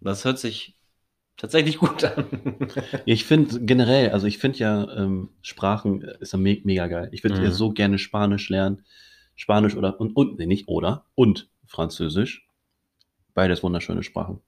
Das 0.00 0.24
hört 0.24 0.38
sich 0.38 0.76
tatsächlich 1.36 1.78
gut 1.78 2.04
an. 2.04 2.26
Ich 3.06 3.24
finde 3.24 3.60
generell, 3.60 4.10
also 4.10 4.26
ich 4.26 4.38
finde 4.38 4.58
ja, 4.58 4.96
ähm, 4.96 5.30
Sprachen 5.42 6.02
äh, 6.02 6.16
ist 6.20 6.32
ja 6.32 6.38
me 6.38 6.60
mega 6.64 6.86
geil. 6.86 7.08
Ich 7.12 7.24
würde 7.24 7.38
Mhm. 7.38 7.44
ja 7.44 7.50
so 7.52 7.70
gerne 7.72 7.98
Spanisch 7.98 8.48
lernen. 8.48 8.84
Spanisch 9.36 9.76
oder 9.76 10.00
und, 10.00 10.16
und 10.16 10.38
nee, 10.38 10.46
nicht 10.46 10.68
oder 10.68 11.06
und 11.14 11.48
Französisch. 11.66 12.48
Beides 13.34 13.62
wunderschöne 13.62 14.02
Sprachen. 14.02 14.40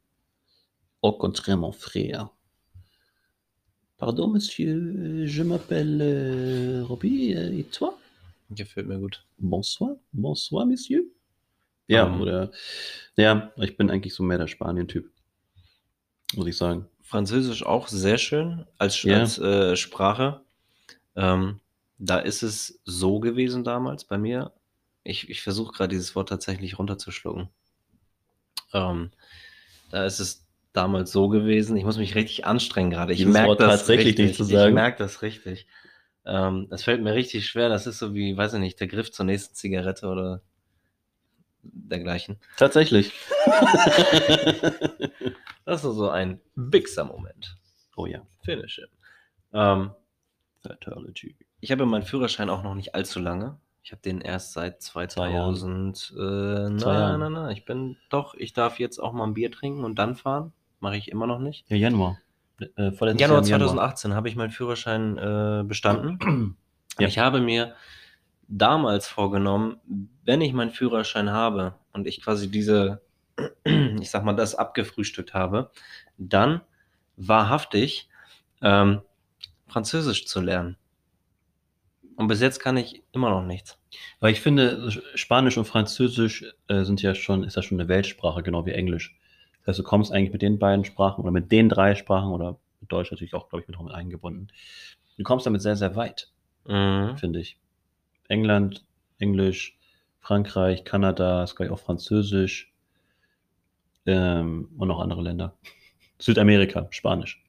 Au 1.02 1.12
contraire, 1.12 1.56
mon 1.56 1.72
frère. 1.72 2.30
Pardon, 3.98 4.28
Monsieur, 4.28 5.24
je 5.26 5.42
m'appelle 5.42 6.00
euh, 6.02 6.84
Robbie, 6.84 7.34
euh, 7.34 7.50
et 7.58 7.64
toi? 7.64 7.98
Gefällt 8.50 8.86
mir 8.86 8.98
gut. 8.98 9.24
Bonsoir, 9.38 9.96
bonsoir, 10.12 10.66
Monsieur. 10.66 11.02
Ja, 11.88 12.06
Ähm. 12.06 12.20
oder, 12.20 12.50
ja, 13.16 13.52
ich 13.56 13.76
bin 13.76 13.90
eigentlich 13.90 14.14
so 14.14 14.22
mehr 14.22 14.38
der 14.38 14.48
Spanien-Typ. 14.48 15.10
Muss 16.34 16.46
ich 16.46 16.56
sagen. 16.56 16.86
Französisch 17.02 17.64
auch 17.64 17.88
sehr 17.88 18.18
schön 18.18 18.66
als, 18.78 19.02
Ja. 19.02 19.20
als 19.20 19.38
äh, 19.38 19.76
Sprache. 19.76 20.40
Ähm, 21.14 21.60
da 21.98 22.18
ist 22.18 22.42
es 22.42 22.80
so 22.84 23.20
gewesen 23.20 23.64
damals 23.64 24.04
bei 24.04 24.18
mir. 24.18 24.52
Ich, 25.04 25.30
ich 25.30 25.42
versuche 25.42 25.72
gerade 25.72 25.88
dieses 25.94 26.14
Wort 26.16 26.28
tatsächlich 26.28 26.78
runterzuschlucken. 26.78 27.48
Ähm, 28.72 29.12
da 29.90 30.04
ist 30.04 30.18
es 30.18 30.44
damals 30.72 31.12
so 31.12 31.28
gewesen. 31.28 31.76
Ich 31.76 31.84
muss 31.84 31.96
mich 31.96 32.14
richtig 32.16 32.44
anstrengen 32.44 32.90
gerade. 32.90 33.12
Ich 33.12 33.24
merke 33.24 33.56
das 33.56 33.78
tatsächlich 33.80 34.18
richtig. 34.18 34.36
zu 34.36 34.42
Ich 34.42 34.48
sagen. 34.50 34.74
merke 34.74 34.98
das 34.98 35.22
richtig. 35.22 35.66
Ähm, 36.26 36.66
das 36.68 36.82
fällt 36.82 37.02
mir 37.02 37.14
richtig 37.14 37.46
schwer. 37.46 37.68
Das 37.68 37.86
ist 37.86 38.00
so 38.00 38.14
wie, 38.14 38.36
weiß 38.36 38.54
ich 38.54 38.60
nicht, 38.60 38.80
der 38.80 38.88
Griff 38.88 39.12
zur 39.12 39.24
nächsten 39.24 39.54
Zigarette 39.54 40.08
oder 40.08 40.42
dergleichen. 41.72 42.36
Tatsächlich. 42.56 43.12
Das 45.64 45.84
ist 45.84 45.96
so 45.96 46.08
ein 46.10 46.40
Bixer-Moment. 46.54 47.56
oh 47.96 48.06
ja. 48.06 48.20
Finish 48.44 48.78
it. 48.78 48.88
Ähm, 49.52 49.90
Fatality. 50.62 51.34
Ich 51.60 51.72
habe 51.72 51.86
meinen 51.86 52.04
Führerschein 52.04 52.50
auch 52.50 52.62
noch 52.62 52.74
nicht 52.76 52.94
allzu 52.94 53.18
lange. 53.18 53.58
Ich 53.82 53.90
habe 53.90 54.00
den 54.00 54.20
erst 54.20 54.52
seit 54.52 54.74
Jahren. 54.94 55.10
2000. 55.56 56.14
Äh, 56.16 56.20
nein, 56.22 56.78
Zwei 56.78 56.94
Jahren. 56.94 57.20
nein, 57.20 57.32
nein. 57.32 57.50
Ich 57.50 57.64
bin 57.64 57.96
doch, 58.10 58.34
ich 58.34 58.52
darf 58.52 58.78
jetzt 58.78 58.98
auch 59.00 59.12
mal 59.12 59.24
ein 59.24 59.34
Bier 59.34 59.50
trinken 59.50 59.84
und 59.84 59.96
dann 59.98 60.14
fahren. 60.14 60.52
Mache 60.78 60.96
ich 60.96 61.10
immer 61.10 61.26
noch 61.26 61.40
nicht. 61.40 61.68
Ja, 61.68 61.76
Januar. 61.76 62.18
Äh, 62.60 62.92
Januar 62.92 63.14
Jahr 63.16 63.38
im 63.38 63.44
2018 63.44 64.14
habe 64.14 64.28
ich 64.28 64.36
meinen 64.36 64.50
Führerschein 64.50 65.18
äh, 65.18 65.64
bestanden. 65.64 66.56
Ja. 66.98 67.08
Ich 67.08 67.18
habe 67.18 67.42
mir 67.42 67.74
damals 68.48 69.08
vorgenommen, 69.08 69.76
wenn 70.24 70.40
ich 70.40 70.52
meinen 70.52 70.70
Führerschein 70.70 71.30
habe 71.30 71.74
und 71.92 72.06
ich 72.06 72.22
quasi 72.22 72.50
diese, 72.50 73.02
ich 73.64 74.10
sag 74.10 74.24
mal, 74.24 74.34
das 74.34 74.54
abgefrühstückt 74.54 75.34
habe, 75.34 75.70
dann 76.18 76.60
wahrhaftig 77.16 78.08
ähm, 78.62 79.02
Französisch 79.66 80.26
zu 80.26 80.40
lernen. 80.40 80.76
Und 82.16 82.28
bis 82.28 82.40
jetzt 82.40 82.60
kann 82.60 82.76
ich 82.78 83.02
immer 83.12 83.28
noch 83.30 83.42
nichts. 83.42 83.78
Weil 84.20 84.32
ich 84.32 84.40
finde, 84.40 84.90
Spanisch 85.14 85.58
und 85.58 85.66
Französisch 85.66 86.46
äh, 86.68 86.82
sind 86.84 87.02
ja 87.02 87.14
schon, 87.14 87.44
ist 87.44 87.56
ja 87.56 87.62
schon 87.62 87.78
eine 87.78 87.88
Weltsprache, 87.88 88.42
genau 88.42 88.64
wie 88.64 88.70
Englisch. 88.72 89.18
Das 89.60 89.68
heißt, 89.72 89.80
du 89.80 89.82
kommst 89.82 90.12
eigentlich 90.12 90.32
mit 90.32 90.42
den 90.42 90.58
beiden 90.58 90.84
Sprachen 90.84 91.22
oder 91.22 91.30
mit 91.30 91.52
den 91.52 91.68
drei 91.68 91.94
Sprachen 91.94 92.30
oder 92.30 92.58
mit 92.80 92.90
Deutsch 92.90 93.10
natürlich 93.10 93.34
auch, 93.34 93.48
glaube 93.48 93.62
ich, 93.62 93.68
mit, 93.68 93.92
eingebunden. 93.92 94.48
Du 95.18 95.24
kommst 95.24 95.46
damit 95.46 95.60
sehr, 95.60 95.76
sehr 95.76 95.96
weit, 95.96 96.30
Mhm. 96.64 97.16
finde 97.18 97.40
ich. 97.40 97.58
England, 98.28 98.84
Englisch, 99.18 99.78
Frankreich, 100.20 100.84
Kanada, 100.84 101.44
ist 101.44 101.56
gleich 101.56 101.70
auch 101.70 101.78
Französisch 101.78 102.72
ähm, 104.06 104.68
und 104.76 104.88
noch 104.88 105.00
andere 105.00 105.22
Länder. 105.22 105.56
Südamerika, 106.18 106.88
Spanisch. 106.90 107.42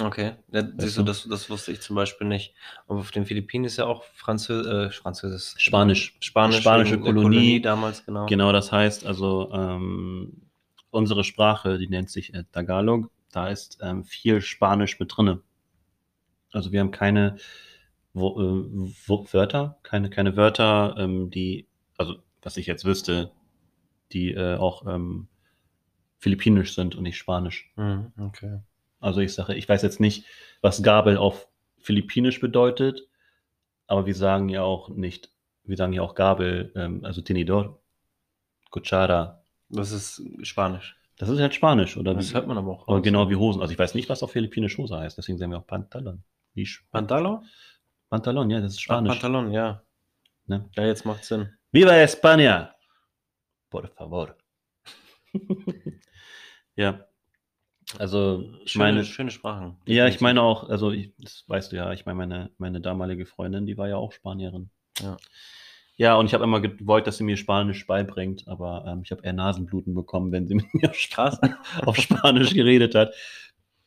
Okay, 0.00 0.32
ja, 0.50 0.62
siehst 0.78 0.96
du? 0.96 1.02
das, 1.02 1.28
das 1.28 1.50
wusste 1.50 1.70
ich 1.70 1.82
zum 1.82 1.96
Beispiel 1.96 2.26
nicht. 2.26 2.54
Aber 2.86 3.00
auf 3.00 3.10
den 3.10 3.26
Philippinen 3.26 3.66
ist 3.66 3.76
ja 3.76 3.84
auch 3.84 4.04
Franzö 4.04 4.86
äh, 4.86 4.90
Französisch. 4.90 5.54
Spanisch. 5.58 6.16
Spanisch 6.20 6.60
Spanische 6.60 6.94
eine 6.94 7.02
Kolonie. 7.02 7.60
damals, 7.60 8.04
genau. 8.06 8.24
Genau, 8.26 8.52
das 8.52 8.72
heißt 8.72 9.04
also, 9.04 9.50
ähm, 9.52 10.48
unsere 10.90 11.24
Sprache, 11.24 11.78
die 11.78 11.88
nennt 11.88 12.08
sich 12.10 12.32
äh, 12.32 12.44
Tagalog, 12.52 13.10
da 13.32 13.48
ist 13.48 13.78
ähm, 13.82 14.04
viel 14.04 14.40
Spanisch 14.40 14.98
mit 14.98 15.14
drinne. 15.14 15.42
Also 16.52 16.72
wir 16.72 16.80
haben 16.80 16.90
keine 16.90 17.36
Wo 18.14 18.40
äh, 18.40 18.92
Wo 19.06 19.26
Wörter, 19.32 19.78
keine, 19.82 20.10
keine 20.10 20.36
Wörter, 20.36 20.94
ähm, 20.98 21.30
die, 21.30 21.66
also 21.96 22.16
was 22.42 22.56
ich 22.56 22.66
jetzt 22.66 22.84
wüsste, 22.84 23.30
die 24.12 24.32
äh, 24.32 24.56
auch 24.56 24.86
ähm, 24.86 25.28
philippinisch 26.18 26.74
sind 26.74 26.94
und 26.94 27.04
nicht 27.04 27.16
spanisch. 27.16 27.72
Mhm, 27.76 28.12
okay. 28.18 28.60
Also 29.00 29.20
ich 29.20 29.32
sage, 29.32 29.54
ich 29.54 29.68
weiß 29.68 29.82
jetzt 29.82 30.00
nicht, 30.00 30.26
was 30.60 30.82
Gabel 30.82 31.16
auf 31.16 31.48
Philippinisch 31.78 32.40
bedeutet, 32.40 33.08
aber 33.86 34.06
wir 34.06 34.14
sagen 34.14 34.48
ja 34.48 34.62
auch 34.62 34.88
nicht, 34.88 35.30
wir 35.64 35.76
sagen 35.76 35.92
ja 35.92 36.02
auch 36.02 36.14
Gabel, 36.14 36.72
ähm, 36.76 37.04
also 37.04 37.20
Tenedor, 37.20 37.80
Cuchara. 38.70 39.42
Das 39.68 39.90
ist 39.90 40.22
Spanisch. 40.42 40.96
Das 41.18 41.28
ist 41.28 41.40
halt 41.40 41.54
Spanisch, 41.54 41.96
oder? 41.96 42.14
Das 42.14 42.34
hört 42.34 42.46
man 42.46 42.58
aber 42.58 42.72
auch. 42.72 42.88
raus. 42.88 43.02
genau 43.02 43.28
wie 43.30 43.36
Hosen. 43.36 43.60
Also 43.60 43.72
ich 43.72 43.78
weiß 43.78 43.94
nicht, 43.94 44.08
was 44.08 44.22
auf 44.22 44.32
Philippinisch 44.32 44.78
Hose 44.78 44.96
heißt, 44.96 45.18
deswegen 45.18 45.38
sagen 45.38 45.52
wir 45.52 45.58
auch 45.58 45.66
Pantalon. 45.66 46.22
Wie 46.54 46.68
Pantalon? 46.90 47.44
Pantalon, 48.12 48.50
ja, 48.50 48.60
das 48.60 48.72
ist 48.74 48.78
Ah, 48.80 48.82
Spanisch. 48.82 49.12
Pantalon, 49.12 49.52
ja. 49.52 49.82
Ne? 50.44 50.68
Ja, 50.76 50.84
jetzt 50.84 51.06
macht 51.06 51.24
Sinn. 51.24 51.48
Viva 51.72 51.92
España! 51.92 52.72
Por 53.70 53.88
favor. 53.88 54.36
ja. 56.76 57.06
Also, 57.98 58.52
ich 58.66 58.72
Schöne, 58.72 58.84
meine, 58.84 59.04
schöne 59.04 59.30
Sprachen. 59.30 59.78
Ja, 59.86 60.08
ich 60.08 60.20
meine 60.20 60.42
auch, 60.42 60.68
also 60.68 60.90
ich, 60.90 61.14
das 61.20 61.44
weißt 61.46 61.72
du 61.72 61.76
ja, 61.76 61.90
ich 61.94 62.04
meine, 62.04 62.18
meine, 62.18 62.50
meine 62.58 62.82
damalige 62.82 63.24
Freundin, 63.24 63.64
die 63.64 63.78
war 63.78 63.88
ja 63.88 63.96
auch 63.96 64.12
Spanierin. 64.12 64.68
Ja. 65.00 65.16
Ja, 65.96 66.14
und 66.16 66.26
ich 66.26 66.34
habe 66.34 66.44
immer 66.44 66.60
gewollt, 66.60 67.06
dass 67.06 67.16
sie 67.16 67.24
mir 67.24 67.38
Spanisch 67.38 67.86
beibringt, 67.86 68.46
aber 68.46 68.84
ähm, 68.86 69.00
ich 69.04 69.10
habe 69.10 69.22
eher 69.24 69.32
Nasenbluten 69.32 69.94
bekommen, 69.94 70.32
wenn 70.32 70.46
sie 70.46 70.54
mit 70.56 70.66
mir 70.74 70.90
Krass. 71.10 71.40
auf 71.86 71.96
Spanisch 71.96 72.52
geredet 72.52 72.94
hat. 72.94 73.14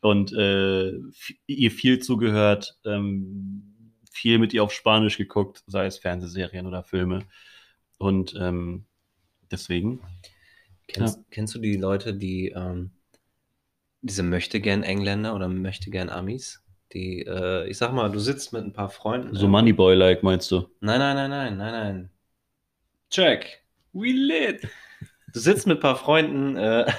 Und 0.01 0.33
äh, 0.33 0.93
ihr 1.45 1.69
viel 1.71 1.99
zugehört, 1.99 2.79
ähm, 2.85 3.74
viel 4.15 4.39
mit 4.39 4.53
ihr 4.53 4.63
auf 4.63 4.71
Spanisch 4.71 5.17
geguckt, 5.17 5.63
sei 5.67 5.85
es 5.85 5.97
Fernsehserien 5.97 6.65
oder 6.65 6.83
Filme. 6.83 7.19
Und 7.97 8.33
ähm, 8.39 8.85
deswegen, 9.51 9.99
Kennst, 10.87 11.19
kennst 11.31 11.55
du 11.55 11.59
die 11.59 11.77
Leute, 11.77 12.13
die 12.13 12.49
ähm, 12.49 12.91
diese 14.01 14.23
möchtegern 14.23 14.83
Engländer 14.83 15.33
oder 15.35 15.47
möchtegern 15.47 16.09
Amis? 16.09 16.63
Die, 16.93 17.21
äh, 17.21 17.67
ich 17.67 17.77
sag 17.77 17.91
mal, 17.91 18.11
du 18.11 18.19
sitzt 18.19 18.53
mit 18.53 18.63
ein 18.63 18.73
paar 18.73 18.89
Freunden. 18.89 19.35
so 19.35 19.47
Moneyboy-like 19.47 20.23
meinst 20.23 20.51
du? 20.51 20.69
Nein, 20.79 20.99
nein, 20.99 21.15
nein, 21.15 21.29
nein, 21.29 21.57
nein, 21.57 21.71
nein. 21.71 22.09
Check. 23.09 23.63
We 23.93 24.11
lit. 24.11 24.67
Du 25.33 25.39
sitzt 25.39 25.67
mit 25.67 25.77
ein 25.77 25.81
paar 25.81 25.95
Freunden 25.95 26.55
äh, 26.55 26.89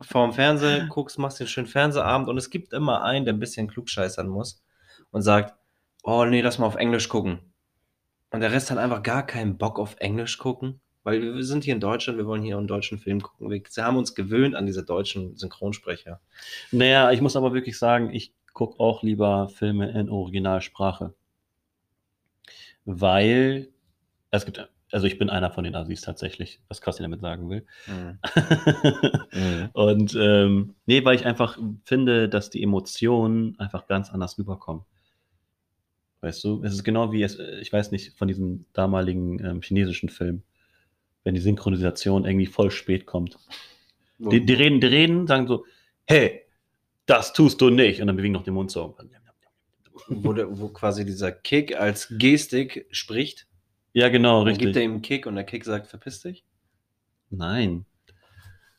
vorm 0.00 0.32
Fernseher, 0.32 0.86
guckst, 0.88 1.18
machst 1.18 1.40
den 1.40 1.46
schönen 1.46 1.66
Fernsehabend 1.66 2.28
und 2.28 2.38
es 2.38 2.50
gibt 2.50 2.72
immer 2.72 3.02
einen, 3.04 3.26
der 3.26 3.34
ein 3.34 3.40
bisschen 3.40 3.68
klugscheißern 3.68 4.26
muss 4.26 4.62
und 5.10 5.22
sagt, 5.22 5.54
oh 6.02 6.24
nee, 6.24 6.40
lass 6.40 6.58
mal 6.58 6.66
auf 6.66 6.76
Englisch 6.76 7.08
gucken. 7.08 7.40
Und 8.30 8.40
der 8.40 8.52
Rest 8.52 8.70
hat 8.70 8.78
einfach 8.78 9.02
gar 9.02 9.26
keinen 9.26 9.58
Bock 9.58 9.78
auf 9.78 9.96
Englisch 9.98 10.38
gucken, 10.38 10.80
weil 11.02 11.20
wir 11.20 11.44
sind 11.44 11.64
hier 11.64 11.74
in 11.74 11.80
Deutschland, 11.80 12.18
wir 12.18 12.26
wollen 12.26 12.42
hier 12.42 12.56
einen 12.56 12.68
deutschen 12.68 12.98
Film 12.98 13.20
gucken. 13.20 13.50
Wir 13.50 13.62
sie 13.68 13.84
haben 13.84 13.96
uns 13.96 14.14
gewöhnt 14.14 14.54
an 14.54 14.66
diese 14.66 14.84
deutschen 14.84 15.36
Synchronsprecher. 15.36 16.20
Naja, 16.70 17.10
ich 17.10 17.20
muss 17.20 17.36
aber 17.36 17.52
wirklich 17.52 17.78
sagen, 17.78 18.10
ich 18.12 18.32
gucke 18.52 18.78
auch 18.78 19.02
lieber 19.02 19.48
Filme 19.48 19.90
in 19.98 20.08
Originalsprache. 20.08 21.14
Weil 22.84 23.68
es 24.30 24.44
gibt, 24.44 24.68
also 24.92 25.06
ich 25.06 25.18
bin 25.18 25.30
einer 25.30 25.50
von 25.50 25.64
den 25.64 25.74
Asis 25.74 26.02
tatsächlich, 26.02 26.60
was 26.68 26.80
Kossi 26.80 27.02
damit 27.02 27.20
sagen 27.20 27.50
will. 27.50 27.66
Mhm. 29.32 29.70
Und 29.74 30.16
ähm, 30.16 30.74
nee, 30.86 31.04
weil 31.04 31.14
ich 31.14 31.24
einfach 31.24 31.56
finde, 31.84 32.28
dass 32.28 32.50
die 32.50 32.64
Emotionen 32.64 33.56
einfach 33.60 33.86
ganz 33.86 34.10
anders 34.10 34.36
rüberkommen. 34.36 34.82
Weißt 36.22 36.44
du, 36.44 36.62
es 36.64 36.74
ist 36.74 36.84
genau 36.84 37.12
wie 37.12 37.22
es, 37.22 37.38
ich 37.38 37.72
weiß 37.72 37.92
nicht, 37.92 38.16
von 38.18 38.28
diesem 38.28 38.66
damaligen 38.72 39.42
ähm, 39.44 39.62
chinesischen 39.62 40.08
Film, 40.08 40.42
wenn 41.24 41.34
die 41.34 41.40
Synchronisation 41.40 42.24
irgendwie 42.24 42.46
voll 42.46 42.70
spät 42.70 43.06
kommt. 43.06 43.38
Die, 44.18 44.44
die, 44.44 44.52
reden, 44.52 44.80
die 44.80 44.86
reden, 44.86 45.26
sagen 45.26 45.46
so, 45.46 45.64
hey, 46.06 46.42
das 47.06 47.32
tust 47.32 47.60
du 47.60 47.70
nicht. 47.70 48.00
Und 48.00 48.06
dann 48.06 48.16
bewegen 48.16 48.34
noch 48.34 48.44
den 48.44 48.54
Mund 48.54 48.70
so. 48.70 48.96
wo, 50.08 50.32
der, 50.34 50.58
wo 50.58 50.68
quasi 50.68 51.06
dieser 51.06 51.32
Kick 51.32 51.74
als 51.74 52.12
Gestik 52.18 52.86
spricht. 52.90 53.46
Ja, 53.92 54.08
genau, 54.08 54.44
Dann 54.44 54.54
gibt 54.54 54.68
richtig. 54.68 54.76
er 54.76 54.84
ihm 54.84 54.92
einen 54.92 55.02
Kick 55.02 55.26
und 55.26 55.34
der 55.34 55.44
Kick 55.44 55.64
sagt, 55.64 55.86
verpiss 55.86 56.20
dich. 56.20 56.44
Nein. 57.30 57.86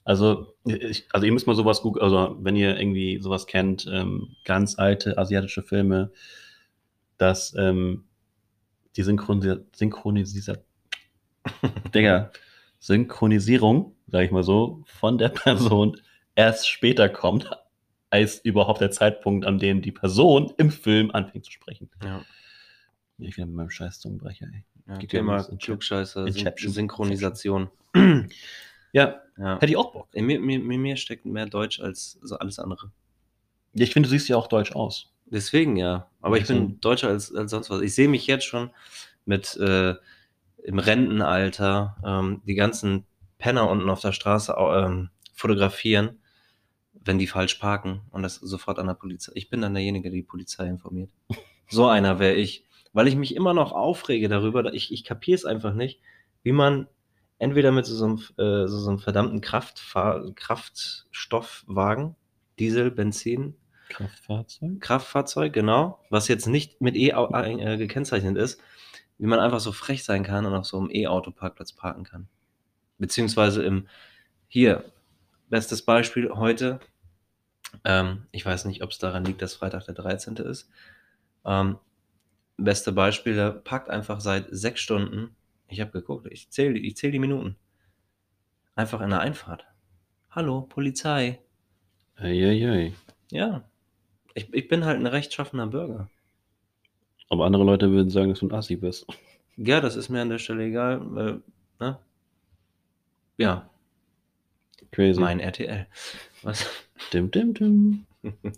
Also, 0.04 0.56
ich, 0.66 1.06
also 1.12 1.26
ihr 1.26 1.32
müsst 1.32 1.48
mal 1.48 1.56
sowas 1.56 1.82
googeln, 1.82 2.04
also 2.04 2.38
wenn 2.42 2.56
ihr 2.56 2.78
irgendwie 2.80 3.20
sowas 3.22 3.46
kennt, 3.46 3.88
ähm, 3.92 4.36
ganz 4.46 4.80
alte 4.80 5.18
asiatische 5.18 5.64
Filme, 5.64 6.12
dass 7.22 7.56
ähm, 7.58 8.06
die 8.96 9.04
Synchronisa 9.04 9.58
Synchronisisa 9.74 10.58
Digga, 11.94 12.32
Synchronisierung, 12.80 13.96
sag 14.08 14.26
ich 14.26 14.32
mal 14.32 14.44
so, 14.44 14.84
von 14.86 15.18
der 15.18 15.30
Person 15.30 15.98
erst 16.36 16.68
später 16.68 17.10
kommt, 17.10 17.50
als 18.10 18.40
überhaupt 18.40 18.82
der 18.82 18.92
Zeitpunkt, 18.92 19.46
an 19.46 19.60
dem 19.60 19.82
die 19.82 19.92
Person 19.92 20.52
im 20.58 20.72
Film 20.72 21.12
anfängt 21.12 21.46
zu 21.46 21.52
sprechen. 21.52 21.90
Ja. 22.04 22.24
Ich 23.20 23.36
bin 23.36 23.48
mit 23.48 23.56
meinem 23.56 23.70
scheiß 23.70 24.00
Zungenbrecher, 24.00 24.48
ey. 24.52 24.66
ja 24.88 24.98
Gibt 24.98 25.12
Thema 25.12 25.44
Klugscheißer, 25.44 26.28
Synchronisation. 26.32 27.70
Ja, 28.94 29.22
ja. 29.38 29.56
hätte 29.56 29.68
ich 29.68 29.78
auch 29.78 29.94
Bock. 29.94 30.10
In 30.12 30.26
mir, 30.26 30.38
mir, 30.42 30.60
mir, 30.60 30.78
mir 30.78 30.98
steckt 30.98 31.26
mehr 31.26 31.46
Deutsch 31.46 31.80
als 31.80 32.20
so 32.22 32.38
alles 32.38 32.60
andere. 32.60 32.92
Ja, 33.74 33.86
ich 33.86 33.94
finde, 33.94 34.10
du 34.10 34.12
siehst 34.12 34.28
ja 34.28 34.36
auch 34.36 34.48
deutsch 34.48 34.74
aus. 34.74 35.11
Deswegen 35.32 35.78
ja. 35.78 36.10
Aber 36.22 36.38
ich 36.38 36.48
bin 36.48 36.80
deutscher 36.82 37.10
als, 37.10 37.34
als 37.34 37.52
sonst 37.52 37.70
was. 37.70 37.82
Ich 37.82 37.96
sehe 37.96 38.08
mich 38.10 38.28
jetzt 38.28 38.46
schon 38.46 38.72
mit 39.26 39.56
äh, 39.58 39.96
im 40.64 40.80
Rentenalter 40.80 41.98
ähm, 42.06 42.42
die 42.46 42.56
ganzen 42.56 43.06
Penner 43.40 43.70
unten 43.70 43.90
auf 43.90 44.02
der 44.02 44.12
Straße 44.14 44.56
ähm, 44.58 45.10
fotografieren, 45.34 46.20
wenn 46.94 47.20
die 47.20 47.28
falsch 47.28 47.56
parken 47.56 48.02
und 48.12 48.24
das 48.24 48.36
sofort 48.36 48.80
an 48.80 48.88
der 48.88 48.94
Polizei. 48.96 49.32
Ich 49.36 49.50
bin 49.50 49.62
dann 49.62 49.74
derjenige, 49.74 50.10
der 50.10 50.18
die 50.18 50.24
Polizei 50.24 50.68
informiert. 50.68 51.12
So 51.70 51.88
einer 51.88 52.20
wäre 52.20 52.36
ich. 52.36 52.66
Weil 52.94 53.08
ich 53.08 53.16
mich 53.16 53.36
immer 53.36 53.54
noch 53.54 53.72
aufrege 53.72 54.28
darüber, 54.30 54.64
da- 54.64 54.74
ich, 54.74 54.92
ich 54.92 55.06
kapiere 55.06 55.36
es 55.36 55.46
einfach 55.46 55.74
nicht, 55.74 56.02
wie 56.44 56.52
man 56.52 56.88
entweder 57.40 57.72
mit 57.72 57.86
so, 57.86 57.96
so, 57.96 58.06
einem, 58.06 58.18
äh, 58.38 58.68
so, 58.68 58.80
so 58.80 58.90
einem 58.90 59.00
verdammten 59.00 59.42
Kraftfahr 59.42 60.32
Kraftstoffwagen, 60.36 62.16
Diesel, 62.60 62.92
Benzin, 62.92 63.56
Kraftfahrzeug? 63.92 64.82
Kraftfahrzeug, 64.82 65.54
genau, 65.54 66.00
was 66.10 66.28
jetzt 66.28 66.48
nicht 66.48 66.82
mit 66.82 66.96
E 66.96 67.10
äh, 67.10 67.78
gekennzeichnet 67.78 68.38
ist, 68.38 68.60
wie 69.18 69.28
man 69.28 69.40
einfach 69.40 69.60
so 69.60 69.72
frech 69.72 70.04
sein 70.04 70.24
kann 70.24 70.46
und 70.46 70.54
auf 70.54 70.66
so 70.66 70.80
einem 70.80 70.90
E-Auto-Parkplatz 70.92 71.74
parken 71.74 72.04
kann. 72.04 72.28
Beziehungsweise 72.98 73.64
im, 73.64 73.88
hier, 74.48 74.86
bestes 75.50 75.84
Beispiel 75.84 76.32
heute, 76.32 76.80
ähm, 77.84 78.28
ich 78.32 78.46
weiß 78.46 78.66
nicht, 78.66 78.84
ob 78.84 78.92
es 78.92 78.98
daran 78.98 79.26
liegt, 79.26 79.42
dass 79.42 79.56
Freitag 79.56 79.86
der 79.86 79.96
13. 79.96 80.38
ist. 80.38 80.70
Ähm, 81.46 81.78
beste 82.58 82.92
Beispiel, 82.92 83.36
der 83.36 83.52
parkt 83.52 83.90
einfach 83.90 84.22
seit 84.22 84.48
sechs 84.50 84.82
Stunden, 84.82 85.36
ich 85.68 85.82
habe 85.82 85.92
geguckt, 85.92 86.28
ich 86.30 86.50
zähle 86.50 86.78
ich 86.80 86.98
zähl 86.98 87.12
die 87.12 87.20
Minuten, 87.20 87.56
einfach 88.76 89.02
in 89.02 89.10
der 89.10 89.22
Einfahrt. 89.22 89.66
Hallo, 90.30 90.62
Polizei. 90.62 91.40
Eieiei. 92.16 92.94
Ja, 93.32 93.64
ich, 94.34 94.54
ich 94.54 94.68
bin 94.68 94.86
halt 94.86 95.00
ein 95.00 95.08
rechtschaffener 95.08 95.68
Bürger. 95.68 96.10
Aber 97.30 97.46
andere 97.46 97.64
Leute 97.64 97.92
würden 97.92 98.10
sagen, 98.10 98.30
dass 98.30 98.40
du 98.40 98.48
ein 98.48 98.54
Assi 98.54 98.76
bist. 98.76 99.06
Ja, 99.56 99.80
das 99.80 99.96
ist 99.96 100.10
mir 100.10 100.22
an 100.22 100.30
der 100.30 100.40
Stelle 100.40 100.66
egal. 100.66 101.00
Weil, 101.04 101.42
ne? 101.80 102.00
Ja, 103.38 103.70
Crazy. 104.92 105.20
mein 105.20 105.40
RTL. 105.40 105.88
Was? 106.44 106.66
Dim, 107.14 107.32
dim, 107.32 107.54
dim. 107.54 108.06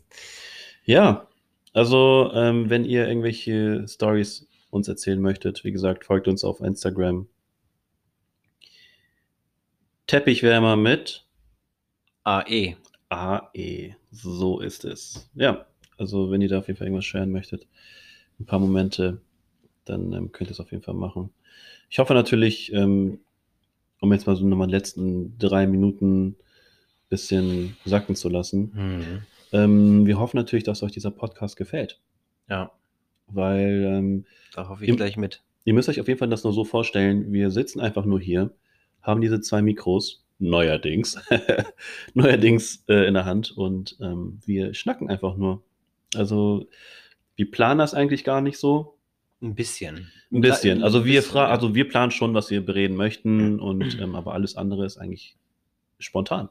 Ja, 0.85 1.29
also 1.71 2.29
ähm, 2.33 2.69
wenn 2.69 2.83
ihr 2.83 3.07
irgendwelche 3.07 3.87
Stories 3.87 4.49
uns 4.69 4.89
erzählen 4.89 5.21
möchtet, 5.21 5.63
wie 5.63 5.71
gesagt, 5.71 6.03
folgt 6.03 6.27
uns 6.27 6.43
auf 6.43 6.59
Instagram. 6.59 7.29
Teppichwärmer 10.07 10.75
mit 10.75 11.25
AE. 12.25 12.75
AE. 13.07 13.95
So 14.15 14.59
ist 14.59 14.85
es. 14.85 15.29
Ja, 15.35 15.65
also 15.97 16.29
wenn 16.31 16.41
ihr 16.41 16.49
da 16.49 16.59
auf 16.59 16.67
jeden 16.67 16.77
Fall 16.77 16.87
irgendwas 16.87 17.05
sharen 17.05 17.31
möchtet, 17.31 17.67
ein 18.39 18.45
paar 18.45 18.59
Momente, 18.59 19.21
dann 19.85 20.13
ähm, 20.13 20.31
könnt 20.31 20.49
ihr 20.49 20.53
es 20.53 20.59
auf 20.59 20.71
jeden 20.71 20.83
Fall 20.83 20.93
machen. 20.93 21.29
Ich 21.89 21.99
hoffe 21.99 22.13
natürlich, 22.13 22.71
ähm, 22.73 23.19
um 24.01 24.11
jetzt 24.13 24.27
mal 24.27 24.35
so 24.35 24.45
nochmal 24.45 24.67
die 24.67 24.73
letzten 24.73 25.37
drei 25.37 25.65
Minuten 25.67 26.35
bisschen 27.09 27.75
sacken 27.85 28.15
zu 28.15 28.29
lassen. 28.29 28.71
Mhm. 28.73 29.21
Ähm, 29.51 30.05
wir 30.05 30.17
hoffen 30.19 30.37
natürlich, 30.37 30.63
dass 30.63 30.81
euch 30.83 30.91
dieser 30.91 31.11
Podcast 31.11 31.57
gefällt, 31.57 31.99
Ja, 32.49 32.71
weil 33.27 33.83
ähm, 33.87 34.25
da 34.53 34.67
hoffe 34.67 34.83
ich 34.83 34.89
Im- 34.89 34.95
gleich 34.95 35.15
mit. 35.17 35.43
ihr 35.63 35.73
müsst 35.73 35.89
euch 35.89 35.99
auf 36.01 36.07
jeden 36.07 36.17
Fall 36.19 36.29
das 36.29 36.43
nur 36.43 36.53
so 36.53 36.63
vorstellen, 36.65 37.31
wir 37.31 37.51
sitzen 37.51 37.79
einfach 37.79 38.05
nur 38.05 38.19
hier, 38.19 38.51
haben 39.01 39.21
diese 39.21 39.41
zwei 39.41 39.61
Mikros, 39.61 40.22
neuerdings, 40.43 41.19
neuerdings 42.13 42.83
äh, 42.87 43.07
in 43.07 43.13
der 43.13 43.25
Hand 43.25 43.51
und 43.51 43.97
ähm, 44.01 44.39
wir 44.45 44.73
schnacken 44.73 45.09
einfach 45.09 45.35
nur. 45.37 45.63
Also 46.15 46.67
wir 47.35 47.49
planen 47.49 47.79
das 47.79 47.93
eigentlich 47.93 48.23
gar 48.23 48.41
nicht 48.41 48.57
so. 48.57 48.97
Ein 49.41 49.55
bisschen. 49.55 50.11
Ein 50.31 50.41
bisschen. 50.41 50.83
Also 50.83 51.05
wir 51.05 51.21
bisschen, 51.21 51.37
also 51.37 51.75
wir 51.75 51.87
planen 51.87 52.11
schon, 52.11 52.33
was 52.33 52.49
wir 52.49 52.65
bereden 52.65 52.95
möchten 52.95 53.59
und 53.59 53.99
ähm, 53.99 54.15
aber 54.15 54.33
alles 54.33 54.55
andere 54.55 54.85
ist 54.85 54.97
eigentlich 54.97 55.35
spontan. 55.99 56.49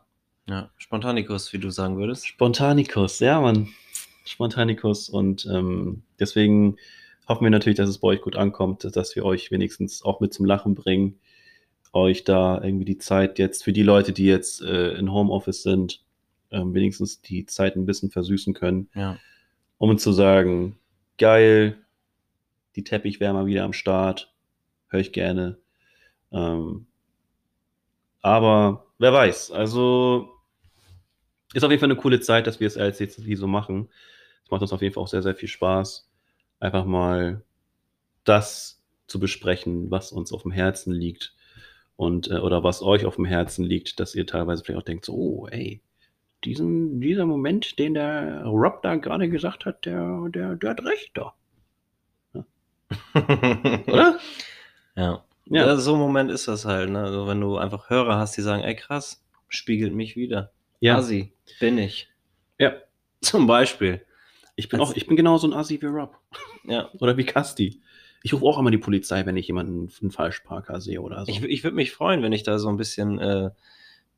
Ja, 0.49 0.71
Spontanikus, 0.77 1.53
wie 1.53 1.59
du 1.59 1.71
sagen 1.71 1.99
würdest. 1.99 2.27
Spontanikus, 2.27 3.21
ja, 3.21 3.41
Mann. 3.41 3.69
Spontanikus. 4.25 5.09
Und 5.09 5.47
ähm, 5.47 6.03
deswegen 6.19 6.77
hoffen 7.29 7.45
wir 7.45 7.51
natürlich, 7.51 7.77
dass 7.77 7.89
es 7.89 7.99
bei 7.99 8.09
euch 8.09 8.21
gut 8.21 8.37
ankommt, 8.37 8.85
dass 8.97 9.15
wir 9.15 9.25
euch 9.25 9.51
wenigstens 9.51 10.03
auch 10.03 10.21
mit 10.21 10.35
zum 10.35 10.45
Lachen 10.45 10.75
bringen. 10.75 11.19
Euch 11.93 12.25
da 12.25 12.63
irgendwie 12.63 12.87
die 12.87 12.99
Zeit 12.99 13.39
jetzt, 13.39 13.65
für 13.65 13.73
die 13.73 13.83
Leute, 13.83 14.13
die 14.13 14.25
jetzt 14.25 14.63
äh, 14.63 14.93
in 14.95 15.13
Homeoffice 15.13 15.63
sind, 15.63 16.03
ähm, 16.51 16.73
wenigstens 16.75 17.21
die 17.21 17.45
Zeit 17.47 17.77
ein 17.77 17.87
bisschen 17.87 18.11
versüßen 18.11 18.55
können, 18.55 18.89
Ja. 18.95 19.19
um 19.79 19.99
zu 19.99 20.13
sagen, 20.13 20.79
geil, 21.19 21.79
die 22.77 22.85
Teppichwärmer 22.85 23.45
wieder 23.47 23.65
am 23.65 23.75
Start, 23.75 24.33
höre 24.89 25.01
ich 25.01 25.13
gerne. 25.13 25.59
Ähm, 26.33 26.87
aber 28.23 28.87
wer 28.99 29.13
weiß, 29.13 29.51
also 29.51 30.31
ist 31.53 31.65
auf 31.65 31.71
jeden 31.71 31.81
Fall 31.81 31.91
eine 31.91 32.01
coole 32.01 32.21
Zeit, 32.21 32.47
dass 32.47 32.61
wir 32.61 32.67
es 32.67 32.79
als 32.79 32.99
jetzt 33.01 33.17
so 33.17 33.47
machen. 33.47 33.91
Es 34.45 34.51
macht 34.51 34.63
uns 34.63 34.73
auf 34.73 34.81
jeden 34.81 34.95
Fall 34.95 35.03
auch 35.03 35.09
sehr, 35.09 35.23
sehr 35.23 35.35
viel 35.35 35.49
Spaß, 35.49 36.09
einfach 36.61 36.87
mal 36.87 37.43
das 38.25 38.81
zu 39.07 39.21
besprechen, 39.21 39.91
was 39.91 40.13
uns 40.13 40.33
auf 40.33 40.43
dem 40.43 40.53
Herzen 40.53 40.93
liegt 40.95 41.35
und 41.97 42.31
äh, 42.31 42.39
oder 42.39 42.63
was 42.65 42.83
euch 42.83 43.05
auf 43.07 43.17
dem 43.17 43.25
Herzen 43.25 43.65
liegt, 43.65 44.01
dass 44.01 44.15
ihr 44.15 44.27
teilweise 44.27 44.65
vielleicht 44.65 44.81
auch 44.81 44.85
denkt, 44.85 45.05
so, 45.05 45.15
oh, 45.15 45.49
ey, 45.49 45.81
diesen, 46.45 47.01
dieser 47.01 47.27
Moment, 47.27 47.79
den 47.79 47.95
der 47.95 48.45
Rob 48.45 48.83
da 48.83 48.97
gerade 48.97 49.29
gesagt 49.29 49.65
hat, 49.65 49.85
der, 49.87 50.29
der, 50.31 50.57
der 50.57 50.71
hat 50.71 50.85
recht 50.85 51.13
da. 51.15 51.35
Oder? 53.15 54.19
Ja. 54.97 55.25
Ja. 55.47 55.67
ja. 55.67 55.77
So 55.77 55.95
ein 55.95 56.01
Moment 56.01 56.31
ist 56.31 56.49
das 56.49 56.65
halt, 56.65 56.91
ne? 56.91 57.01
Also 57.01 57.27
wenn 57.27 57.41
du 57.41 57.57
einfach 57.57 57.91
Hörer 57.91 58.19
hast, 58.19 58.37
die 58.37 58.43
sagen, 58.43 58.63
ey 58.63 58.75
krass, 58.75 59.25
spiegelt 59.49 59.95
mich 59.95 60.17
wieder. 60.17 60.53
Ja. 60.81 60.97
Assi, 60.97 61.33
bin 61.61 61.79
ich. 61.79 62.09
Ja. 62.59 62.75
Zum 63.21 63.47
Beispiel. 63.47 64.05
Ich 64.57 64.69
bin 64.69 64.81
Als- 64.81 64.91
auch, 64.91 64.97
ich 64.97 65.07
bin 65.07 65.17
genauso 65.17 65.47
ein 65.47 65.53
Assi 65.55 65.81
wie 65.81 65.87
Rob. 65.87 66.19
Ja. 66.65 66.91
Oder 67.01 67.17
wie 67.17 67.25
Kasti. 67.25 67.81
Ich 68.23 68.33
rufe 68.33 68.45
auch 68.45 68.59
immer 68.59 68.71
die 68.71 68.79
Polizei, 68.79 69.27
wenn 69.27 69.37
ich 69.37 69.47
jemanden 69.49 69.91
einen 70.01 70.11
Falschparker 70.11 70.81
sehe 70.81 71.01
oder 71.03 71.25
so. 71.27 71.33
Ich, 71.33 71.43
ich 71.43 71.65
würde 71.65 71.77
mich 71.77 71.91
freuen, 71.93 72.23
wenn 72.23 72.33
ich 72.33 72.43
da 72.45 72.59
so 72.59 72.69
ein 72.69 72.77
bisschen 72.77 73.19
äh, 73.19 73.51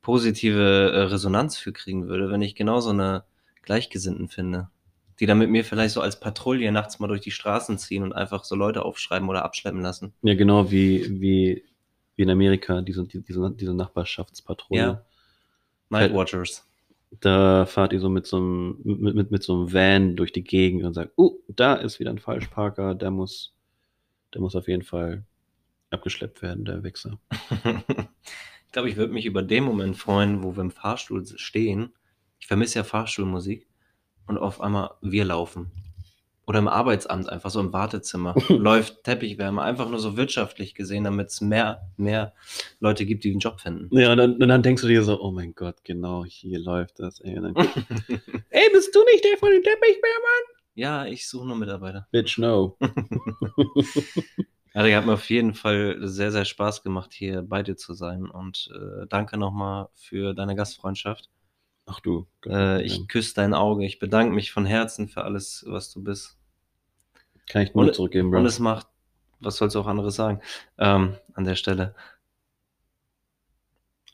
positive 0.01 0.91
äh, 0.93 1.01
Resonanz 1.03 1.57
für 1.57 1.73
kriegen 1.73 2.07
würde, 2.07 2.29
wenn 2.29 2.41
ich 2.41 2.55
genau 2.55 2.79
so 2.79 2.91
eine 2.91 3.23
Gleichgesinnten 3.63 4.27
finde, 4.27 4.69
die 5.19 5.25
dann 5.25 5.39
mit 5.39 5.49
mir 5.49 5.63
vielleicht 5.65 5.93
so 5.93 6.01
als 6.01 6.19
Patrouille 6.19 6.71
nachts 6.71 6.99
mal 6.99 7.07
durch 7.07 7.21
die 7.21 7.31
Straßen 7.31 7.77
ziehen 7.77 8.03
und 8.03 8.13
einfach 8.13 8.43
so 8.43 8.55
Leute 8.55 8.85
aufschreiben 8.85 9.27
oder 9.29 9.43
abschleppen 9.43 9.81
lassen. 9.81 10.13
ja, 10.21 10.35
genau 10.35 10.69
wie, 10.71 11.19
wie, 11.21 11.63
wie 12.15 12.21
in 12.21 12.29
Amerika, 12.29 12.81
diese, 12.81 13.05
die- 13.05 13.21
diese, 13.23 13.51
diese 13.51 13.73
Nachbarschaftspatrouille. 13.73 14.81
Ja. 14.83 15.05
Nightwatchers. 15.89 16.67
Da 17.21 17.65
fahrt 17.65 17.93
ihr 17.93 17.99
so 17.99 18.09
mit 18.09 18.25
so 18.27 18.37
einem, 18.37 18.77
mit, 18.83 19.15
mit, 19.15 19.31
mit 19.31 19.43
so 19.43 19.53
einem 19.53 19.73
Van 19.73 20.15
durch 20.15 20.31
die 20.33 20.43
Gegend 20.43 20.83
und 20.83 20.93
sagt, 20.93 21.13
oh, 21.15 21.37
da 21.47 21.75
ist 21.75 21.99
wieder 21.99 22.09
ein 22.11 22.19
Falschparker, 22.19 22.93
der 22.93 23.09
muss, 23.11 23.53
der 24.35 24.41
muss 24.41 24.55
auf 24.55 24.67
jeden 24.67 24.83
Fall 24.83 25.23
abgeschleppt 25.89 26.41
werden, 26.41 26.65
der 26.65 26.83
Wichser. 26.83 27.17
ich 28.65 28.71
glaube, 28.71 28.89
ich 28.89 28.97
würde 28.97 29.13
mich 29.13 29.25
über 29.25 29.41
den 29.41 29.63
Moment 29.63 29.97
freuen, 29.97 30.43
wo 30.43 30.55
wir 30.55 30.61
im 30.61 30.71
Fahrstuhl 30.71 31.25
stehen. 31.25 31.93
Ich 32.39 32.47
vermisse 32.47 32.79
ja 32.79 32.83
Fahrstuhlmusik 32.83 33.65
und 34.27 34.37
auf 34.37 34.59
einmal 34.59 34.91
wir 35.01 35.23
laufen. 35.23 35.71
Oder 36.47 36.59
im 36.59 36.67
Arbeitsamt 36.67 37.27
einfach 37.29 37.49
so 37.49 37.59
im 37.59 37.71
Wartezimmer 37.73 38.35
läuft 38.49 39.05
Teppichwärme, 39.05 39.61
einfach 39.61 39.89
nur 39.89 39.99
so 39.99 40.17
wirtschaftlich 40.17 40.75
gesehen, 40.75 41.05
damit 41.05 41.29
es 41.29 41.39
mehr, 41.39 41.89
mehr 41.95 42.33
Leute 42.79 43.05
gibt, 43.05 43.23
die 43.23 43.31
den 43.31 43.39
Job 43.39 43.61
finden. 43.61 43.87
Ja, 43.97 44.11
und 44.11 44.17
dann, 44.17 44.33
und 44.33 44.47
dann 44.47 44.61
denkst 44.61 44.81
du 44.81 44.87
dir 44.89 45.03
so, 45.03 45.19
oh 45.21 45.31
mein 45.31 45.55
Gott, 45.55 45.77
genau, 45.85 46.25
hier 46.25 46.59
läuft 46.59 46.99
das. 46.99 47.21
Ey, 47.21 47.35
dann, 47.35 47.55
ey 48.49 48.69
bist 48.73 48.93
du 48.93 49.03
nicht 49.05 49.23
der 49.23 49.37
von 49.37 49.49
den 49.49 49.63
Teppichwärmern? 49.63 50.55
Ja, 50.75 51.05
ich 51.05 51.27
suche 51.27 51.47
nur 51.47 51.55
Mitarbeiter. 51.57 52.07
Bitch, 52.11 52.37
no. 52.37 52.77
Also, 54.77 54.93
hat 54.93 55.05
mir 55.05 55.13
auf 55.13 55.29
jeden 55.29 55.53
Fall 55.53 55.99
sehr, 56.01 56.33
sehr 56.33 56.43
Spaß 56.43 56.83
gemacht, 56.83 57.13
hier 57.13 57.41
bei 57.43 57.63
dir 57.63 57.77
zu 57.77 57.93
sein. 57.93 58.25
Und 58.29 58.69
äh, 58.75 59.05
danke 59.07 59.37
nochmal 59.37 59.87
für 59.93 60.33
deine 60.33 60.53
Gastfreundschaft. 60.53 61.29
Ach 61.85 62.01
du. 62.01 62.27
Äh, 62.45 62.83
ich 62.83 63.07
küsse 63.07 63.35
dein 63.35 63.53
Auge. 63.53 63.85
Ich 63.85 63.99
bedanke 63.99 64.35
mich 64.35 64.51
von 64.51 64.65
Herzen 64.65 65.07
für 65.07 65.23
alles, 65.23 65.63
was 65.65 65.93
du 65.93 66.03
bist. 66.03 66.37
Kann 67.47 67.61
ich 67.61 67.73
nur 67.73 67.85
Und- 67.85 67.95
zurückgeben, 67.95 68.31
Bro. 68.31 68.39
Und 68.39 68.45
es 68.47 68.59
macht, 68.59 68.87
was 69.39 69.55
sollst 69.55 69.75
du 69.77 69.79
auch 69.79 69.87
anderes 69.87 70.15
sagen, 70.15 70.41
ähm, 70.77 71.15
an 71.35 71.45
der 71.45 71.55
Stelle. 71.55 71.95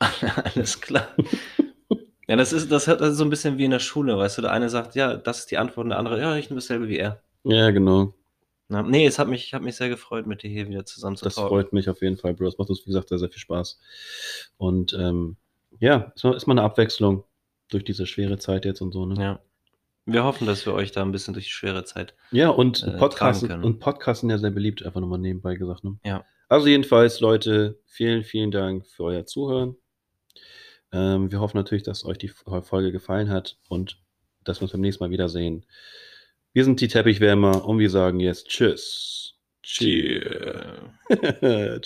Alles 0.54 0.80
klar. 0.80 1.08
ja, 2.28 2.36
das 2.36 2.52
ist, 2.52 2.70
das, 2.70 2.88
hat- 2.88 3.00
das 3.00 3.12
ist 3.12 3.18
so 3.18 3.24
ein 3.24 3.30
bisschen 3.30 3.58
wie 3.58 3.64
in 3.64 3.70
der 3.70 3.78
Schule, 3.80 4.16
weißt 4.16 4.38
du, 4.38 4.42
der 4.42 4.52
eine 4.52 4.68
sagt, 4.70 4.94
ja, 4.94 5.16
das 5.16 5.40
ist 5.40 5.50
die 5.50 5.58
Antwort, 5.58 5.84
und 5.84 5.90
der 5.90 5.98
andere, 5.98 6.20
ja, 6.20 6.36
ich 6.36 6.48
nehme 6.50 6.60
dasselbe 6.60 6.88
wie 6.88 6.98
er. 6.98 7.22
ja, 7.44 7.70
genau. 7.70 8.14
Na, 8.68 8.82
nee, 8.82 9.04
es 9.04 9.18
hat 9.18 9.28
mich, 9.28 9.44
ich 9.44 9.52
habe 9.52 9.64
mich 9.64 9.76
sehr 9.76 9.90
gefreut, 9.90 10.26
mit 10.26 10.42
dir 10.42 10.48
hier 10.48 10.66
wieder 10.66 10.86
zusammen 10.86 11.16
zu 11.16 11.24
Das 11.26 11.34
talken. 11.34 11.48
freut 11.50 11.72
mich 11.74 11.90
auf 11.90 12.00
jeden 12.00 12.16
Fall, 12.16 12.32
Bro. 12.32 12.46
Es 12.46 12.56
macht 12.56 12.70
uns, 12.70 12.80
wie 12.80 12.86
gesagt, 12.86 13.10
sehr, 13.10 13.18
sehr 13.18 13.28
viel 13.28 13.40
Spaß. 13.40 13.78
Und 14.56 14.94
ähm, 14.94 15.36
ja, 15.78 16.10
es 16.16 16.24
war- 16.24 16.34
ist 16.34 16.46
mal 16.46 16.54
eine 16.54 16.62
Abwechslung 16.62 17.24
durch 17.68 17.84
diese 17.84 18.06
schwere 18.06 18.38
Zeit 18.38 18.64
jetzt 18.64 18.80
und 18.80 18.92
so. 18.92 19.04
Ne? 19.04 19.22
Ja. 19.22 19.40
Wir 20.06 20.24
hoffen, 20.24 20.46
dass 20.46 20.64
wir 20.64 20.72
euch 20.72 20.90
da 20.90 21.02
ein 21.02 21.12
bisschen 21.12 21.34
durch 21.34 21.44
die 21.46 21.50
schwere 21.52 21.84
Zeit. 21.84 22.14
Ja, 22.30 22.48
und 22.48 22.82
äh, 22.82 22.92
Podcasten, 22.96 23.62
und 23.62 23.78
Podcasten 23.78 24.30
ja 24.30 24.38
sehr 24.38 24.50
beliebt, 24.50 24.82
einfach 24.86 25.00
nochmal 25.00 25.18
nebenbei 25.18 25.54
gesagt. 25.56 25.84
Ne? 25.84 25.98
Ja. 26.04 26.24
Also 26.48 26.66
jedenfalls, 26.68 27.20
Leute, 27.20 27.78
vielen, 27.84 28.24
vielen 28.24 28.50
Dank 28.50 28.86
für 28.86 29.04
euer 29.04 29.26
Zuhören. 29.26 29.76
Ähm, 30.92 31.30
wir 31.32 31.40
hoffen 31.40 31.56
natürlich, 31.56 31.82
dass 31.82 32.04
euch 32.04 32.18
die 32.18 32.28
Folge 32.28 32.92
gefallen 32.92 33.30
hat 33.30 33.58
und 33.68 33.98
dass 34.44 34.60
wir 34.60 34.64
uns 34.64 34.72
beim 34.72 34.80
nächsten 34.80 35.04
Mal 35.04 35.10
wiedersehen. 35.10 35.64
Wir 36.52 36.64
sind 36.64 36.80
die 36.80 36.88
Teppichwärmer 36.88 37.64
und 37.64 37.78
wir 37.78 37.90
sagen 37.90 38.20
jetzt 38.20 38.48
Tschüss. 38.48 39.34
Cheers. 39.62 40.90
Tschüss. 41.80 41.80